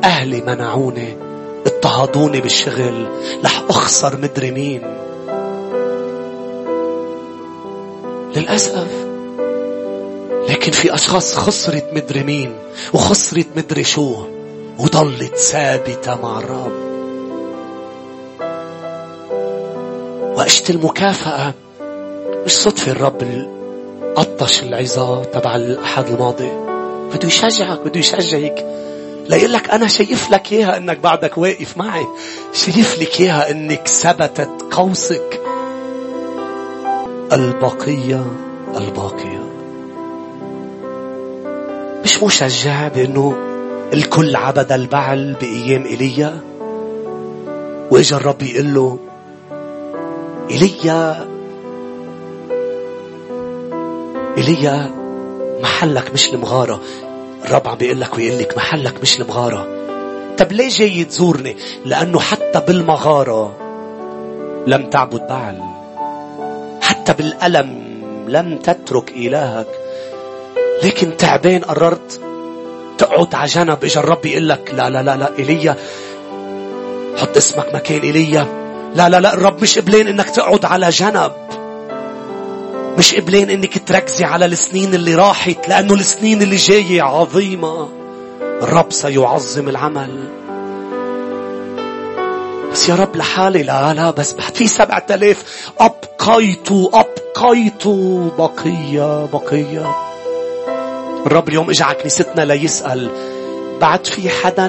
أهلي 0.04 0.42
منعوني 0.42 1.18
اضطهدوني 1.66 2.42
بالشغل 2.42 3.08
رح 3.46 3.64
أخسر 3.70 4.18
مدري 4.18 4.52
مين. 4.52 4.82
للأسف 8.36 9.03
لكن 10.50 10.72
في 10.72 10.94
أشخاص 10.94 11.36
خسرت 11.36 11.90
مدري 11.94 12.24
مين 12.24 12.54
وخسرت 12.94 13.48
مدري 13.56 13.84
شو 13.84 14.26
وضلت 14.80 15.36
ثابتة 15.36 16.22
مع 16.22 16.40
الرب. 16.40 16.94
وقشت 20.38 20.70
المكافأة 20.70 21.54
مش 22.46 22.52
صدفة 22.52 22.92
الرب 22.92 23.48
قطش 24.16 24.64
العظة 24.64 25.24
تبع 25.24 25.56
الأحد 25.56 26.08
الماضي. 26.08 26.52
بده 27.14 27.28
يشجعك 27.28 27.80
بده 27.80 28.00
يشجعك. 28.00 28.66
ليقول 29.30 29.54
لك 29.54 29.70
أنا 29.70 29.88
شايف 29.88 30.32
لك 30.32 30.52
إياها 30.52 30.78
إنك 30.78 31.00
بعدك 31.00 31.38
واقف 31.38 31.78
معي. 31.78 32.06
شايف 32.54 33.02
لك 33.02 33.22
إياها 33.22 33.52
إنك 33.52 33.88
ثبتت 33.88 34.50
قوسك. 34.72 35.42
البقية 37.34 38.26
الباقية. 38.78 39.33
مش 42.04 42.24
مشجع 42.24 42.88
بأنه 42.88 43.36
الكل 43.94 44.36
عبد 44.36 44.72
البعل 44.72 45.34
بأيام 45.42 45.86
إيليا؟ 45.86 46.40
وإجا 47.92 48.18
الرب 48.18 48.42
يقول 48.42 48.74
له 48.74 49.00
إيليا 50.52 51.28
إيليا 54.38 54.92
محلك 55.62 56.14
مش 56.14 56.34
المغارة. 56.34 56.82
الرب 57.46 57.68
عم 57.68 57.76
بيقول 57.76 58.02
لك 58.02 58.18
ويقول 58.18 58.40
لك 58.40 58.58
محلك 58.58 59.02
مش 59.02 59.20
المغارة. 59.22 59.68
طب 60.38 60.52
ليه 60.52 60.70
جاي 60.70 61.04
تزورني؟ 61.04 61.56
لأنه 61.86 62.20
حتى 62.20 62.62
بالمغارة 62.68 63.56
لم 64.68 64.90
تعبد 64.90 65.28
بعل. 65.28 65.62
حتى 66.82 67.14
بالألم 67.14 67.84
لم 68.28 68.58
تترك 68.58 69.12
إلهك. 69.12 69.68
لكن 70.84 71.18
تعبان 71.18 71.62
قررت 71.62 72.22
تقعد 72.98 73.36
على 73.36 73.48
جنب 73.48 73.84
اجى 73.84 74.00
الرب 74.00 74.26
يقول 74.26 74.50
لك 74.50 74.72
لا 74.74 74.90
لا 74.90 75.04
لا 75.04 75.16
لا 75.16 75.30
إيليا 75.40 75.76
حط 77.18 77.38
اسمك 77.38 77.76
مكان 77.76 78.02
إيليا. 78.02 78.48
لا 78.96 79.10
لا 79.10 79.20
لا 79.20 79.34
الرب 79.34 79.62
مش 79.62 79.80
قبلين 79.80 80.08
إنك 80.08 80.30
تقعد 80.30 80.66
على 80.66 80.90
جنب. 80.90 81.32
مش 82.98 83.16
قبلين 83.16 83.50
إنك 83.50 83.88
تركزي 83.88 84.26
على 84.26 84.46
السنين 84.46 84.94
اللي 84.94 85.16
راحت 85.16 85.70
لأنه 85.70 85.94
السنين 85.94 86.42
اللي 86.42 86.56
جاية 86.56 87.02
عظيمة. 87.02 87.90
الرب 88.42 88.92
سيعظم 88.92 89.70
العمل. 89.70 90.30
بس 92.72 92.90
يا 92.90 92.96
رب 92.96 93.16
لحالي 93.16 93.64
لا 93.64 93.94
لا 93.94 94.12
بس 94.12 94.36
في 94.54 94.68
سبعة 94.68 95.06
آلاف. 95.12 95.72
أبقيت 95.80 96.70
أبقيت 96.72 97.88
بقية 98.38 99.26
بقية. 99.26 100.13
الرب 101.26 101.50
اليوم 101.50 101.70
اجى 101.70 101.84
على 101.84 101.96
كنيستنا 101.96 102.42
ليسأل. 102.42 103.10
بعد 103.82 104.06
في 104.08 104.30
حدا 104.30 104.68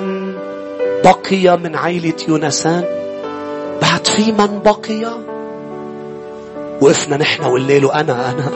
بقي 1.05 1.59
من 1.59 1.77
عيلة 1.77 2.17
يونسان؟ 2.29 2.85
بعد 3.83 4.07
في 4.07 4.33
من 4.33 4.61
بقي؟ 4.65 5.19
وقفنا 6.81 7.17
نحن 7.17 7.57
له 7.57 8.01
أنا 8.01 8.31
أنا 8.31 8.51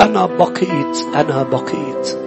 أنا 0.00 0.26
بقيت 0.26 0.96
أنا 1.16 1.42
بقيت. 1.42 2.18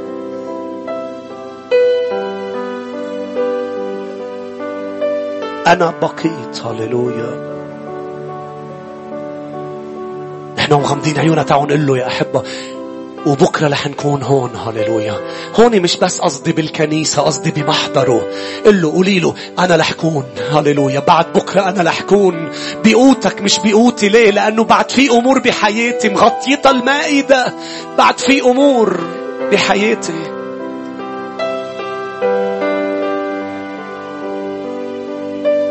أنا 5.68 5.94
بقيت 6.02 6.62
هللويا. 6.66 7.50
نحن 10.58 10.74
مغمضين 10.74 11.20
عيوننا 11.20 11.44
تعالوا 11.44 11.66
نقول 11.66 11.88
له 11.88 11.98
يا 11.98 12.08
أحبة 12.08 12.44
وبكرة 13.26 13.68
رح 13.68 13.88
نكون 13.88 14.24
هون. 14.24 14.50
هللويا. 14.56 15.16
هون 15.60 15.80
مش 15.82 15.98
بس 15.98 16.20
قصدي 16.20 16.52
بالكنيسة 16.52 17.22
قصدي 17.22 17.52
بمحضره. 17.52 18.28
قل 18.66 18.82
له 18.82 18.92
قولي 18.92 19.20
له 19.20 19.34
أنا 19.60 19.76
رح 19.76 19.94
كون. 19.94 20.24
هللويا. 20.52 21.00
بعد 21.00 21.34
بكرة 21.34 21.70
أنا 21.70 21.84
رح 21.84 22.02
كون. 22.02 22.50
بقوتك 22.86 23.42
مش 23.42 23.60
بقوتي 23.60 24.10
ليه؟ 24.10 24.32
لأنه 24.32 24.64
بعد 24.64 24.92
في 24.92 25.10
أمور 25.10 25.40
بحياتي 25.40 26.10
مغطيتها 26.10 26.72
المائدة. 26.72 27.54
بعد 27.98 28.20
في 28.20 28.42
أمور 28.42 29.00
بحياتي. 29.52 30.14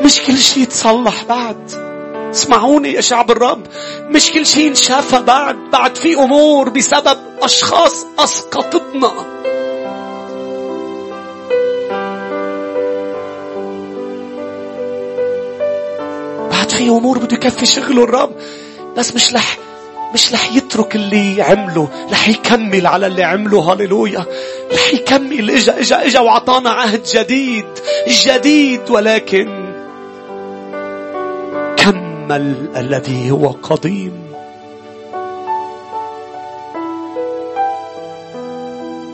مش 0.05 0.21
كل 0.27 0.39
شيء 0.39 0.63
يتصلح 0.63 1.25
بعد. 1.25 1.88
اسمعوني 2.31 2.93
يا 2.93 3.01
شعب 3.01 3.31
الرب. 3.31 3.67
مش 4.11 4.31
كل 4.31 4.47
شيء 4.47 4.69
انشافى 4.69 5.23
بعد 5.23 5.57
بعد 5.73 5.97
في 5.97 6.15
أمور 6.15 6.69
بسبب 6.69 7.19
أشخاص 7.43 8.07
أسقطتنا. 8.19 9.13
بعد 16.51 16.71
في 16.71 16.89
أمور 16.89 17.19
بده 17.19 17.37
يكفي 17.37 17.67
شغله 17.67 18.05
الرب. 18.05 18.33
بس 18.97 19.15
مش 19.15 19.33
لح 19.33 19.59
مش 20.15 20.33
رح 20.33 20.53
يترك 20.53 20.97
اللي 20.97 21.43
عمله 21.43 21.89
رح 22.13 22.29
يكمل 22.29 22.87
على 22.87 23.07
اللي 23.07 23.25
عمله. 23.25 23.73
هللويا. 23.73 24.25
رح 24.73 24.95
يكمل. 24.95 25.51
إجا 25.51 25.81
إجا 25.81 26.07
إجا 26.07 26.21
وعطانا 26.21 26.71
عهد 26.71 27.03
جديد 27.03 27.67
جديد. 28.09 28.91
ولكن 28.91 29.58
الأمل 32.37 32.69
الذي 32.77 33.31
هو 33.31 33.49
قديم. 33.49 34.13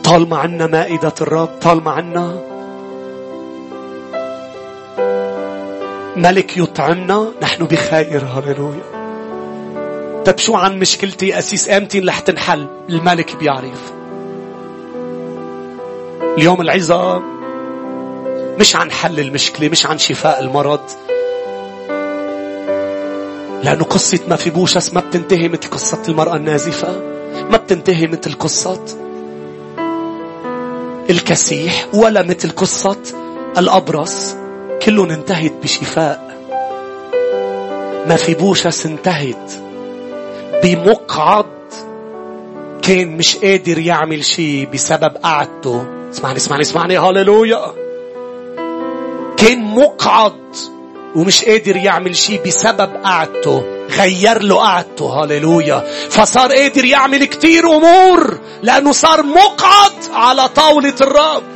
طالما 0.04 0.36
عنا 0.36 0.66
مائدة 0.66 1.12
الرب 1.20 1.48
طالما 1.62 1.90
عنا 1.90 2.40
ملك 6.16 6.56
يطعمنا 6.56 7.32
نحن 7.42 7.64
بخير. 7.64 8.24
هللويا. 8.24 8.94
طيب 10.26 10.38
شو 10.38 10.56
عن 10.56 10.78
مشكلتي 10.78 11.38
أسيس 11.38 11.70
أمتين 11.70 12.08
رح 12.08 12.20
تنحل. 12.20 12.66
الملك 12.88 13.36
بيعرف. 13.36 13.92
اليوم 16.38 16.60
العظة 16.60 17.22
مش 18.58 18.76
عن 18.76 18.90
حل 18.90 19.20
المشكلة 19.20 19.68
مش 19.68 19.86
عن 19.86 19.98
شفاء 19.98 20.40
المرض. 20.40 20.80
لأنه 23.64 23.84
قصة 23.84 24.20
ما 24.28 24.36
في 24.36 24.50
بوشس 24.50 24.94
ما 24.94 25.00
بتنتهي 25.00 25.48
مثل 25.48 25.70
قصة 25.70 26.02
المرأة 26.08 26.36
النازفة 26.36 27.00
ما 27.50 27.56
بتنتهي 27.56 28.06
مثل 28.06 28.32
قصة 28.32 28.80
الكسيح 31.10 31.86
ولا 31.94 32.22
مثل 32.22 32.50
قصة 32.50 32.96
الأبرص. 33.58 34.34
كلهم 34.82 35.10
انتهت 35.10 35.52
بشفاء. 35.62 36.38
ما 38.08 38.16
في 38.16 38.34
بوشس 38.34 38.86
انتهت 38.86 39.52
بمقعد 40.62 41.46
كان 42.82 43.16
مش 43.16 43.36
قادر 43.36 43.78
يعمل 43.78 44.24
شيء 44.24 44.68
بسبب 44.72 45.16
قعدته. 45.16 45.86
اسمعني 46.10 46.36
اسمعني 46.36 46.62
اسمعني. 46.62 46.96
هاليلويا 46.96 47.74
كان 49.36 49.62
مقعد 49.62 50.56
ومش 51.14 51.44
قادر 51.44 51.76
يعمل 51.76 52.16
شيء 52.16 52.42
بسبب 52.46 52.90
قعدته. 53.04 53.64
غير 53.90 54.42
له 54.42 54.56
قعدته. 54.56 55.04
هاليلويا 55.04 55.84
فصار 56.10 56.52
قادر 56.52 56.84
يعمل 56.84 57.24
كتير 57.24 57.76
أمور 57.76 58.38
لأنه 58.62 58.92
صار 58.92 59.22
مقعد 59.22 59.92
على 60.12 60.48
طاولة 60.48 60.94
الرب. 61.00 61.54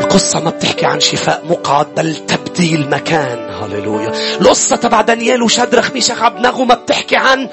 القصة 0.00 0.40
ما 0.40 0.50
بتحكي 0.50 0.86
عن 0.86 1.00
شفاء 1.00 1.44
مقعد 1.48 1.94
بل 1.94 2.16
تبديل 2.16 2.90
مكان. 2.90 3.38
هاليلويا 3.38 4.12
القصة 4.40 4.76
تبع 4.76 5.00
دانيال 5.00 5.42
وشدرخ 5.42 5.90
ميشخ 5.90 6.22
عبنغو 6.22 6.64
ما 6.64 6.74
بتحكي 6.74 7.16
عن 7.16 7.48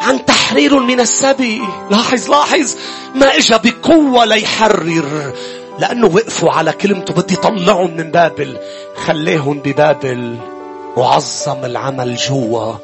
عن 0.00 0.24
تحرير 0.24 0.78
من 0.78 1.00
السبي. 1.00 1.62
لاحظ 1.90 2.30
لاحظ. 2.30 2.76
ما 3.14 3.36
إجا 3.36 3.56
بقوة 3.56 4.24
ليحرر. 4.24 5.32
لأنه 5.78 6.06
وقفوا 6.06 6.50
على 6.50 6.72
كلمته. 6.72 7.14
بدي 7.14 7.36
طلعهم 7.36 7.96
من 7.96 8.10
بابل. 8.10 8.56
خليهم 8.96 9.60
ببابل. 9.64 10.36
وعظم 10.96 11.64
العمل 11.64 12.16
جوا. 12.16 12.74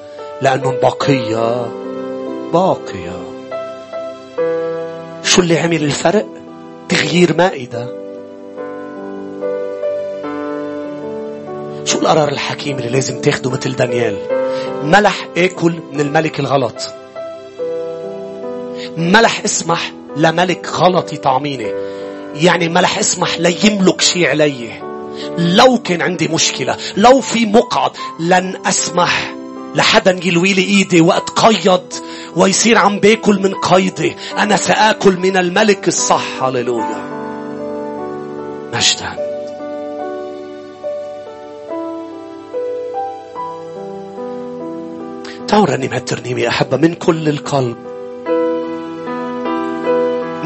لأنهم 0.43 0.75
باقية. 0.75 1.67
باقية. 2.53 3.17
شو 5.23 5.43
اللي 5.43 5.59
عمل 5.59 5.85
الفرق؟ 5.85 6.27
تغيير 6.89 7.37
مائدة. 7.37 8.05
شو 11.85 11.99
القرار 11.99 12.29
الحكيم 12.29 12.79
اللي 12.79 12.89
لازم 12.89 13.21
تاخده 13.21 13.51
مثل 13.51 13.77
دانيال؟ 13.77 14.17
ملح 14.83 15.29
آكل 15.37 15.75
من 15.93 16.01
الملك 16.01 16.41
الغلط. 16.41 16.95
ملح 18.97 19.45
اسمح 19.45 19.93
لملك 20.17 20.69
غلط 20.69 21.13
يطعميني 21.13 21.73
يعني 22.35 22.69
ملح 22.69 22.99
اسمح 22.99 23.39
ليملك 23.39 24.01
شيء 24.01 24.29
علي. 24.29 24.71
لو 25.39 25.79
كان 25.79 26.03
عندي 26.03 26.29
مشكلة 26.29 26.77
لو 26.97 27.21
في 27.21 27.47
مقعد 27.47 27.91
لن 28.21 28.61
أسمح 28.67 29.35
لحدا 29.75 30.21
يلوي 30.25 30.53
لي 30.53 30.63
إيدي 30.63 31.01
وقت 31.01 31.31
قيد 31.31 31.95
ويصير 32.37 32.79
عم 32.79 33.01
باكل 33.01 33.43
من 33.43 33.55
قيدي. 33.55 34.17
أنا 34.39 34.57
سآكل 34.57 35.17
من 35.17 35.37
الملك 35.37 35.89
الصح. 35.89 36.43
هللويا. 36.43 37.05
مجدا 38.75 39.25
تعالوا 45.49 45.67
رنم 45.67 45.93
هالترنيمة 45.93 46.41
يا 46.41 46.49
أحبة 46.49 46.77
من 46.77 46.95
كل 46.95 47.29
القلب. 47.29 47.94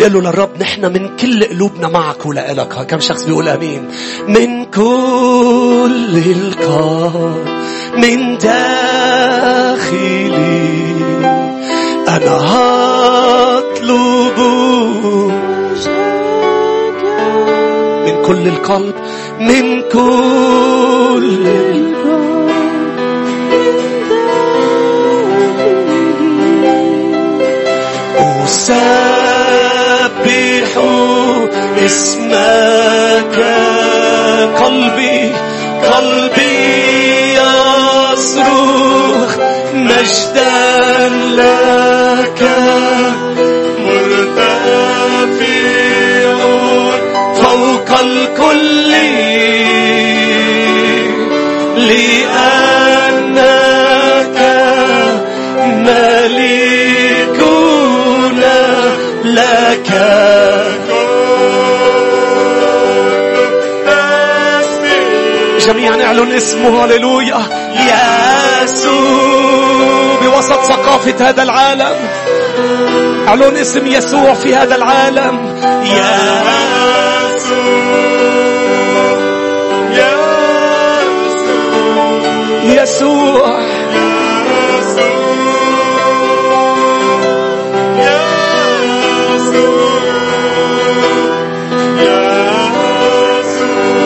نقول 0.09 0.25
له 0.25 0.31
للرب 0.31 0.51
نحن 0.61 0.93
من 0.93 1.17
كل 1.17 1.45
قلوبنا 1.45 1.89
معك 1.89 2.27
ولإلك. 2.27 2.87
كم 2.87 3.01
شخص 3.01 3.25
بيقول 3.25 3.49
أمين؟ 3.49 3.89
من 4.29 4.65
كل 4.65 6.23
القلب 6.27 7.49
من 7.97 8.39
داخلي 8.39 9.59
أنا 12.09 12.37
هطلب 12.55 14.39
من 18.07 18.23
كل 18.23 18.49
القلب 18.49 18.95
من 19.41 19.83
كل 19.93 21.47
القلب. 21.47 21.99
أسبح 30.69 30.99
اسمك 31.85 33.37
قلبي 34.63 35.33
قلبي 35.93 37.35
يصرخ 38.13 39.37
مجدا 39.75 41.09
لك. 41.37 42.41
اسمه 66.39 66.85
هللويا. 66.85 67.43
يسوع. 68.63 69.59
بوسط 70.23 70.63
ثقافة 70.65 71.29
هذا 71.29 71.43
العالم. 71.43 71.97
اعلن 73.29 73.57
اسم 73.57 73.87
يسوع 73.87 74.35
في 74.35 74.55
هذا 74.55 74.75
العالم. 74.75 75.59
يسوع. 75.85 76.79
يسوع. 82.65 83.59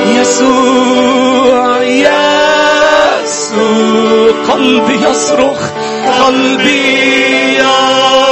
يسوع. 0.07 0.92
قلبي 4.53 4.95
يصرخ 4.95 5.61
قلبي 6.27 7.59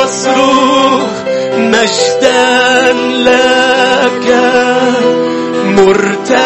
يصرخ. 0.03 1.11
مجدا 1.57 2.93
لك 3.27 4.29
مرتفع 5.65 6.41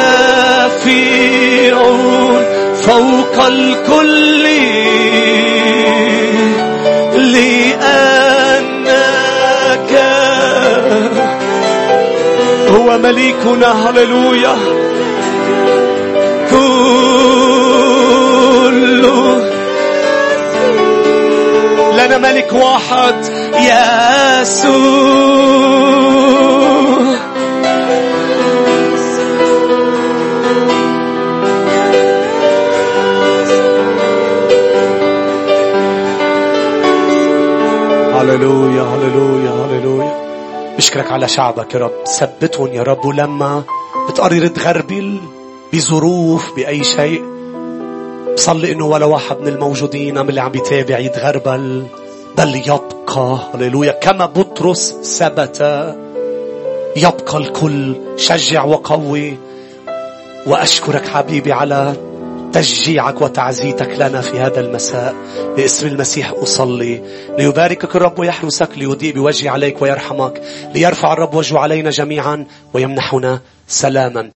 فوق 2.87 3.37
الكل. 3.47 4.45
لأنك 7.35 8.33
هو 12.71 12.99
مليكنا 12.99 13.71
هللويا. 13.91 14.57
ملك 22.19 22.53
واحد 22.53 23.15
يسوع 23.55 24.75
هللويا 38.15 38.83
هللويا 38.83 39.51
هللويا. 39.51 40.25
بشكرك 40.77 41.13
على 41.13 41.29
شعبك 41.29 41.75
يا 41.75 41.79
رب. 41.81 41.93
ثبتهم 42.19 42.73
يا 42.73 42.83
رب. 42.83 43.05
ولما 43.05 43.63
بتقرر 44.09 44.47
تغربل 44.47 45.19
بظروف 45.73 46.57
بأي 46.57 46.85
شيء 46.85 47.25
بصلي 48.35 48.73
إنه 48.73 48.87
ولا 48.87 49.07
واحد 49.07 49.41
من 49.41 49.49
الموجودين 49.49 50.19
من 50.19 50.29
اللي 50.29 50.41
عم 50.41 50.51
بيتابع 50.51 50.99
يتغربل. 50.99 51.87
بل 52.39 52.57
يبقى 52.57 53.39
هللويا. 53.55 53.93
كما 53.93 54.27
بطرس 54.27 54.93
ثبت. 54.93 55.61
يبقى 56.97 57.37
الكل 57.37 57.97
شجع 58.17 58.65
وقوي. 58.65 59.39
وأشكرك 60.47 61.09
حبيبي 61.09 61.53
على 61.53 61.95
تشجيعك 62.53 63.23
وتعزيتك 63.23 63.91
لنا 63.99 64.21
في 64.21 64.41
هذا 64.41 64.61
المساء. 64.61 65.15
باسم 65.57 65.87
المسيح 65.87 66.33
أصلي. 66.43 67.03
ليباركك 67.39 67.97
الرب 67.97 68.19
ويحرسك 68.19 68.69
ليضيء 68.77 69.15
بوجهه 69.15 69.51
عليك 69.51 69.83
ويرحمك. 69.83 70.43
ليرفع 70.75 71.13
الرب 71.13 71.35
وجهه 71.35 71.59
علينا 71.59 71.91
جميعا 71.91 72.47
ويمنحنا 72.73 73.41
سلاما. 73.69 74.31